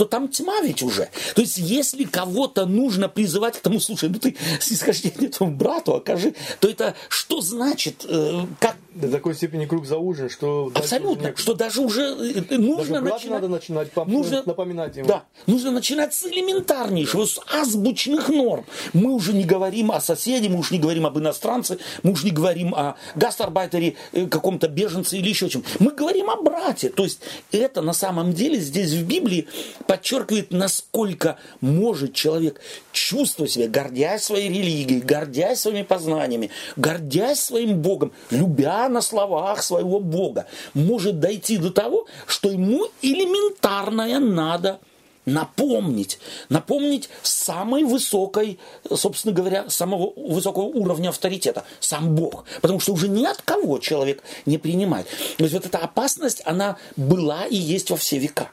то 0.00 0.06
там 0.06 0.28
тьма 0.28 0.62
ведь 0.62 0.82
уже. 0.82 1.10
То 1.34 1.42
есть, 1.42 1.58
если 1.58 2.04
кого-то 2.04 2.64
нужно 2.64 3.06
призывать 3.10 3.58
к 3.58 3.60
тому, 3.60 3.80
слушай, 3.80 4.08
ну 4.08 4.18
ты 4.18 4.34
снисхождение 4.60 5.28
твоему 5.28 5.54
брату 5.54 5.94
окажи, 5.94 6.32
то 6.58 6.70
это 6.70 6.94
что 7.10 7.42
значит? 7.42 8.06
Э, 8.08 8.46
как 8.58 8.76
До 8.94 9.08
такой 9.08 9.36
степени 9.36 9.66
круг 9.66 9.86
заужен, 9.86 10.28
что... 10.28 10.72
Абсолютно, 10.74 11.28
уже 11.28 11.36
что 11.36 11.54
даже 11.54 11.80
уже 11.80 12.02
э, 12.02 12.56
нужно 12.56 13.00
Даже 13.00 13.14
начинать... 13.14 13.30
надо 13.30 13.48
начинать 13.48 13.88
пом- 13.94 14.10
нужно, 14.10 14.42
напоминать 14.44 14.96
ему. 14.96 15.06
Да, 15.06 15.22
нужно 15.46 15.70
начинать 15.70 16.12
с 16.12 16.24
элементарнейшего, 16.26 17.24
с 17.24 17.40
азбучных 17.52 18.28
норм. 18.28 18.64
Мы 18.92 19.12
уже 19.12 19.32
не 19.32 19.44
говорим 19.44 19.92
о 19.92 20.00
соседе, 20.00 20.48
мы 20.48 20.58
уже 20.58 20.74
не 20.74 20.80
говорим 20.80 21.06
об 21.06 21.16
иностранце, 21.16 21.78
мы 22.02 22.12
уже 22.12 22.24
не 22.24 22.32
говорим 22.32 22.74
о 22.74 22.96
гастарбайтере, 23.14 23.94
э, 24.10 24.26
каком-то 24.26 24.66
беженце 24.66 25.18
или 25.18 25.28
еще 25.28 25.48
чем. 25.48 25.62
Мы 25.78 25.92
говорим 25.92 26.28
о 26.28 26.42
брате. 26.42 26.88
То 26.88 27.04
есть 27.04 27.20
это 27.52 27.82
на 27.82 27.92
самом 27.92 28.32
деле 28.32 28.58
здесь 28.58 28.90
в 28.90 29.06
Библии 29.06 29.46
подчеркивает, 29.86 30.50
насколько 30.50 31.38
может 31.60 32.12
человек 32.14 32.60
чувствовать 32.90 33.52
себя, 33.52 33.68
гордясь 33.68 34.24
своей 34.24 34.48
религией, 34.48 35.00
гордясь 35.00 35.60
своими 35.60 35.82
познаниями, 35.82 36.50
гордясь 36.74 37.38
своим 37.38 37.80
Богом, 37.80 38.10
любя 38.30 38.79
на 38.88 39.02
словах 39.02 39.62
своего 39.62 40.00
Бога, 40.00 40.46
может 40.74 41.20
дойти 41.20 41.56
до 41.58 41.70
того, 41.70 42.06
что 42.26 42.50
ему 42.50 42.86
элементарное 43.02 44.18
надо 44.18 44.80
напомнить, 45.26 46.18
напомнить 46.48 47.08
самой 47.22 47.84
высокой, 47.84 48.58
собственно 48.92 49.34
говоря, 49.34 49.68
самого 49.68 50.12
высокого 50.16 50.64
уровня 50.64 51.10
авторитета, 51.10 51.64
сам 51.78 52.14
Бог. 52.14 52.44
Потому 52.60 52.80
что 52.80 52.92
уже 52.92 53.08
ни 53.08 53.24
от 53.24 53.42
кого 53.42 53.78
человек 53.78 54.22
не 54.46 54.58
принимает. 54.58 55.06
То 55.36 55.44
есть 55.44 55.54
вот 55.54 55.66
эта 55.66 55.78
опасность, 55.78 56.42
она 56.44 56.76
была 56.96 57.46
и 57.46 57.56
есть 57.56 57.90
во 57.90 57.96
все 57.96 58.18
века. 58.18 58.50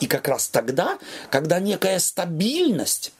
И 0.00 0.06
как 0.06 0.28
раз 0.28 0.48
тогда, 0.48 0.98
когда 1.30 1.60
некая 1.60 1.98
стабильность 1.98 3.12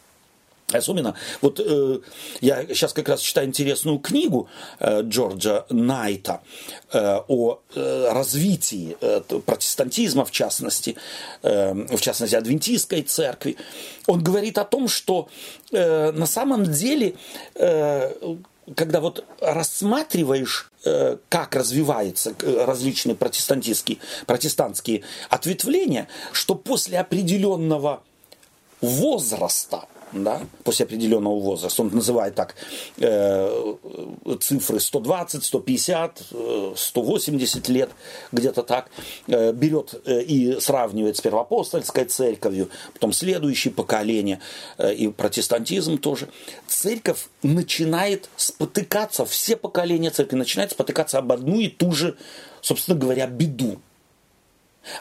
Особенно, 0.73 1.15
вот 1.43 1.61
э, 1.61 1.99
я 2.41 2.67
сейчас 2.69 2.95
как 2.95 3.09
раз 3.09 3.21
читаю 3.21 3.47
интересную 3.47 3.99
книгу 3.99 4.49
э, 4.81 5.03
Джорджа 5.03 5.67
Найта 5.69 6.41
э, 6.91 7.21
о 7.29 7.61
э, 7.75 8.09
развитии 8.11 8.97
э, 9.01 9.21
протестантизма, 9.45 10.25
в 10.25 10.31
частности, 10.31 10.97
э, 11.43 11.75
в 11.75 12.01
частности, 12.01 12.35
адвентистской 12.35 13.03
церкви. 13.03 13.57
Он 14.07 14.25
говорит 14.25 14.57
о 14.57 14.65
том, 14.65 14.89
что 14.89 15.29
э, 15.71 16.13
на 16.13 16.27
самом 16.27 16.65
деле, 16.65 17.15
э, 17.57 18.37
когда 18.75 19.01
вот 19.01 19.23
рассматриваешь, 19.41 20.73
э, 20.87 21.19
как 21.29 21.55
развиваются 21.57 22.35
э, 22.41 22.65
различные 22.65 23.15
протестантские, 23.15 23.99
протестантские 24.27 25.03
ответвления, 25.29 26.09
что 26.33 26.55
после 26.55 26.99
определенного 26.99 28.03
возраста, 28.81 29.87
да, 30.23 30.43
после 30.63 30.87
определенного 30.87 31.41
возраста, 31.41 31.83
он 31.83 31.89
называет 31.89 32.35
так 32.35 32.55
э, 32.99 33.75
цифры 34.41 34.79
120, 34.79 35.45
150, 35.45 36.23
э, 36.31 36.73
180 36.77 37.69
лет, 37.69 37.91
где-то 38.31 38.63
так, 38.63 38.91
э, 39.27 39.53
берет 39.53 40.01
э, 40.05 40.23
и 40.23 40.61
сравнивает 40.61 41.17
с 41.17 41.21
первоапостольской 41.21 42.05
церковью, 42.05 42.69
потом 42.93 43.13
следующее 43.13 43.73
поколение 43.73 44.41
э, 44.79 44.95
и 44.95 45.09
протестантизм 45.09 45.99
тоже. 45.99 46.29
Церковь 46.69 47.27
начинает 47.43 48.29
спотыкаться, 48.37 49.25
все 49.25 49.57
поколения 49.57 50.11
церкви 50.11 50.37
начинают 50.37 50.73
спотыкаться 50.73 51.19
об 51.19 51.33
одну 51.33 51.59
и 51.59 51.69
ту 51.69 51.93
же, 51.93 52.17
собственно 52.61 52.99
говоря, 52.99 53.27
беду. 53.27 53.81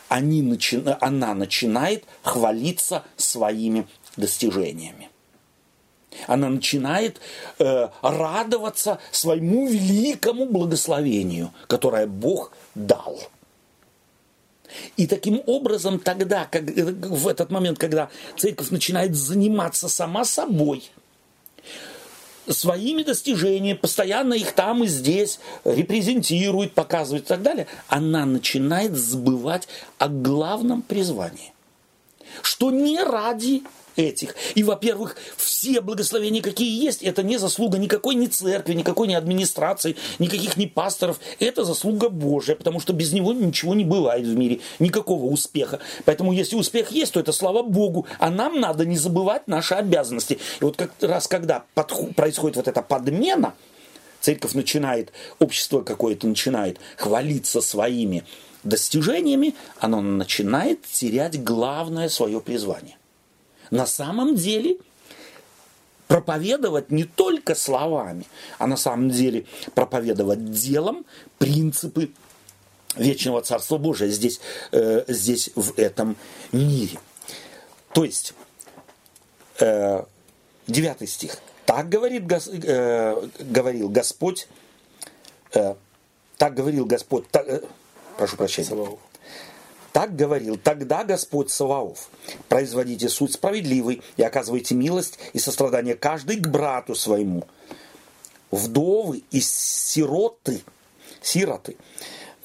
Они 0.07 0.41
начи... 0.41 0.82
она 1.01 1.34
начинает 1.34 2.05
хвалиться 2.24 3.03
своими 3.18 3.86
достижениями. 4.18 5.09
Она 6.28 6.49
начинает 6.49 7.20
э, 7.59 7.89
радоваться 8.01 8.99
своему 9.11 9.68
великому 9.68 10.45
благословению, 10.45 11.51
которое 11.68 12.05
Бог 12.05 12.51
дал. 12.76 13.20
И 14.97 15.07
таким 15.07 15.41
образом 15.45 15.99
тогда, 15.99 16.45
как, 16.45 16.64
в 16.64 17.28
этот 17.28 17.51
момент, 17.51 17.78
когда 17.78 18.09
церковь 18.38 18.70
начинает 18.70 19.16
заниматься 19.16 19.88
сама 19.88 20.26
собой, 20.26 20.89
своими 22.47 23.03
достижениями, 23.03 23.78
постоянно 23.78 24.34
их 24.34 24.51
там 24.53 24.84
и 24.84 24.88
здесь 24.88 25.39
репрезентирует, 25.64 26.74
показывает 26.74 27.26
и 27.26 27.28
так 27.28 27.41
далее, 27.41 27.68
она 27.88 28.26
начинает 28.26 28.95
забывать 28.95 29.68
о 29.97 30.09
главном 30.09 30.82
призвании. 30.82 31.53
Что 32.41 32.72
не 32.72 33.01
ради 33.01 33.64
этих. 33.96 34.36
И, 34.56 34.64
во-первых, 34.64 35.16
все 35.38 35.82
благословения, 35.82 36.41
какие 36.41 36.84
есть, 36.84 37.04
это 37.04 37.24
не 37.24 37.38
заслуга 37.38 37.78
никакой 37.78 38.16
ни 38.16 38.28
церкви, 38.28 38.74
никакой 38.74 39.08
ни 39.08 39.14
администрации, 39.14 39.96
никаких 40.20 40.58
ни 40.58 40.66
пасторов. 40.66 41.20
Это 41.39 41.64
заслуга 41.64 42.10
Божья, 42.10 42.56
потому 42.56 42.80
что 42.80 42.94
без 42.94 43.14
него 43.14 43.34
ничего 43.34 43.74
не 43.74 43.86
бывает 43.86 44.26
в 44.26 44.36
мире, 44.36 44.60
никакого 44.80 45.26
успеха. 45.26 45.80
Поэтому, 46.06 46.34
если 46.34 46.56
успех 46.56 46.91
есть, 46.91 47.14
то 47.14 47.20
это 47.20 47.32
слава 47.32 47.64
Богу. 47.64 48.08
А 48.20 48.30
нам 48.30 48.60
надо 48.60 48.86
не 48.86 48.98
забывать 48.98 49.48
наши 49.48 49.74
обязанности. 49.74 50.39
И 50.60 50.64
вот 50.64 50.78
как 50.78 50.91
раз, 51.02 51.28
когда 51.28 51.64
происходит 52.16 52.58
вот 52.58 52.68
эта 52.68 52.82
подмена, 52.82 53.54
церковь 54.20 54.54
начинает, 54.54 55.12
общество 55.39 55.82
какое-то 55.82 56.28
начинает 56.28 56.80
хвалиться 56.98 57.62
своими 57.62 58.24
достижениями, 58.64 59.56
оно 59.80 60.02
начинает 60.02 60.84
терять 60.84 61.44
главное 61.44 62.10
свое 62.10 62.39
призвание 62.39 62.98
на 63.74 63.88
самом 63.88 64.36
деле 64.36 64.78
проповедовать 66.08 66.92
не 66.92 67.06
только 67.06 67.56
словами, 67.56 68.26
а 68.60 68.68
на 68.68 68.78
самом 68.78 69.10
деле 69.10 69.46
проповедовать 69.74 70.52
делом 70.52 71.06
принципы 71.40 72.12
вечного 72.96 73.42
Царства 73.42 73.80
Божия 73.80 74.10
здесь, 74.10 74.40
э, 74.72 75.06
здесь 75.08 75.50
в 75.56 75.74
этом 75.80 76.16
мире. 76.52 77.00
То 77.94 78.06
есть, 78.06 78.36
э, 79.60 80.04
9 80.68 81.10
стих. 81.10 81.38
Так 81.66 81.90
говорит, 81.90 82.32
э, 82.32 83.28
говорил 83.40 83.90
Господь, 83.90 84.48
э, 85.56 85.74
так 86.38 86.54
говорил 86.54 86.86
Господь, 86.86 87.28
так, 87.32 87.48
э, 87.48 87.62
прошу 88.18 88.38
прощения. 88.38 88.70
Так 89.94 90.16
говорил 90.16 90.58
тогда 90.58 91.04
Господь 91.04 91.52
Саваоф. 91.52 92.10
Производите 92.50 93.10
суд 93.10 93.32
справедливый 93.32 94.02
и 94.18 94.24
оказывайте 94.24 94.74
милость 94.74 95.20
и 95.34 95.39
сострадание 95.39 95.94
каждый 95.94 96.38
к 96.38 96.48
брату 96.48 96.96
своему. 96.96 97.44
Вдовы 98.50 99.22
и 99.30 99.39
сироты, 99.39 100.64
сироты, 101.22 101.78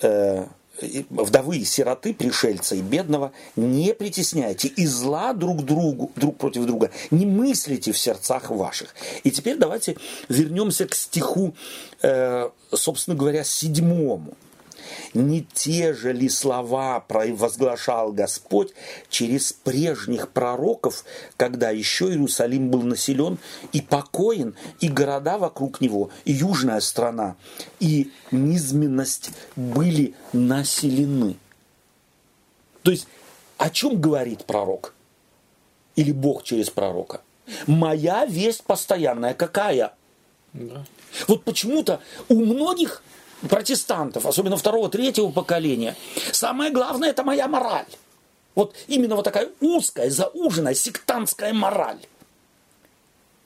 э, 0.02 0.44
вдовы 1.08 1.56
и 1.56 1.64
сироты, 1.64 2.12
пришельца 2.12 2.76
и 2.76 2.82
бедного, 2.82 3.32
не 3.56 3.94
притесняйте 3.94 4.68
и 4.68 4.86
зла 4.86 5.32
друг 5.32 5.64
другу, 5.64 6.12
друг 6.16 6.36
против 6.36 6.66
друга, 6.66 6.90
не 7.10 7.24
мыслите 7.24 7.92
в 7.92 7.98
сердцах 7.98 8.50
ваших. 8.50 8.94
И 9.24 9.30
теперь 9.30 9.56
давайте 9.56 9.96
вернемся 10.28 10.86
к 10.86 10.94
стиху, 10.94 11.54
э, 12.02 12.50
собственно 12.74 13.16
говоря, 13.16 13.42
седьмому 13.42 14.36
не 15.14 15.42
те 15.42 15.94
же 15.94 16.12
ли 16.12 16.28
слова 16.28 17.04
возглашал 17.08 18.12
Господь 18.12 18.72
через 19.08 19.52
прежних 19.52 20.30
пророков, 20.30 21.04
когда 21.36 21.70
еще 21.70 22.06
Иерусалим 22.06 22.70
был 22.70 22.82
населен 22.82 23.38
и 23.72 23.80
покоен, 23.80 24.54
и 24.80 24.88
города 24.88 25.38
вокруг 25.38 25.80
него, 25.80 26.10
и 26.24 26.32
южная 26.32 26.80
страна, 26.80 27.36
и 27.80 28.10
низменность 28.30 29.30
были 29.56 30.14
населены. 30.32 31.36
То 32.82 32.90
есть 32.90 33.06
о 33.58 33.70
чем 33.70 34.00
говорит 34.00 34.44
пророк? 34.44 34.94
Или 35.96 36.12
Бог 36.12 36.44
через 36.44 36.70
пророка? 36.70 37.22
Моя 37.66 38.24
весть 38.24 38.62
постоянная 38.62 39.34
какая? 39.34 39.94
Да. 40.52 40.84
Вот 41.26 41.44
почему-то 41.44 42.00
у 42.28 42.34
многих 42.34 43.02
протестантов, 43.48 44.26
особенно 44.26 44.56
второго, 44.56 44.88
третьего 44.88 45.30
поколения, 45.30 45.96
самое 46.32 46.70
главное– 46.70 47.10
это 47.10 47.22
моя 47.22 47.48
мораль. 47.48 47.86
Вот 48.54 48.74
именно 48.88 49.14
вот 49.14 49.24
такая 49.24 49.50
узкая, 49.60 50.10
зауженная, 50.10 50.74
сектантская 50.74 51.52
мораль. 51.52 52.00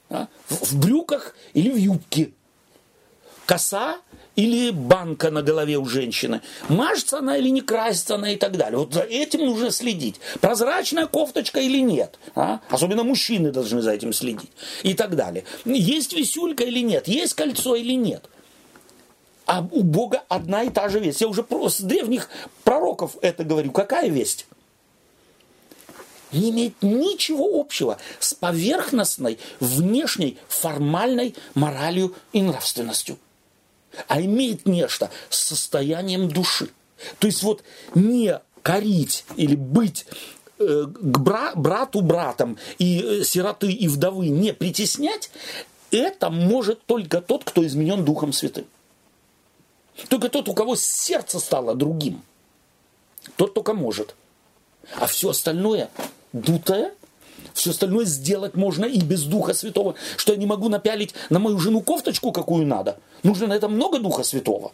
А? 0.09 0.29
В, 0.49 0.73
в 0.73 0.79
брюках 0.79 1.35
или 1.53 1.71
в 1.71 1.77
юбке. 1.77 2.33
Коса 3.45 3.99
или 4.37 4.71
банка 4.71 5.31
на 5.31 5.43
голове 5.43 5.77
у 5.77 5.85
женщины. 5.85 6.41
Мажется 6.69 7.19
она 7.19 7.37
или 7.37 7.51
не 7.51 7.61
красится 7.61 8.15
она 8.15 8.31
и 8.31 8.37
так 8.37 8.57
далее. 8.57 8.79
Вот 8.79 8.95
за 8.95 9.03
этим 9.03 9.41
нужно 9.41 9.71
следить. 9.71 10.21
Прозрачная 10.41 11.07
кофточка 11.07 11.61
или 11.61 11.79
нет. 11.83 12.19
А? 12.35 12.61
Особенно 12.71 13.05
мужчины 13.05 13.51
должны 13.51 13.83
за 13.83 13.93
этим 13.93 14.13
следить. 14.13 14.51
И 14.83 14.95
так 14.95 15.17
далее. 15.17 15.45
Есть 15.65 16.15
висюлька 16.15 16.65
или 16.65 16.81
нет. 16.81 17.09
Есть 17.09 17.35
кольцо 17.35 17.75
или 17.75 17.93
нет. 17.93 18.25
А 19.53 19.69
у 19.71 19.83
Бога 19.83 20.23
одна 20.31 20.63
и 20.63 20.71
та 20.71 20.89
же 20.89 20.99
весть. 20.99 21.21
Я 21.21 21.29
уже 21.29 21.45
с 21.69 21.81
древних 21.83 22.31
пророков 22.65 23.19
это 23.21 23.45
говорю. 23.45 23.71
Какая 23.71 24.09
весть? 24.09 24.47
Не 26.33 26.49
имеет 26.49 26.73
ничего 26.81 27.61
общего 27.61 27.99
с 28.19 28.33
поверхностной, 28.33 29.39
внешней, 29.61 30.39
формальной 30.49 31.35
моралью 31.53 32.15
и 32.33 32.41
нравственностью. 32.41 33.19
А 34.09 34.23
имеет 34.23 34.65
нечто 34.65 35.11
с 35.29 35.41
состоянием 35.49 36.31
души. 36.31 36.71
То 37.19 37.27
есть 37.27 37.43
вот 37.43 37.63
не 37.95 38.41
корить 38.63 39.27
или 39.37 39.55
быть 39.55 40.07
э, 40.59 40.87
к 40.87 41.19
бра, 41.19 41.53
брату 41.55 42.01
братом 42.01 42.57
и 42.79 43.03
э, 43.03 43.25
сироты 43.25 43.71
и 43.71 43.87
вдовы 43.87 44.29
не 44.29 44.55
притеснять, 44.55 45.31
это 45.91 46.31
может 46.31 46.87
только 46.87 47.21
тот, 47.21 47.45
кто 47.45 47.67
изменен 47.67 48.03
Духом 48.03 48.33
Святым. 48.33 48.65
Только 50.09 50.29
тот, 50.29 50.49
у 50.49 50.55
кого 50.55 50.77
сердце 50.77 51.39
стало 51.39 51.75
другим, 51.75 52.23
тот 53.37 53.55
только 53.55 53.75
может. 53.75 54.15
А 54.97 55.07
все 55.07 55.31
остальное 55.31 55.91
дутое, 56.33 56.95
все 57.55 57.71
остальное 57.71 58.05
сделать 58.05 58.55
можно 58.55 58.85
и 58.85 59.01
без 59.01 59.25
Духа 59.25 59.55
Святого. 59.55 59.95
Что 60.17 60.33
я 60.33 60.39
не 60.39 60.47
могу 60.47 60.69
напялить 60.69 61.15
на 61.31 61.39
мою 61.39 61.59
жену 61.59 61.81
кофточку, 61.83 62.33
какую 62.33 62.67
надо. 62.67 62.99
Нужно 63.23 63.47
на 63.47 63.55
это 63.55 63.69
много 63.69 63.99
Духа 63.99 64.23
Святого. 64.23 64.73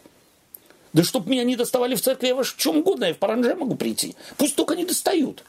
Да 0.93 1.03
чтоб 1.03 1.27
меня 1.27 1.43
не 1.43 1.55
доставали 1.55 1.95
в 1.95 2.01
церкви, 2.01 2.27
я 2.27 2.35
в 2.35 2.57
чем 2.57 2.77
угодно, 2.77 3.05
я 3.05 3.13
в 3.13 3.17
паранже 3.17 3.55
могу 3.55 3.75
прийти. 3.75 4.15
Пусть 4.37 4.55
только 4.55 4.75
не 4.75 4.85
достают. 4.85 5.43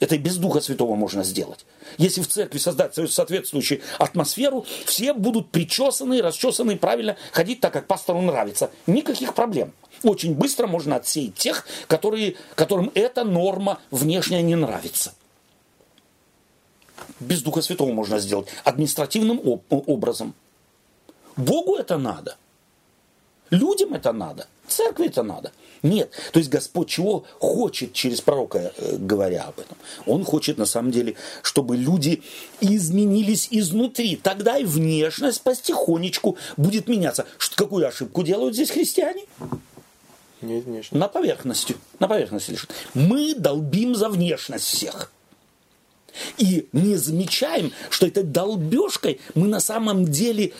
Это 0.00 0.14
и 0.14 0.18
без 0.18 0.36
Духа 0.36 0.60
Святого 0.60 0.94
можно 0.94 1.24
сделать. 1.24 1.66
Если 1.96 2.22
в 2.22 2.28
церкви 2.28 2.58
создать 2.58 2.94
соответствующую 2.94 3.80
атмосферу, 3.98 4.64
все 4.84 5.12
будут 5.12 5.50
причесаны, 5.50 6.22
расчесаны, 6.22 6.76
правильно 6.76 7.16
ходить 7.32 7.60
так, 7.60 7.72
как 7.72 7.86
пастору 7.86 8.20
нравится. 8.20 8.70
Никаких 8.86 9.34
проблем. 9.34 9.72
Очень 10.04 10.34
быстро 10.34 10.68
можно 10.68 10.96
отсеять 10.96 11.34
тех, 11.34 11.66
которые, 11.88 12.36
которым 12.54 12.92
эта 12.94 13.24
норма 13.24 13.80
внешняя 13.90 14.42
не 14.42 14.54
нравится. 14.54 15.14
Без 17.18 17.42
Духа 17.42 17.62
Святого 17.62 17.92
можно 17.92 18.20
сделать 18.20 18.48
административным 18.64 19.40
образом. 19.68 20.34
Богу 21.36 21.74
это 21.74 21.98
надо. 21.98 22.36
Людям 23.50 23.94
это 23.94 24.12
надо. 24.12 24.46
Церкви 24.66 25.06
это 25.06 25.22
надо. 25.22 25.52
Нет. 25.82 26.10
То 26.32 26.38
есть 26.38 26.50
Господь 26.50 26.88
чего 26.88 27.24
хочет 27.38 27.92
через 27.92 28.20
пророка, 28.20 28.72
э, 28.76 28.96
говоря 28.98 29.44
об 29.44 29.60
этом? 29.60 29.76
Он 30.06 30.24
хочет 30.24 30.58
на 30.58 30.66
самом 30.66 30.90
деле, 30.90 31.14
чтобы 31.42 31.76
люди 31.76 32.22
изменились 32.60 33.48
изнутри. 33.50 34.16
Тогда 34.16 34.58
и 34.58 34.64
внешность 34.64 35.42
потихонечку 35.42 36.36
будет 36.56 36.88
меняться. 36.88 37.26
Какую 37.54 37.86
ошибку 37.86 38.22
делают 38.22 38.54
здесь 38.54 38.70
христиане? 38.70 39.24
Нет, 40.42 40.64
внешность. 40.64 40.92
На 40.92 41.08
поверхности. 41.08 41.76
На 41.98 42.08
поверхности 42.08 42.52
лежит. 42.52 42.70
Мы 42.94 43.34
долбим 43.34 43.94
за 43.94 44.08
внешность 44.08 44.64
всех. 44.64 45.10
И 46.36 46.68
не 46.72 46.96
замечаем, 46.96 47.72
что 47.90 48.06
этой 48.06 48.24
долбежкой 48.24 49.20
мы 49.34 49.46
на 49.46 49.60
самом 49.60 50.04
деле 50.06 50.52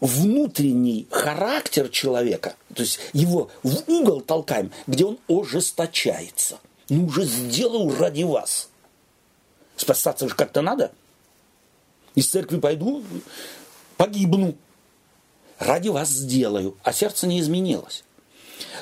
внутренний 0.00 1.06
характер 1.10 1.88
человека, 1.88 2.56
то 2.74 2.82
есть 2.82 3.00
его 3.12 3.50
в 3.62 3.88
угол 3.88 4.20
толкаем, 4.20 4.70
где 4.86 5.04
он 5.04 5.18
ожесточается. 5.28 6.58
Ну, 6.88 7.06
уже 7.06 7.24
сделал 7.24 7.94
ради 7.96 8.22
вас. 8.22 8.68
Спасаться 9.76 10.28
же 10.28 10.34
как-то 10.34 10.62
надо. 10.62 10.92
Из 12.14 12.28
церкви 12.28 12.58
пойду, 12.58 13.04
погибну. 13.96 14.54
Ради 15.58 15.88
вас 15.88 16.10
сделаю, 16.10 16.76
а 16.82 16.92
сердце 16.92 17.26
не 17.26 17.40
изменилось. 17.40 18.04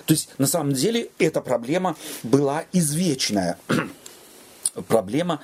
То 0.07 0.15
есть, 0.15 0.29
на 0.39 0.47
самом 0.47 0.73
деле, 0.73 1.11
эта 1.19 1.41
проблема 1.41 1.97
была 2.25 2.65
извечная. 2.73 3.59
проблема. 4.89 5.41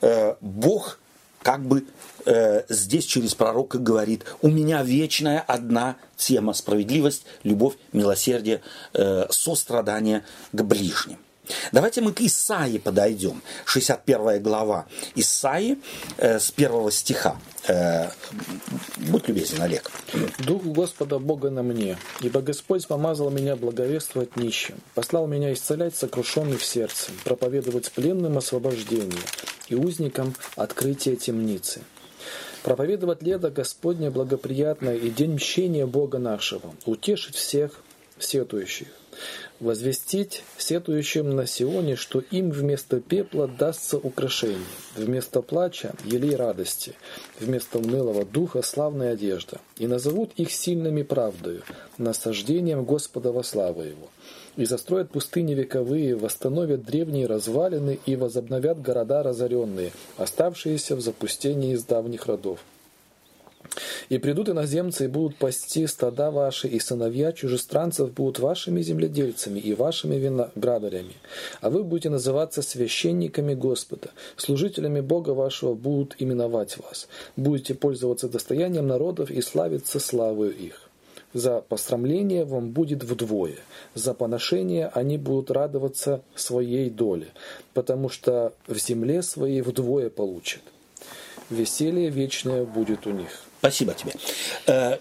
Э, 0.00 0.34
Бог 0.40 0.98
как 1.42 1.64
бы 1.64 1.84
э, 2.24 2.64
здесь 2.68 3.04
через 3.04 3.34
пророка 3.34 3.78
говорит, 3.78 4.24
у 4.40 4.48
меня 4.48 4.82
вечная 4.82 5.40
одна 5.40 5.96
тема– 6.16 6.52
справедливость, 6.54 7.24
любовь, 7.42 7.74
милосердие, 7.92 8.60
э, 8.94 9.26
сострадание 9.30 10.24
к 10.52 10.62
ближним. 10.62 11.18
Давайте 11.72 12.00
мы 12.00 12.12
к 12.12 12.20
Исаии 12.20 12.78
подойдем. 12.78 13.42
61 13.64 14.42
глава 14.42 14.86
Исаии 15.16 15.78
э, 16.18 16.38
с 16.38 16.52
первого 16.52 16.92
стиха. 16.92 17.36
Э, 17.66 18.10
будь 18.96 19.26
любезен, 19.28 19.60
Олег. 19.60 19.90
«Дух 20.38 20.62
Господа 20.64 21.18
Бога 21.18 21.50
на 21.50 21.62
мне, 21.62 21.98
ибо 22.20 22.40
Господь 22.42 22.86
помазал 22.86 23.30
меня 23.30 23.56
благовествовать 23.56 24.36
нищим, 24.36 24.76
послал 24.94 25.26
меня 25.26 25.52
исцелять 25.52 25.96
сокрушенных 25.96 26.62
сердцем, 26.62 27.14
проповедовать 27.24 27.90
пленным 27.90 28.38
освобождение 28.38 29.22
и 29.68 29.74
узникам 29.74 30.34
открытие 30.56 31.16
темницы, 31.16 31.82
проповедовать 32.62 33.22
лето 33.22 33.50
Господне 33.50 34.10
благоприятное 34.10 34.96
и 34.96 35.10
день 35.10 35.34
мщения 35.34 35.86
Бога 35.86 36.18
нашего, 36.18 36.74
утешить 36.86 37.34
всех 37.34 37.82
сетующих, 38.18 38.88
возвестить 39.60 40.44
сетующим 40.58 41.34
на 41.34 41.46
Сионе, 41.46 41.96
что 41.96 42.20
им 42.20 42.50
вместо 42.50 43.00
пепла 43.00 43.48
дастся 43.48 43.98
украшение, 43.98 44.58
вместо 44.96 45.42
плача– 45.42 45.94
елей 46.04 46.36
радости, 46.36 46.94
вместо 47.38 47.78
унылого 47.78 48.24
духа– 48.24 48.62
славная 48.62 49.12
одежда, 49.12 49.60
и 49.76 49.86
назовут 49.86 50.32
их 50.36 50.52
сильными 50.52 51.02
правдою, 51.02 51.62
насаждением 51.98 52.84
Господа 52.84 53.32
во 53.32 53.42
славу 53.42 53.82
Его, 53.82 54.08
и 54.56 54.64
застроят 54.64 55.10
пустыни 55.10 55.54
вековые, 55.54 56.16
восстановят 56.16 56.84
древние 56.84 57.26
развалины 57.26 57.98
и 58.06 58.16
возобновят 58.16 58.80
города 58.80 59.22
разоренные, 59.22 59.92
оставшиеся 60.16 60.96
в 60.96 61.00
запустении 61.00 61.72
из 61.72 61.84
давних 61.84 62.26
родов. 62.26 62.60
И 64.08 64.18
придут 64.18 64.50
иноземцы 64.50 65.04
и 65.04 65.08
будут 65.08 65.36
пасти 65.36 65.86
стада 65.86 66.30
ваши, 66.30 66.68
и 66.68 66.78
сыновья 66.78 67.32
чужестранцев 67.32 68.12
будут 68.12 68.38
вашими 68.38 68.82
земледельцами 68.82 69.58
и 69.58 69.72
вашими 69.74 70.16
виноградарями. 70.16 71.14
А 71.60 71.70
вы 71.70 71.82
будете 71.82 72.10
называться 72.10 72.60
священниками 72.60 73.54
Господа. 73.54 74.10
Служителями 74.36 75.00
Бога 75.00 75.30
вашего 75.30 75.74
будут 75.74 76.16
именовать 76.18 76.76
вас. 76.76 77.08
Будете 77.36 77.74
пользоваться 77.74 78.28
достоянием 78.28 78.86
народов 78.86 79.30
и 79.30 79.40
славиться 79.40 79.98
славою 79.98 80.54
их. 80.54 80.91
За 81.34 81.60
посрамление 81.60 82.44
вам 82.44 82.70
будет 82.70 83.04
вдвое, 83.04 83.56
за 83.94 84.12
поношение 84.12 84.88
они 84.88 85.16
будут 85.16 85.50
радоваться 85.50 86.22
своей 86.34 86.90
доле, 86.90 87.28
потому 87.72 88.10
что 88.10 88.52
в 88.66 88.78
земле 88.78 89.22
своей 89.22 89.62
вдвое 89.62 90.10
получат. 90.10 90.60
Веселье 91.48 92.10
вечное 92.10 92.64
будет 92.64 93.06
у 93.06 93.10
них. 93.10 93.44
Спасибо 93.60 93.94
тебе. 93.94 94.12
Э, 94.66 94.98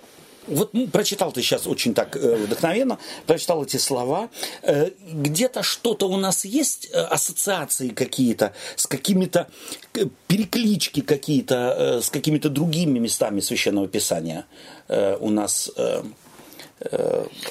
вот 0.47 0.73
ну, 0.73 0.87
прочитал 0.87 1.31
ты 1.31 1.41
сейчас 1.41 1.67
очень 1.67 1.93
так 1.93 2.15
э, 2.15 2.35
вдохновенно, 2.35 2.97
прочитал 3.27 3.63
эти 3.63 3.77
слова. 3.77 4.29
Э, 4.63 4.89
где-то 5.11 5.61
что-то 5.63 6.07
у 6.09 6.17
нас 6.17 6.45
есть, 6.45 6.89
э, 6.91 6.99
ассоциации 6.99 7.89
какие-то, 7.89 8.53
с 8.75 8.87
какими-то 8.87 9.47
э, 9.93 10.05
переклички 10.27 11.01
какие-то, 11.01 11.75
э, 11.77 12.01
с 12.01 12.09
какими-то 12.09 12.49
другими 12.49 12.97
местами 12.99 13.39
Священного 13.39 13.87
Писания 13.87 14.45
э, 14.87 15.15
у 15.19 15.29
нас 15.29 15.71
э, 15.77 16.03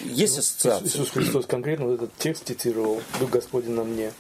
есть 0.03 0.35
Ну, 0.35 0.41
ассоциации? 0.41 0.87
Иисус 0.87 1.11
Христос 1.11 1.47
конкретно 1.47 1.87
вот 1.87 1.95
этот 1.95 2.11
текст 2.19 2.47
цитировал 2.47 3.01
«Дух 3.21 3.31
Господень 3.31 3.73
на 3.73 3.85
мне». 3.85 4.13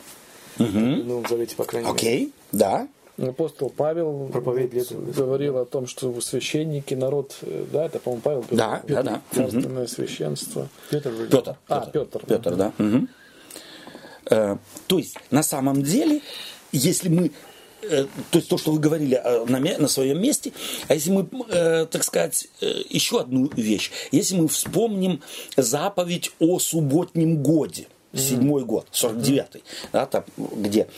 Мгм. 0.58 1.00
В 1.02 1.06
Новом 1.06 1.26
Завете, 1.28 1.56
по 1.56 1.64
крайней 1.64 1.88
мере. 1.88 1.96
Окей, 1.96 2.32
да. 2.52 2.88
Апостол 3.18 3.70
Павел 3.70 4.26
говорил 4.32 5.58
о 5.58 5.64
том, 5.66 5.86
что 5.86 6.18
священники, 6.20 6.94
народ, 6.94 7.36
э, 7.42 7.66
да, 7.72 7.86
это, 7.86 7.98
по-моему, 7.98 8.22
Павел 8.22 8.40
говорил, 8.40 8.58
Да, 8.58 8.82
да, 8.86 9.02
да. 9.02 9.22
царственное 9.34 9.86
священство. 9.86 10.68
Петр 10.90 11.10
вроде. 11.10 11.30
Петр. 11.30 11.56
А, 11.68 11.86
Петр. 11.86 12.24
Петр, 12.26 12.54
да. 12.56 12.72
Мгм. 12.78 13.08
Э, 14.30 14.56
То 14.86 14.98
есть, 14.98 15.16
на 15.30 15.42
самом 15.42 15.82
деле, 15.82 16.22
если 16.72 17.08
мы 17.08 17.26
э, 17.26 17.30
то 17.80 18.38
есть 18.38 18.48
то, 18.48 18.58
что 18.58 18.72
вы 18.72 18.78
говорили 18.78 19.20
э, 19.22 19.44
на, 19.46 19.58
на 19.58 19.88
своем 19.88 20.20
месте, 20.20 20.52
а 20.88 20.94
если 20.94 21.10
мы, 21.10 21.26
э, 21.48 21.86
так 21.90 22.04
сказать, 22.04 22.48
э, 22.60 22.82
еще 22.88 23.20
одну 23.20 23.50
вещь, 23.56 23.90
если 24.12 24.36
мы 24.36 24.48
вспомним 24.48 25.20
заповедь 25.56 26.30
о 26.38 26.58
субботнем 26.58 27.42
годе, 27.42 27.86
седьмой 28.12 28.64
год, 28.64 28.86
49-й, 28.92 29.62
да, 29.92 30.06
там, 30.06 30.24
где 30.36 30.88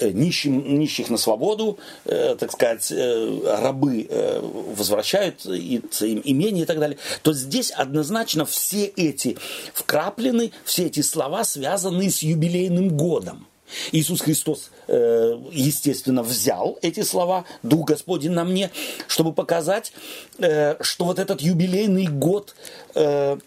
э, 0.00 0.10
нищим, 0.10 0.78
нищих 0.78 1.10
на 1.10 1.16
свободу, 1.16 1.78
э, 2.04 2.36
так 2.38 2.50
сказать, 2.52 2.90
э, 2.90 3.56
рабы 3.60 4.06
э, 4.08 4.40
возвращают 4.76 5.46
и, 5.46 5.76
им 6.00 6.22
имение 6.24 6.64
и 6.64 6.66
так 6.66 6.80
далее, 6.80 6.98
то 7.22 7.32
здесь 7.32 7.70
однозначно 7.70 8.44
все 8.44 8.86
эти 8.86 9.36
вкраплены, 9.74 10.52
все 10.64 10.86
эти 10.86 11.02
слова 11.02 11.44
связаны 11.44 12.10
с 12.10 12.22
юбилейным 12.22 12.96
годом. 12.96 13.46
Иисус 13.92 14.20
Христос, 14.20 14.70
э, 14.88 15.38
естественно, 15.52 16.22
взял 16.22 16.78
эти 16.82 17.02
слова, 17.02 17.44
Дух 17.62 17.88
Господень 17.88 18.32
на 18.32 18.44
мне, 18.44 18.70
чтобы 19.08 19.32
показать, 19.32 19.92
э, 20.38 20.76
что 20.82 21.04
вот 21.04 21.18
этот 21.18 21.40
юбилейный 21.40 22.06
год 22.06 22.54
э, 22.94 23.38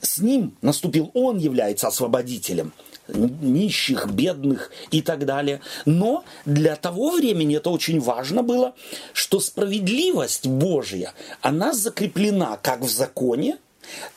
с 0.00 0.18
ним 0.18 0.56
наступил, 0.62 1.10
он 1.14 1.38
является 1.38 1.88
освободителем 1.88 2.72
нищих, 3.08 4.06
бедных 4.08 4.70
и 4.90 5.02
так 5.02 5.26
далее. 5.26 5.60
Но 5.84 6.24
для 6.44 6.76
того 6.76 7.10
времени 7.10 7.56
это 7.56 7.70
очень 7.70 8.00
важно 8.00 8.42
было, 8.42 8.74
что 9.12 9.40
справедливость 9.40 10.46
Божья, 10.46 11.12
она 11.40 11.72
закреплена 11.72 12.58
как 12.62 12.80
в 12.80 12.90
законе, 12.90 13.58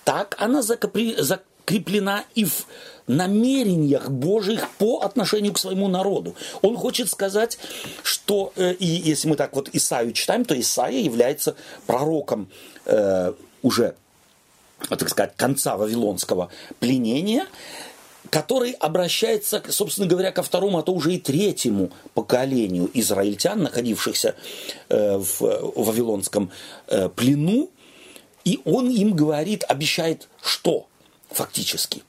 так 0.03 0.35
она 0.39 0.61
закреплена 0.61 2.25
и 2.35 2.45
в 2.45 2.67
намерениях 3.07 4.09
Божьих 4.09 4.69
по 4.77 5.01
отношению 5.01 5.53
к 5.53 5.59
своему 5.59 5.87
народу. 5.87 6.35
Он 6.61 6.75
хочет 6.75 7.09
сказать, 7.09 7.57
что, 8.03 8.51
э, 8.55 8.73
и 8.73 8.85
если 8.85 9.27
мы 9.27 9.35
так 9.35 9.55
вот 9.55 9.69
Исаию 9.73 10.11
читаем, 10.13 10.45
то 10.45 10.59
Исаия 10.59 11.01
является 11.01 11.55
пророком 11.85 12.49
э, 12.85 13.33
уже 13.61 13.95
так 14.89 15.09
сказать, 15.09 15.33
конца 15.35 15.77
вавилонского 15.77 16.49
пленения, 16.79 17.47
который 18.29 18.71
обращается, 18.71 19.63
собственно 19.69 20.07
говоря, 20.07 20.31
ко 20.31 20.43
второму, 20.43 20.77
а 20.79 20.83
то 20.83 20.93
уже 20.93 21.13
и 21.13 21.19
третьему 21.19 21.91
поколению 22.13 22.89
израильтян, 22.93 23.63
находившихся 23.63 24.35
э, 24.89 25.17
в 25.17 25.39
вавилонском 25.75 26.51
э, 26.87 27.09
плену, 27.09 27.69
и 28.43 28.59
он 28.65 28.89
им 28.89 29.13
говорит, 29.15 29.63
обещает 29.67 30.27
что 30.41 30.87
фактически? 31.29 32.03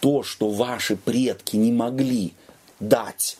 То, 0.00 0.22
что 0.22 0.48
ваши 0.48 0.96
предки 0.96 1.56
не 1.56 1.72
могли 1.72 2.32
дать 2.80 3.36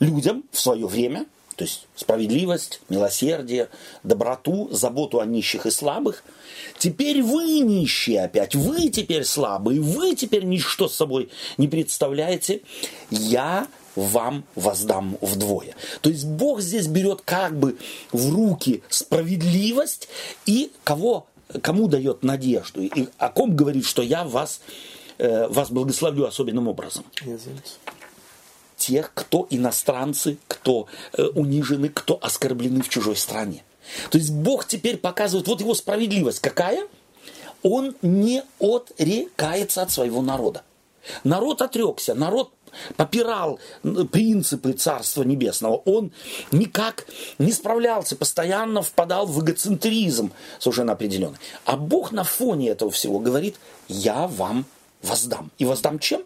людям 0.00 0.44
в 0.52 0.60
свое 0.60 0.86
время, 0.86 1.26
то 1.58 1.64
есть 1.64 1.88
справедливость, 1.96 2.80
милосердие, 2.88 3.68
доброту, 4.04 4.68
заботу 4.70 5.18
о 5.18 5.26
нищих 5.26 5.66
и 5.66 5.72
слабых. 5.72 6.22
Теперь 6.78 7.20
вы 7.20 7.58
нищие 7.60 8.22
опять, 8.22 8.54
вы 8.54 8.90
теперь 8.90 9.24
слабые, 9.24 9.80
вы 9.80 10.14
теперь 10.14 10.44
ничто 10.44 10.88
с 10.88 10.94
собой 10.94 11.30
не 11.56 11.66
представляете. 11.66 12.60
Я 13.10 13.66
вам 13.96 14.44
воздам 14.54 15.18
вдвое. 15.20 15.74
То 16.00 16.10
есть 16.10 16.26
Бог 16.26 16.60
здесь 16.60 16.86
берет 16.86 17.22
как 17.24 17.58
бы 17.58 17.76
в 18.12 18.32
руки 18.32 18.84
справедливость 18.88 20.08
и 20.46 20.70
кого, 20.84 21.26
кому 21.60 21.88
дает 21.88 22.22
надежду. 22.22 22.82
И 22.82 23.08
о 23.18 23.30
ком 23.30 23.56
говорит, 23.56 23.84
что 23.84 24.02
я 24.02 24.22
вас, 24.22 24.60
вас 25.18 25.70
благословлю 25.70 26.26
особенным 26.26 26.68
образом 26.68 27.04
тех, 28.78 29.12
кто 29.12 29.46
иностранцы, 29.50 30.38
кто 30.46 30.86
э, 31.12 31.24
унижены, 31.34 31.90
кто 31.90 32.18
оскорблены 32.22 32.82
в 32.82 32.88
чужой 32.88 33.16
стране. 33.16 33.64
То 34.10 34.18
есть 34.18 34.30
Бог 34.30 34.66
теперь 34.66 34.96
показывает, 34.96 35.48
вот 35.48 35.60
его 35.60 35.74
справедливость 35.74 36.40
какая? 36.40 36.86
Он 37.62 37.94
не 38.02 38.42
отрекается 38.60 39.82
от 39.82 39.90
своего 39.90 40.22
народа. 40.22 40.62
Народ 41.24 41.62
отрекся, 41.62 42.14
народ 42.14 42.52
попирал 42.96 43.58
принципы 44.12 44.74
Царства 44.74 45.22
Небесного. 45.22 45.76
Он 45.86 46.12
никак 46.52 47.06
не 47.38 47.52
справлялся, 47.52 48.14
постоянно 48.14 48.82
впадал 48.82 49.26
в 49.26 49.42
эгоцентризм 49.42 50.32
совершенно 50.58 50.92
определенный. 50.92 51.38
А 51.64 51.76
Бог 51.76 52.12
на 52.12 52.24
фоне 52.24 52.68
этого 52.68 52.90
всего 52.90 53.18
говорит, 53.18 53.56
я 53.88 54.28
вам 54.28 54.66
воздам. 55.02 55.50
И 55.58 55.64
воздам 55.64 55.98
чем? 55.98 56.22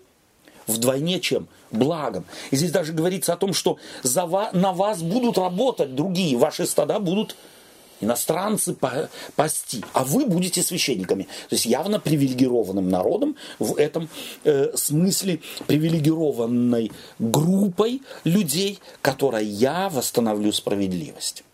Вдвойне 0.67 1.21
чем? 1.21 1.49
Благом. 1.71 2.25
И 2.51 2.57
здесь 2.57 2.71
даже 2.71 2.93
говорится 2.93 3.33
о 3.33 3.37
том, 3.37 3.53
что 3.53 3.79
за 4.03 4.27
ва- 4.27 4.51
на 4.53 4.73
вас 4.73 5.03
будут 5.03 5.39
работать 5.39 5.95
другие, 5.95 6.37
ваши 6.37 6.67
стада 6.67 6.99
будут 6.99 7.35
иностранцы 8.01 8.75
па- 8.75 9.09
пасти, 9.37 9.83
а 9.93 10.05
вы 10.05 10.27
будете 10.27 10.63
священниками. 10.63 11.25
То 11.49 11.55
есть 11.55 11.67
явно 11.67 11.99
привилегированным 12.01 12.89
народом 12.89 13.37
в 13.59 13.77
этом 13.77 14.09
э, 14.45 14.73
смысле, 14.77 15.41
привилегированной 15.67 16.93
группой 17.19 18.03
людей, 18.25 18.81
которой 19.01 19.47
я 19.47 19.89
восстановлю 19.89 20.53
справедливость. 20.53 21.45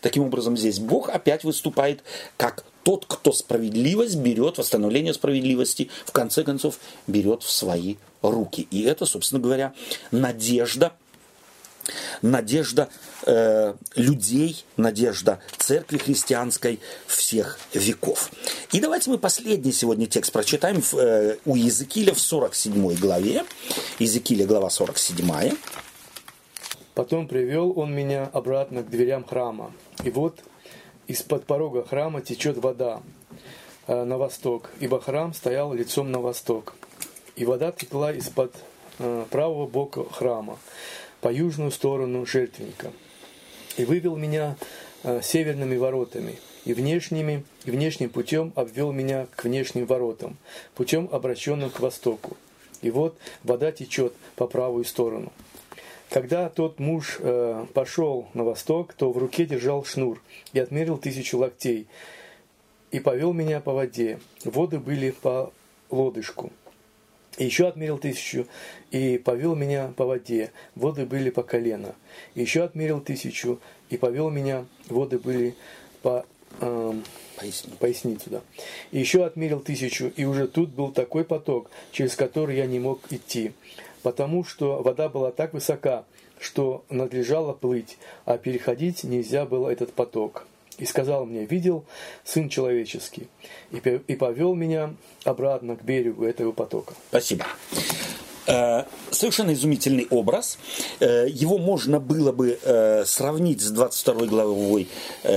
Таким 0.00 0.24
образом, 0.24 0.56
здесь 0.56 0.78
Бог 0.78 1.10
опять 1.10 1.44
выступает 1.44 2.02
как 2.36 2.64
тот, 2.82 3.04
кто 3.06 3.32
справедливость 3.32 4.16
берет, 4.16 4.58
восстановление 4.58 5.14
справедливости, 5.14 5.90
в 6.04 6.12
конце 6.12 6.44
концов, 6.44 6.78
берет 7.06 7.42
в 7.42 7.50
свои 7.50 7.96
руки. 8.22 8.66
И 8.70 8.82
это, 8.82 9.06
собственно 9.06 9.40
говоря, 9.40 9.72
надежда 10.10 10.92
надежда 12.22 12.88
э, 13.26 13.74
людей, 13.96 14.64
надежда 14.76 15.40
церкви 15.56 15.98
христианской 15.98 16.80
всех 17.06 17.58
веков. 17.72 18.30
И 18.72 18.80
давайте 18.80 19.10
мы 19.10 19.18
последний 19.18 19.72
сегодня 19.72 20.06
текст 20.06 20.32
прочитаем 20.32 20.82
в, 20.82 20.94
э, 20.94 21.38
у 21.44 21.56
Иезекииля 21.56 22.14
в 22.14 22.20
47 22.20 22.94
главе. 22.96 23.44
Иезекииля 23.98 24.46
глава 24.46 24.70
47. 24.70 25.56
Потом 26.94 27.28
привел 27.28 27.72
он 27.76 27.94
меня 27.94 28.28
обратно 28.32 28.82
к 28.82 28.90
дверям 28.90 29.24
храма. 29.24 29.72
И 30.04 30.10
вот 30.10 30.40
из-под 31.10 31.44
порога 31.44 31.84
храма 31.84 32.20
течет 32.20 32.56
вода 32.58 33.02
э, 33.88 34.04
на 34.04 34.16
восток, 34.16 34.70
ибо 34.78 35.00
храм 35.00 35.34
стоял 35.34 35.74
лицом 35.74 36.12
на 36.12 36.20
восток. 36.20 36.76
И 37.34 37.44
вода 37.44 37.72
текла 37.72 38.12
из-под 38.12 38.54
э, 39.00 39.24
правого 39.28 39.66
бока 39.66 40.04
храма 40.04 40.56
по 41.20 41.32
южную 41.32 41.72
сторону 41.72 42.24
жертвенника. 42.24 42.92
И 43.76 43.84
вывел 43.84 44.14
меня 44.14 44.56
э, 45.02 45.20
северными 45.20 45.76
воротами, 45.76 46.38
и 46.64 46.74
внешними, 46.74 47.42
и 47.64 47.72
внешним 47.72 48.10
путем 48.10 48.52
обвел 48.54 48.92
меня 48.92 49.26
к 49.34 49.42
внешним 49.42 49.86
воротам, 49.86 50.36
путем 50.76 51.08
обращенным 51.10 51.70
к 51.70 51.80
востоку. 51.80 52.36
И 52.82 52.90
вот 52.92 53.18
вода 53.42 53.72
течет 53.72 54.14
по 54.36 54.46
правую 54.46 54.84
сторону. 54.84 55.32
Когда 56.10 56.48
тот 56.48 56.80
муж 56.80 57.18
э, 57.20 57.66
пошел 57.72 58.28
на 58.34 58.42
восток, 58.42 58.94
то 58.94 59.12
в 59.12 59.18
руке 59.18 59.46
держал 59.46 59.84
шнур 59.84 60.20
и 60.52 60.58
отмерил 60.58 60.98
тысячу 60.98 61.38
локтей, 61.38 61.86
и 62.90 62.98
повел 62.98 63.32
меня 63.32 63.60
по 63.60 63.72
воде. 63.72 64.18
Воды 64.44 64.80
были 64.80 65.12
по 65.12 65.52
лодыжку. 65.88 66.50
И 67.38 67.44
еще 67.44 67.68
отмерил 67.68 67.96
тысячу, 67.96 68.48
и 68.90 69.18
повел 69.18 69.54
меня 69.54 69.92
по 69.96 70.04
воде. 70.04 70.50
Воды 70.74 71.06
были 71.06 71.30
по 71.30 71.44
колено. 71.44 71.94
И 72.34 72.40
еще 72.40 72.64
отмерил 72.64 73.00
тысячу, 73.00 73.60
и 73.88 73.96
повел 73.96 74.30
меня. 74.30 74.66
Воды 74.88 75.16
были 75.16 75.54
по 76.02 76.26
эм, 76.60 77.04
Поясни. 77.36 77.72
поясницу, 77.78 78.30
да. 78.30 78.40
И 78.90 78.98
еще 78.98 79.24
отмерил 79.24 79.60
тысячу, 79.60 80.12
и 80.16 80.24
уже 80.24 80.48
тут 80.48 80.70
был 80.70 80.90
такой 80.90 81.24
поток, 81.24 81.70
через 81.92 82.16
который 82.16 82.56
я 82.56 82.66
не 82.66 82.80
мог 82.80 83.00
идти, 83.10 83.52
потому 84.02 84.44
что 84.44 84.82
вода 84.82 85.08
была 85.08 85.30
так 85.30 85.52
высока, 85.52 86.04
что 86.38 86.84
надлежало 86.88 87.52
плыть, 87.52 87.98
а 88.24 88.38
переходить 88.38 89.04
нельзя 89.04 89.44
было 89.44 89.68
этот 89.68 89.92
поток. 89.92 90.46
И 90.78 90.86
сказал 90.86 91.26
мне, 91.26 91.44
видел 91.44 91.84
Сын 92.24 92.48
Человеческий, 92.48 93.28
и 93.70 94.16
повел 94.16 94.54
меня 94.54 94.94
обратно 95.24 95.76
к 95.76 95.82
берегу 95.82 96.24
этого 96.24 96.52
потока. 96.52 96.94
Спасибо. 97.10 97.44
Э, 98.46 98.84
Совершенно 99.10 99.52
изумительный 99.52 100.06
образ. 100.10 100.58
Э, 101.00 101.26
Его 101.28 101.58
можно 101.58 102.00
было 102.00 102.32
бы 102.32 102.58
э, 102.62 103.04
сравнить 103.04 103.60
с 103.60 103.70
22 103.70 104.26
главой 104.26 104.88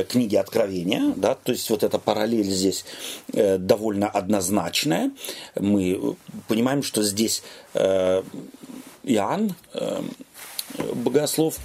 книги 0.09 0.35
Откровения. 0.35 1.13
Да? 1.15 1.35
То 1.35 1.51
есть 1.51 1.69
вот 1.69 1.83
эта 1.83 1.99
параллель 1.99 2.45
здесь 2.45 2.85
довольно 3.27 4.07
однозначная. 4.07 5.11
Мы 5.55 6.15
понимаем, 6.47 6.83
что 6.83 7.03
здесь 7.03 7.43
Иоанн, 9.03 9.55
богослов, 10.93 11.59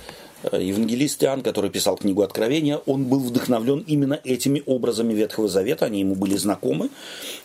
евангелист 0.52 1.24
Иоанн, 1.24 1.42
который 1.42 1.70
писал 1.70 1.96
книгу 1.96 2.22
Откровения, 2.22 2.80
он 2.86 3.04
был 3.04 3.20
вдохновлен 3.20 3.84
именно 3.86 4.20
этими 4.24 4.62
образами 4.66 5.12
Ветхого 5.12 5.48
Завета, 5.48 5.86
они 5.86 6.00
ему 6.00 6.14
были 6.14 6.36
знакомы, 6.36 6.90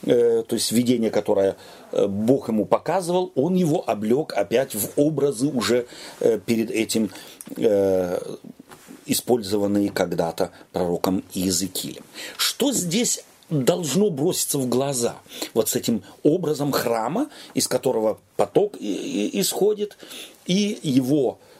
Э, 0.05 0.43
то 0.47 0.55
есть 0.55 0.71
видение, 0.71 1.09
которое 1.09 1.55
э, 1.91 2.07
Бог 2.07 2.49
ему 2.49 2.65
показывал, 2.65 3.31
он 3.35 3.55
его 3.55 3.83
облег 3.89 4.33
опять 4.33 4.75
в 4.75 4.89
образы 4.97 5.47
уже 5.47 5.87
э, 6.19 6.39
перед 6.45 6.71
этим 6.71 7.09
э, 7.55 8.19
использованные 9.05 9.89
когда-то 9.89 10.51
пророком 10.71 11.23
Иезекиилем. 11.33 12.03
Что 12.37 12.71
здесь 12.73 13.23
должно 13.49 14.09
броситься 14.09 14.57
в 14.57 14.67
глаза? 14.67 15.15
Вот 15.53 15.69
с 15.69 15.75
этим 15.75 16.03
образом 16.23 16.71
храма, 16.71 17.29
из 17.53 17.67
которого 17.67 18.19
поток 18.35 18.75
исходит, 18.79 19.97
и 20.45 20.79
его 20.83 21.39
э, 21.39 21.52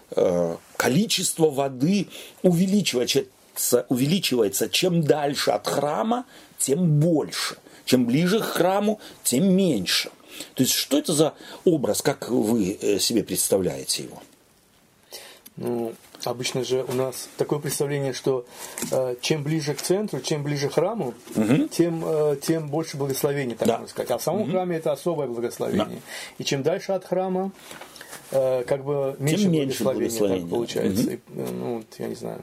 количество 0.78 1.49
воды 1.49 2.07
увеличивается, 2.41 3.26
увеличивается. 3.89 4.70
Чем 4.70 5.03
дальше 5.03 5.51
от 5.51 5.68
храма, 5.68 6.26
тем 6.57 6.99
больше. 6.99 7.57
Чем 7.86 8.05
ближе 8.05 8.39
к 8.39 8.43
храму, 8.43 8.99
тем 9.24 9.55
меньше. 9.55 10.09
То 10.55 10.64
есть, 10.64 10.74
что 10.74 10.97
это 10.97 11.14
за 11.14 11.34
образ, 11.66 12.01
как 12.01 12.30
вы 12.30 12.78
э, 12.82 12.99
себе 12.99 13.24
представляете 13.24 14.03
его? 14.03 14.22
Ну, 15.57 15.93
обычно 16.24 16.64
же 16.64 16.84
у 16.84 16.93
нас 16.93 17.30
такое 17.38 17.59
представление, 17.59 18.14
что 18.14 18.45
э, 18.91 19.16
чем 19.22 19.43
ближе 19.43 19.76
к 19.76 19.82
центру, 19.82 20.20
чем 20.22 20.41
ближе 20.41 20.70
к 20.70 20.74
храму, 20.74 21.14
тем, 21.72 22.03
э, 22.05 22.38
тем 22.41 22.70
больше 22.70 22.97
благословений, 22.97 23.55
так 23.55 23.68
Да. 23.68 23.74
можно 23.74 23.89
сказать. 23.89 24.09
А 24.11 24.18
в 24.18 24.24
самом 24.24 24.49
храме 24.49 24.78
это 24.78 24.91
особое 24.91 25.28
благословение. 25.28 26.01
И 26.39 26.43
чем 26.43 26.64
дальше 26.64 26.93
от 26.93 27.05
храма, 27.05 27.51
э, 27.51 28.12
как 28.68 28.84
бы 28.84 29.16
меньше, 29.20 29.48
меньше 29.48 29.84
благословения, 29.84 30.42
так 30.42 30.50
да. 30.50 30.56
получается. 30.56 31.12
И, 31.12 31.16
э, 31.16 31.48
ну, 31.52 31.84
я 32.00 32.08
не 32.08 32.16
знаю. 32.16 32.42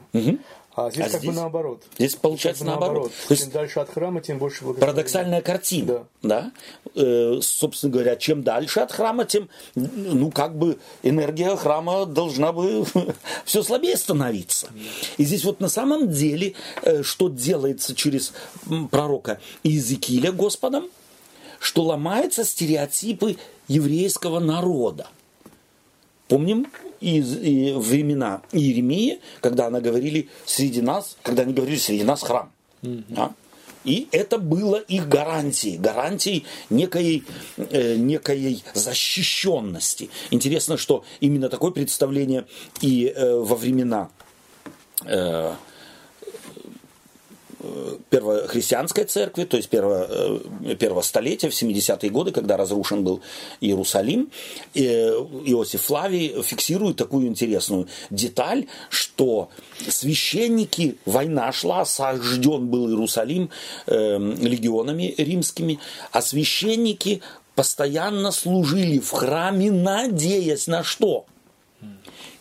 А 0.73 0.89
здесь 0.89 1.05
А 1.05 1.09
как 1.09 1.19
здесь- 1.19 1.29
бы 1.31 1.35
наоборот. 1.35 1.83
Здесь 1.97 2.15
получается 2.15 2.63
Как 2.63 2.73
бы 2.75 2.79
наоборот. 2.79 3.11
То 3.27 3.33
есть 3.33 3.43
Чем 3.43 3.51
дальше 3.51 3.79
от 3.81 3.89
храма, 3.89 4.21
тем 4.21 4.37
больше 4.37 4.63
благословения. 4.63 4.93
парадоксальная 4.93 5.41
картина. 5.41 6.07
Да. 6.21 6.53
Э, 6.95 7.39
собственно 7.41 7.91
говоря, 7.91 8.15
чем 8.15 8.41
дальше 8.41 8.79
от 8.79 8.89
храма, 8.93 9.25
тем, 9.25 9.49
ну, 9.75 10.31
как 10.31 10.57
бы 10.57 10.77
энергия 11.03 11.57
храма 11.57 12.05
должна 12.05 12.53
бы 12.53 12.85
все 13.45 13.63
слабее 13.63 13.97
становиться. 13.97 14.69
И 15.17 15.25
здесь 15.25 15.43
вот 15.43 15.59
на 15.59 15.67
самом 15.67 16.09
деле, 16.09 16.53
э, 16.83 17.03
что 17.03 17.27
делается 17.27 17.93
через 17.93 18.31
пророка 18.91 19.41
Иезекииля 19.63 20.31
Господом, 20.31 20.85
что 21.59 21.83
ломаются 21.83 22.45
стереотипы 22.45 23.35
еврейского 23.67 24.39
народа. 24.39 25.07
Помним 26.31 26.67
из 27.01 27.35
и 27.35 27.73
времена 27.73 28.41
Иеремии, 28.53 29.19
когда 29.41 29.67
она 29.67 29.81
говорили 29.81 30.29
среди 30.45 30.81
нас, 30.81 31.17
когда 31.23 31.43
они 31.43 31.51
говорили 31.51 31.77
среди 31.77 32.05
нас 32.05 32.23
храм. 32.23 32.49
Да? 32.81 33.33
И 33.83 34.07
это 34.13 34.37
было 34.37 34.77
их 34.77 35.09
гарантией, 35.09 35.77
гарантией 35.77 36.45
некой, 36.69 37.25
э, 37.57 37.95
некой 37.97 38.63
защищенности. 38.73 40.09
Интересно, 40.29 40.77
что 40.77 41.03
именно 41.19 41.49
такое 41.49 41.71
представление 41.71 42.45
и 42.79 43.11
э, 43.13 43.35
во 43.35 43.57
времена 43.57 44.09
э, 45.03 45.53
первохристианской 48.09 49.03
церкви, 49.05 49.43
то 49.43 49.57
есть 49.57 49.69
первого, 49.69 50.07
э, 50.09 50.75
первого 50.75 51.01
столетия, 51.01 51.49
в 51.49 51.53
70-е 51.53 52.09
годы, 52.09 52.31
когда 52.31 52.57
разрушен 52.57 53.03
был 53.03 53.21
Иерусалим, 53.59 54.31
э, 54.73 54.81
Иосиф 54.81 55.81
Флавий 55.83 56.41
фиксирует 56.41 56.97
такую 56.97 57.27
интересную 57.27 57.87
деталь, 58.09 58.65
что 58.89 59.49
священники, 59.87 60.97
война 61.05 61.51
шла, 61.51 61.81
осажден 61.81 62.67
был 62.67 62.89
Иерусалим 62.89 63.49
э, 63.87 64.17
легионами 64.17 65.13
римскими, 65.17 65.79
а 66.11 66.21
священники 66.21 67.21
постоянно 67.55 68.31
служили 68.31 68.99
в 68.99 69.11
храме, 69.11 69.71
надеясь 69.71 70.67
на 70.67 70.83
что? 70.83 71.25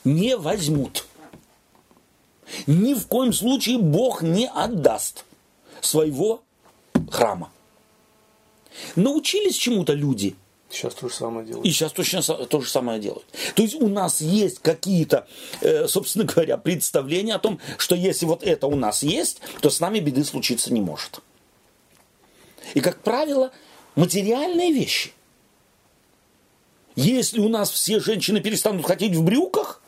Не 0.04 0.36
возьмут. 0.36 1.04
Ни 2.66 2.94
в 2.94 3.07
коем 3.07 3.32
случае 3.32 3.78
Бог 3.78 4.22
не 4.22 4.48
отдаст 4.48 5.24
своего 5.80 6.42
храма. 7.11 7.51
Научились 8.96 9.57
чему-то 9.57 9.92
люди, 9.92 10.36
Сейчас 10.70 10.94
то 10.94 11.09
же 11.09 11.14
самое 11.14 11.44
делают. 11.44 11.66
и 11.66 11.70
сейчас 11.70 11.90
точно 11.90 12.22
то 12.22 12.61
же 12.61 12.70
самое 12.70 13.01
делают. 13.01 13.26
То 13.57 13.62
есть 13.62 13.74
у 13.74 13.88
нас 13.88 14.20
есть 14.20 14.61
какие-то, 14.61 15.26
э, 15.61 15.88
собственно 15.88 16.24
говоря, 16.24 16.59
представления 16.59 17.34
о 17.34 17.40
том, 17.40 17.59
что 17.76 17.96
если 17.96 18.24
вот 18.26 18.44
это 18.44 18.68
у 18.68 18.76
нас 18.76 19.03
есть, 19.03 19.40
то 19.61 19.68
с 19.68 19.80
нами 19.80 19.98
беды 19.98 20.24
случиться 20.24 20.72
не 20.72 20.80
может. 20.80 21.20
И, 22.74 22.80
как 22.80 23.01
правило, 23.01 23.51
материальные 23.96 24.72
вещи. 24.72 25.12
Если 26.94 27.40
у 27.40 27.48
нас 27.48 27.70
все 27.70 27.98
женщины 27.98 28.40
перестанут 28.40 28.86
ходить 28.86 29.14
в 29.16 29.24
брюках, 29.24 29.82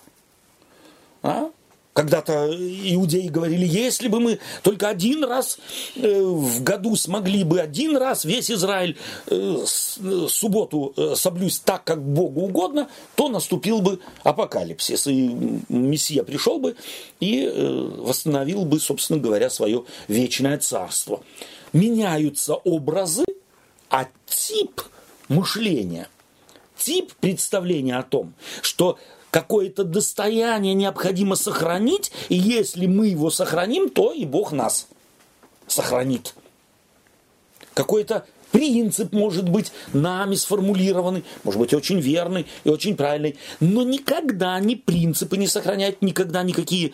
а? 1.22 1.50
Когда-то 1.92 2.48
иудеи 2.50 3.28
говорили, 3.28 3.66
если 3.66 4.08
бы 4.08 4.18
мы 4.18 4.38
только 4.62 4.88
один 4.88 5.24
раз 5.24 5.58
э, 5.94 6.22
в 6.22 6.62
году 6.62 6.96
смогли 6.96 7.44
бы 7.44 7.60
один 7.60 7.98
раз 7.98 8.24
весь 8.24 8.50
Израиль 8.50 8.96
э, 9.26 9.58
э, 9.58 10.26
субботу 10.28 10.94
соблюсть 11.16 11.64
так, 11.64 11.84
как 11.84 12.02
Богу 12.02 12.42
угодно, 12.42 12.88
то 13.14 13.28
наступил 13.28 13.82
бы 13.82 14.00
апокалипсис. 14.22 15.06
И 15.06 15.36
Мессия 15.68 16.22
пришел 16.22 16.58
бы 16.58 16.76
и 17.20 17.46
восстановил 17.98 18.64
бы, 18.64 18.80
собственно 18.80 19.18
говоря, 19.18 19.50
свое 19.50 19.84
вечное 20.08 20.56
царство. 20.56 21.22
Меняются 21.74 22.54
образы, 22.54 23.24
а 23.90 24.08
тип 24.26 24.80
мышления 25.28 26.08
тип 26.82 27.12
представления 27.20 27.96
о 27.96 28.02
том, 28.02 28.34
что 28.60 28.98
какое-то 29.32 29.82
достояние 29.82 30.74
необходимо 30.74 31.36
сохранить, 31.36 32.12
и 32.28 32.36
если 32.36 32.86
мы 32.86 33.08
его 33.08 33.30
сохраним, 33.30 33.88
то 33.88 34.12
и 34.12 34.26
Бог 34.26 34.52
нас 34.52 34.88
сохранит. 35.66 36.34
Какой-то 37.72 38.26
принцип 38.50 39.14
может 39.14 39.48
быть 39.48 39.72
нами 39.94 40.34
сформулированный, 40.34 41.24
может 41.44 41.58
быть 41.58 41.72
очень 41.72 41.98
верный 41.98 42.46
и 42.64 42.68
очень 42.68 42.94
правильный, 42.94 43.38
но 43.58 43.82
никогда 43.82 44.60
ни 44.60 44.74
принципы 44.74 45.38
не 45.38 45.46
сохраняют, 45.46 46.02
никогда 46.02 46.42
никакие 46.42 46.92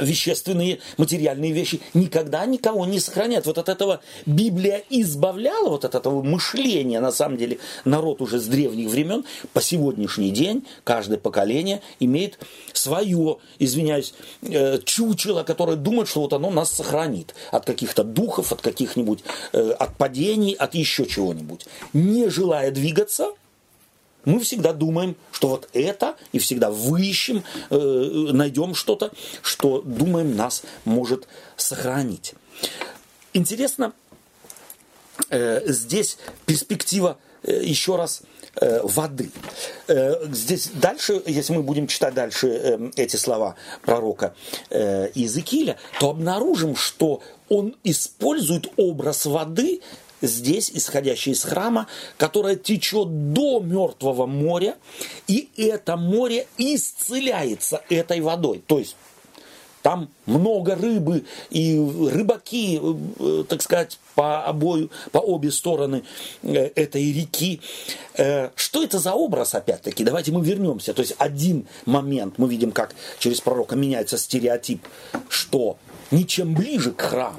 вещественные, 0.00 0.80
материальные 0.96 1.52
вещи 1.52 1.80
никогда 1.94 2.44
никого 2.46 2.86
не 2.86 3.00
сохранят. 3.00 3.46
Вот 3.46 3.58
от 3.58 3.68
этого 3.68 4.00
Библия 4.24 4.82
избавляла, 4.90 5.70
вот 5.70 5.84
от 5.84 5.94
этого 5.94 6.22
мышления, 6.22 7.00
на 7.00 7.12
самом 7.12 7.36
деле, 7.36 7.58
народ 7.84 8.20
уже 8.20 8.38
с 8.38 8.46
древних 8.46 8.88
времен, 8.90 9.24
по 9.52 9.60
сегодняшний 9.60 10.30
день, 10.30 10.66
каждое 10.84 11.18
поколение 11.18 11.80
имеет 12.00 12.38
свое, 12.72 13.38
извиняюсь, 13.58 14.14
э, 14.42 14.78
чучело, 14.84 15.42
которое 15.42 15.76
думает, 15.76 16.08
что 16.08 16.20
вот 16.20 16.32
оно 16.32 16.50
нас 16.50 16.72
сохранит 16.72 17.34
от 17.50 17.64
каких-то 17.64 18.04
духов, 18.04 18.52
от 18.52 18.60
каких-нибудь, 18.60 19.20
э, 19.52 19.70
от 19.70 19.96
падений, 19.96 20.52
от 20.52 20.74
еще 20.74 21.06
чего-нибудь. 21.06 21.66
Не 21.92 22.28
желая 22.28 22.70
двигаться, 22.70 23.32
мы 24.26 24.40
всегда 24.40 24.74
думаем, 24.74 25.16
что 25.32 25.48
вот 25.48 25.70
это, 25.72 26.16
и 26.32 26.38
всегда 26.38 26.70
выищем, 26.70 27.42
э, 27.70 27.76
найдем 28.32 28.74
что-то, 28.74 29.10
что, 29.40 29.80
думаем, 29.80 30.36
нас 30.36 30.62
может 30.84 31.26
сохранить. 31.56 32.34
Интересно, 33.32 33.94
э, 35.30 35.62
здесь 35.66 36.18
перспектива, 36.44 37.18
э, 37.42 37.62
еще 37.62 37.96
раз, 37.96 38.22
э, 38.60 38.80
воды. 38.82 39.30
Э, 39.86 40.26
здесь 40.32 40.70
дальше, 40.74 41.22
если 41.26 41.52
мы 41.54 41.62
будем 41.62 41.86
читать 41.86 42.14
дальше 42.14 42.48
э, 42.48 42.90
эти 42.96 43.16
слова 43.16 43.54
пророка 43.82 44.34
Иезекииля, 44.70 45.76
то 46.00 46.10
обнаружим, 46.10 46.74
что 46.74 47.22
он 47.48 47.76
использует 47.84 48.68
образ 48.76 49.26
воды 49.26 49.82
здесь, 50.22 50.70
исходящий 50.72 51.32
из 51.32 51.42
храма, 51.42 51.86
которая 52.16 52.56
течет 52.56 53.32
до 53.32 53.60
Мертвого 53.60 54.26
моря, 54.26 54.76
и 55.26 55.48
это 55.56 55.96
море 55.96 56.46
исцеляется 56.58 57.82
этой 57.88 58.20
водой. 58.20 58.62
То 58.66 58.78
есть 58.78 58.96
там 59.86 60.08
много 60.26 60.74
рыбы, 60.74 61.26
и 61.48 61.78
рыбаки, 61.78 62.80
э, 62.82 63.44
так 63.48 63.62
сказать, 63.62 64.00
по, 64.16 64.44
обою, 64.44 64.90
по 65.12 65.18
обе 65.18 65.52
стороны 65.52 66.02
э, 66.42 66.72
этой 66.74 67.12
реки. 67.12 67.60
Э, 68.14 68.50
что 68.56 68.82
это 68.82 68.98
за 68.98 69.12
образ, 69.12 69.54
опять-таки? 69.54 70.02
Давайте 70.02 70.32
мы 70.32 70.44
вернемся. 70.44 70.92
То 70.92 71.02
есть 71.02 71.14
один 71.18 71.68
момент 71.84 72.34
мы 72.38 72.48
видим, 72.48 72.72
как 72.72 72.96
через 73.20 73.40
пророка 73.40 73.76
меняется 73.76 74.18
стереотип, 74.18 74.84
что 75.28 75.78
ничем 76.10 76.54
ближе 76.54 76.90
к 76.90 77.00
храму, 77.02 77.38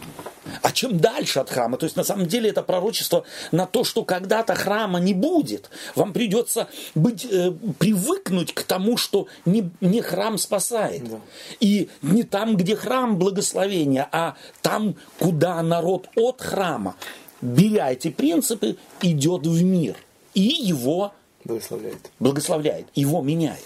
а 0.61 0.71
чем 0.71 0.99
дальше 0.99 1.39
от 1.39 1.49
храма. 1.49 1.77
То 1.77 1.85
есть 1.85 1.95
на 1.95 2.03
самом 2.03 2.27
деле 2.27 2.49
это 2.49 2.63
пророчество 2.63 3.23
на 3.51 3.65
то, 3.65 3.83
что 3.83 4.03
когда-то 4.03 4.55
храма 4.55 4.99
не 4.99 5.13
будет. 5.13 5.69
Вам 5.95 6.13
придется 6.13 6.67
быть, 6.95 7.25
э, 7.25 7.51
привыкнуть 7.79 8.53
к 8.53 8.63
тому, 8.63 8.97
что 8.97 9.27
не, 9.45 9.69
не 9.81 10.01
храм 10.01 10.37
спасает. 10.37 11.09
Да. 11.09 11.19
И 11.59 11.89
не 12.01 12.23
там, 12.23 12.57
где 12.57 12.75
храм 12.75 13.17
благословения, 13.17 14.07
а 14.11 14.35
там, 14.61 14.95
куда 15.19 15.61
народ 15.61 16.09
от 16.15 16.41
храма, 16.41 16.95
беря 17.41 17.91
эти 17.91 18.09
принципы, 18.09 18.77
идет 19.01 19.45
в 19.45 19.63
мир. 19.63 19.95
И 20.33 20.41
его 20.41 21.13
благословляет. 21.43 22.11
благословляет, 22.19 22.87
его 22.93 23.21
меняет. 23.21 23.65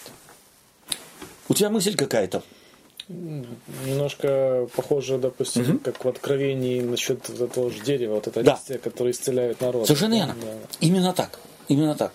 У 1.50 1.54
тебя 1.54 1.70
мысль 1.70 1.96
какая-то? 1.96 2.44
Немножко 3.08 4.68
похоже, 4.76 5.18
допустим, 5.18 5.70
угу. 5.70 5.80
как 5.80 6.04
в 6.06 6.08
Откровении 6.08 6.82
насчет 6.82 7.28
вот 7.30 7.42
этого 7.42 7.72
же 7.72 7.82
дерева, 7.82 8.16
вот 8.16 8.28
это 8.28 8.44
Да. 8.44 8.54
листья, 8.54 8.78
которое 8.78 9.12
исцеляет 9.12 9.62
народ. 9.62 9.88
Совершенно 9.88 10.14
верно. 10.16 10.36
Да. 10.42 10.48
Именно 10.80 11.14
так. 11.14 11.40
Именно 11.68 11.96
так. 11.96 12.14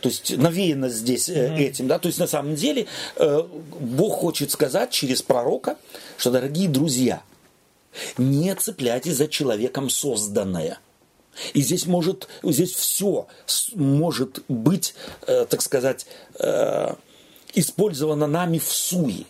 То 0.00 0.08
есть 0.08 0.36
навеяно 0.36 0.88
здесь 0.88 1.28
э, 1.28 1.56
этим, 1.56 1.86
да. 1.86 1.98
То 1.98 2.08
есть 2.08 2.18
на 2.18 2.26
самом 2.26 2.54
деле 2.56 2.86
э, 3.16 3.42
Бог 3.78 4.14
хочет 4.14 4.50
сказать 4.50 4.90
через 4.90 5.22
пророка, 5.22 5.76
что, 6.16 6.30
дорогие 6.30 6.68
друзья, 6.68 7.22
не 8.18 8.54
цепляйтесь 8.54 9.16
за 9.16 9.28
человеком 9.28 9.90
созданное. 9.90 10.78
И 11.54 11.60
здесь 11.60 11.86
может, 11.86 12.28
здесь 12.42 12.72
все 12.72 13.26
может 13.74 14.42
быть, 14.48 14.94
э, 15.26 15.46
так 15.48 15.62
сказать, 15.62 16.06
э, 16.38 16.94
использовано 17.54 18.26
нами 18.26 18.58
в 18.58 18.70
суе. 18.70 19.24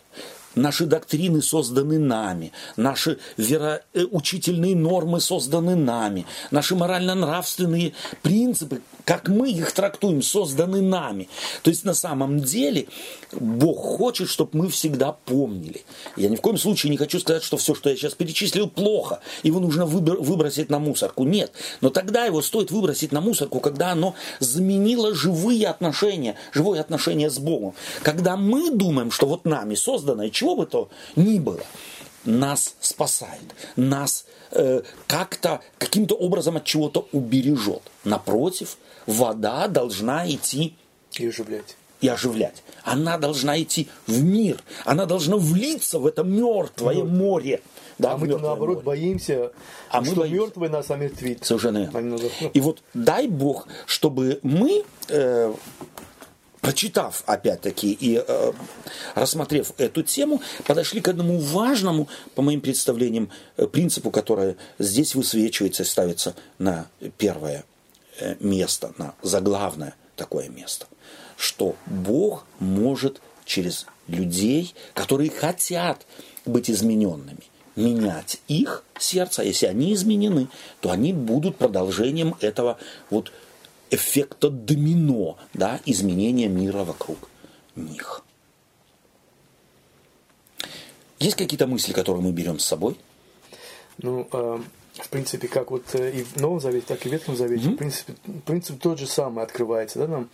Наши 0.57 0.87
доктрины 0.87 1.41
созданы 1.43 1.99
нами, 1.99 2.51
наши 2.77 3.19
вероучительные 3.37 4.75
нормы 4.75 5.21
созданы 5.21 5.75
нами, 5.75 6.25
наши 6.49 6.75
морально-нравственные 6.75 7.93
принципы, 8.23 8.81
как 9.07 9.29
мы 9.29 9.49
их 9.49 9.71
трактуем, 9.71 10.21
созданы 10.21 10.81
нами. 10.81 11.29
То 11.63 11.69
есть 11.69 11.85
на 11.85 11.93
самом 11.93 12.41
деле 12.41 12.87
Бог 13.31 13.77
хочет, 13.77 14.27
чтобы 14.27 14.57
мы 14.57 14.69
всегда 14.69 15.13
помнили. 15.13 15.85
Я 16.17 16.27
ни 16.27 16.35
в 16.35 16.41
коем 16.41 16.57
случае 16.57 16.89
не 16.89 16.97
хочу 16.97 17.21
сказать, 17.21 17.41
что 17.41 17.55
все, 17.55 17.73
что 17.73 17.89
я 17.89 17.95
сейчас 17.95 18.15
перечислил, 18.15 18.69
плохо, 18.69 19.21
его 19.43 19.61
нужно 19.61 19.85
выбор- 19.85 20.17
выбросить 20.17 20.69
на 20.69 20.79
мусорку. 20.79 21.23
Нет. 21.23 21.53
Но 21.79 21.89
тогда 21.89 22.25
его 22.25 22.41
стоит 22.41 22.69
выбросить 22.69 23.13
на 23.13 23.21
мусорку, 23.21 23.61
когда 23.61 23.93
оно 23.93 24.13
заменило 24.41 25.15
живые 25.15 25.69
отношения, 25.69 26.35
живое 26.51 26.81
отношение 26.81 27.29
с 27.29 27.39
Богом. 27.39 27.75
Когда 28.03 28.35
мы 28.35 28.71
думаем, 28.71 29.11
что 29.11 29.25
вот 29.25 29.45
нами 29.45 29.75
создано, 29.75 30.23
и 30.23 30.31
чего 30.31 30.57
бы 30.57 30.65
то 30.65 30.89
ни 31.15 31.39
было, 31.39 31.63
нас 32.25 32.75
спасает, 32.81 33.55
нас 33.77 34.25
э, 34.51 34.81
как-то, 35.07 35.61
каким-то 35.77 36.15
образом 36.15 36.57
от 36.57 36.65
чего-то 36.65 37.07
убережет. 37.13 37.83
Напротив, 38.03 38.77
вода 39.07 39.67
должна 39.67 40.29
идти 40.29 40.75
И 41.17 41.25
оживлять. 41.27 41.75
и 42.01 42.07
оживлять. 42.07 42.61
Она 42.83 43.17
должна 43.17 43.59
идти 43.59 43.87
в 44.05 44.21
мир. 44.23 44.59
Она 44.85 45.05
должна 45.07 45.37
влиться 45.37 45.97
в 45.97 46.05
это 46.05 46.23
мертвое 46.23 47.03
море. 47.03 47.61
Да, 47.97 48.11
а 48.13 48.17
мы 48.17 48.27
мертвое 48.27 48.49
наоборот 48.49 48.85
море. 48.85 48.85
боимся, 49.01 49.51
А 49.89 50.01
мы 50.01 50.07
что 50.07 50.15
боимся. 50.17 50.35
мертвый 50.41 50.69
нас 50.69 50.91
омертвит. 50.91 51.43
Совершенно 51.43 51.79
верно. 51.79 52.01
Ну, 52.01 52.19
И 52.53 52.59
вот 52.61 52.83
дай 52.93 53.27
Бог, 53.27 53.67
чтобы 53.87 54.39
мы, 54.43 54.83
э, 55.09 55.51
прочитав 56.61 57.23
опять-таки 57.25 57.91
и 57.93 58.21
э, 58.25 58.51
рассмотрев 59.15 59.71
эту 59.77 60.03
тему, 60.03 60.41
подошли 60.65 61.01
к 61.01 61.07
одному 61.07 61.39
важному, 61.39 62.07
по 62.35 62.41
моим 62.43 62.61
представлениям, 62.61 63.29
э, 63.57 63.65
принципу, 63.67 64.11
который 64.11 64.57
здесь 64.77 65.15
высвечивается 65.15 65.83
и 65.83 65.85
ставится 65.85 66.35
на 66.59 66.87
первое 67.17 67.63
место, 68.39 68.93
на 68.97 69.13
заглавное 69.21 69.95
такое 70.15 70.49
место, 70.49 70.87
что 71.37 71.75
Бог 71.85 72.45
может 72.59 73.21
через 73.45 73.85
людей, 74.07 74.73
которые 74.93 75.29
хотят 75.29 76.05
быть 76.45 76.69
измененными, 76.69 77.43
менять 77.75 78.41
их 78.47 78.83
сердце. 78.99 79.41
А 79.41 79.45
Если 79.45 79.67
они 79.67 79.93
изменены, 79.93 80.47
то 80.81 80.91
они 80.91 81.13
будут 81.13 81.57
продолжением 81.57 82.35
этого 82.41 82.77
вот 83.09 83.31
эффекта 83.89 84.49
домино, 84.49 85.37
да, 85.53 85.79
изменения 85.85 86.47
мира 86.47 86.83
вокруг 86.83 87.29
них. 87.75 88.23
Есть 91.19 91.35
какие-то 91.35 91.67
мысли, 91.67 91.93
которые 91.93 92.23
мы 92.23 92.31
берем 92.31 92.59
с 92.59 92.65
собой? 92.65 92.97
Ну, 93.97 94.27
э, 94.31 94.59
в 94.99 95.09
принципе, 95.09 95.47
как 95.47 95.71
вот 95.71 95.83
э, 95.93 96.11
и 96.11 96.23
в 96.23 96.37
Новом 96.37 96.59
Завете, 96.59 96.85
так 96.87 97.05
и 97.05 97.09
в 97.09 97.11
Ветхом 97.11 97.35
Завете, 97.35 97.69
в 97.69 97.75
принципе, 97.75 98.15
принцип 98.45 98.79
тот 98.79 98.99
же 98.99 99.07
самый 99.07 99.43
открывается, 99.43 99.99
да, 99.99 100.07
нам. 100.07 100.29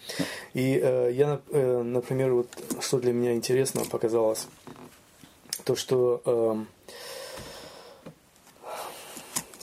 И 0.53 0.79
э, 0.81 1.11
я, 1.13 1.39
э, 1.49 1.81
например, 1.83 2.33
вот 2.33 2.47
что 2.81 2.99
для 2.99 3.13
меня 3.13 3.33
интересно 3.33 3.83
показалось, 3.85 4.47
то, 5.63 5.75
что 5.75 6.21
эм, 6.25 6.67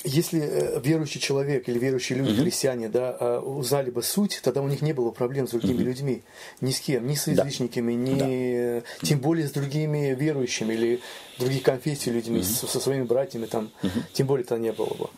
если 0.04 0.40
э, 0.40 0.80
верующий 0.80 1.20
человек 1.20 1.68
или 1.68 1.78
верующие 1.78 2.18
люди, 2.18 2.34
христиане, 2.40 2.88
да, 2.88 3.16
э, 3.18 3.38
узнали 3.38 3.90
бы 3.90 4.02
суть, 4.02 4.40
тогда 4.42 4.62
у 4.62 4.68
них 4.68 4.82
не 4.82 4.92
было 4.92 5.10
проблем 5.10 5.46
с 5.46 5.50
другими 5.50 5.82
людьми. 5.82 6.22
Ни 6.60 6.70
с 6.70 6.80
кем, 6.80 7.06
ни 7.06 7.14
с 7.14 7.26
язычниками, 7.26 7.92
ни 7.92 8.78
э, 8.78 8.82
тем 9.02 9.18
более 9.20 9.46
с 9.46 9.52
другими 9.52 10.14
верующими 10.14 10.72
или 10.74 11.00
других 11.38 11.62
конфессий 11.62 12.10
людьми, 12.10 12.42
со, 12.42 12.66
со 12.66 12.80
своими 12.80 13.04
братьями 13.04 13.46
там, 13.46 13.70
тем 14.12 14.26
более 14.26 14.44
это 14.44 14.58
не 14.58 14.72
было 14.72 14.94
бы. 14.94 15.10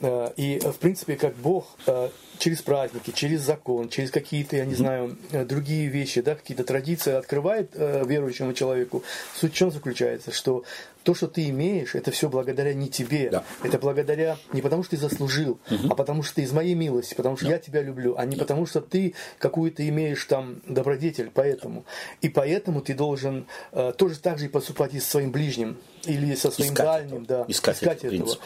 Э, 0.00 0.30
И, 0.36 0.58
в 0.58 0.78
принципе, 0.78 1.16
как 1.16 1.34
Бог 1.36 1.66
э, 1.86 2.08
через 2.38 2.62
праздники, 2.62 3.10
через 3.10 3.42
закон, 3.42 3.88
через 3.88 4.10
какие-то, 4.10 4.56
я 4.56 4.64
не 4.64 4.74
знаю, 4.74 5.18
э, 5.30 5.44
другие 5.44 5.88
вещи, 5.88 6.22
да, 6.22 6.34
какие-то 6.34 6.64
традиции 6.64 7.12
открывает 7.12 7.74
верующему 7.74 8.52
человеку. 8.54 9.02
Суть 9.36 9.52
в 9.52 9.56
чем 9.56 9.70
заключается? 9.70 10.32
Что 10.32 10.64
то, 11.02 11.14
что 11.14 11.28
ты 11.28 11.48
имеешь, 11.48 11.94
это 11.94 12.10
все 12.10 12.28
благодаря 12.28 12.74
не 12.74 12.88
тебе. 12.88 13.30
Да. 13.30 13.44
Это 13.62 13.78
благодаря 13.78 14.36
не 14.52 14.62
потому, 14.62 14.82
что 14.82 14.96
ты 14.96 14.96
заслужил, 14.96 15.58
а 15.88 15.94
потому 15.94 16.22
что 16.22 16.36
ты 16.36 16.42
из 16.42 16.52
моей 16.52 16.74
милости, 16.74 17.14
потому 17.14 17.36
что 17.36 17.46
я 17.48 17.58
тебя 17.58 17.82
люблю, 17.82 18.14
а 18.16 18.24
не 18.24 18.36
потому, 18.36 18.66
что 18.66 18.80
ты 18.80 19.14
какую-то 19.38 19.86
имеешь 19.88 20.24
там 20.24 20.60
добродетель, 20.66 21.30
поэтому. 21.32 21.84
И 22.20 22.28
поэтому 22.28 22.80
ты 22.80 22.94
должен 22.94 23.46
э, 23.72 23.92
тоже 23.96 24.18
так 24.18 24.38
же 24.38 24.46
и 24.46 24.48
поступать 24.48 24.94
и 24.94 25.00
со 25.00 25.10
своим 25.10 25.30
ближним, 25.30 25.78
или 26.04 26.34
со 26.34 26.50
своим 26.50 26.72
Искать 26.72 26.86
дальним, 26.86 27.22
этого. 27.22 27.44
да. 27.44 27.44
Искать 27.48 27.82
этот 27.82 27.96
этого. 27.96 28.10
принцип. 28.10 28.40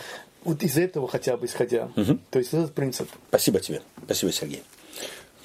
Вот 0.45 0.63
из 0.63 0.77
этого 0.77 1.09
хотя 1.09 1.37
бы 1.37 1.47
исходя. 1.47 1.89
То 2.31 2.39
есть 2.39 2.53
этот 2.53 2.75
принцип. 2.75 3.09
Спасибо 3.29 3.61
тебе. 3.61 3.83
Спасибо, 4.05 4.33
Сергей. 4.33 4.63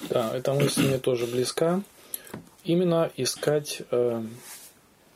Да, 0.08 0.34
эта 0.34 0.52
мысль 0.54 0.86
мне 0.86 0.98
тоже 0.98 1.26
близка. 1.26 1.82
Именно 2.64 3.10
искать 3.16 3.82
э, 3.90 4.22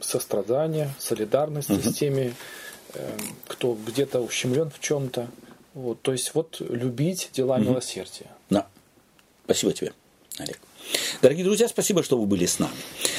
сострадание, 0.00 0.90
солидарность 0.98 1.68
с 1.68 1.94
теми, 1.94 2.34
э, 2.94 3.18
кто 3.46 3.76
где-то 3.86 4.20
ущемлен 4.20 4.70
в 4.70 4.80
чем-то. 4.80 5.28
Вот, 5.74 6.00
то 6.02 6.12
есть 6.12 6.34
вот 6.34 6.60
любить 6.60 7.30
дела 7.32 7.58
милосердия. 7.58 8.30
Да. 8.48 8.66
Спасибо 9.44 9.72
тебе, 9.72 9.92
Олег. 10.38 10.58
Дорогие 11.20 11.44
друзья, 11.44 11.68
спасибо, 11.68 12.02
что 12.02 12.18
вы 12.18 12.26
были 12.26 12.46
с 12.46 12.58
нами. 12.58 12.74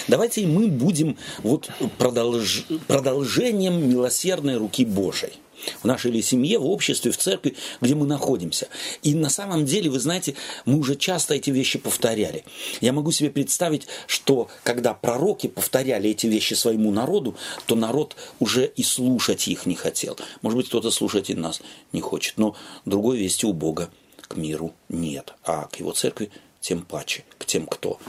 Давайте 0.07 0.41
и 0.41 0.45
мы 0.45 0.67
будем 0.67 1.17
вот 1.39 1.69
продолж... 1.97 2.65
продолжением 2.87 3.89
милосердной 3.89 4.57
руки 4.57 4.85
Божией 4.85 5.33
в 5.81 5.85
нашей 5.85 6.11
или 6.11 6.21
семье, 6.21 6.59
в 6.59 6.65
обществе, 6.65 7.11
в 7.11 7.17
церкви, 7.17 7.55
где 7.81 7.95
мы 7.95 8.05
находимся. 8.05 8.67
И 9.03 9.13
на 9.15 9.29
самом 9.29 9.65
деле, 9.65 9.89
вы 9.89 9.99
знаете, 9.99 10.35
мы 10.65 10.77
уже 10.79 10.95
часто 10.95 11.35
эти 11.35 11.49
вещи 11.49 11.79
повторяли. 11.79 12.43
Я 12.81 12.93
могу 12.93 13.11
себе 13.11 13.29
представить, 13.29 13.87
что 14.07 14.47
когда 14.63 14.93
пророки 14.93 15.47
повторяли 15.47 16.09
эти 16.09 16.27
вещи 16.27 16.53
своему 16.53 16.91
народу, 16.91 17.35
то 17.65 17.75
народ 17.75 18.15
уже 18.39 18.65
и 18.65 18.83
слушать 18.83 19.47
их 19.47 19.65
не 19.65 19.75
хотел. 19.75 20.17
Может 20.41 20.57
быть, 20.57 20.67
кто-то 20.67 20.91
слушать 20.91 21.29
и 21.29 21.35
нас 21.35 21.61
не 21.91 22.01
хочет, 22.01 22.37
но 22.37 22.55
другой 22.85 23.17
вести 23.17 23.45
у 23.45 23.53
Бога 23.53 23.89
к 24.27 24.35
миру 24.35 24.73
нет, 24.89 25.33
а 25.43 25.67
к 25.67 25.79
его 25.79 25.91
церкви 25.91 26.31
тем 26.61 26.81
паче 26.81 27.23
к 27.37 27.45
тем, 27.45 27.67
кто 27.67 27.99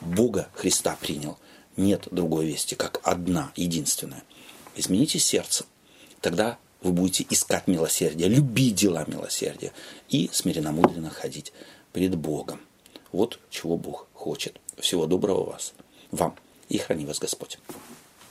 Бога 0.00 0.48
Христа 0.54 0.96
принял. 1.00 1.38
Нет 1.76 2.08
другой 2.10 2.46
вести, 2.46 2.74
как 2.74 3.00
одна, 3.02 3.52
единственная. 3.56 4.24
Измените 4.74 5.18
сердце. 5.18 5.66
Тогда 6.22 6.58
вы 6.86 6.92
будете 6.92 7.26
искать 7.28 7.66
милосердие, 7.66 8.28
любить 8.28 8.76
дела 8.76 9.04
милосердия 9.08 9.72
и 10.08 10.30
смиренно-мудренно 10.32 11.10
ходить 11.10 11.52
пред 11.92 12.14
Богом. 12.14 12.60
Вот 13.10 13.40
чего 13.50 13.76
Бог 13.76 14.06
хочет. 14.14 14.60
Всего 14.78 15.06
доброго 15.06 15.44
вас, 15.44 15.74
вам 16.12 16.36
и 16.68 16.78
храни 16.78 17.04
вас 17.04 17.18
Господь. 17.18 17.58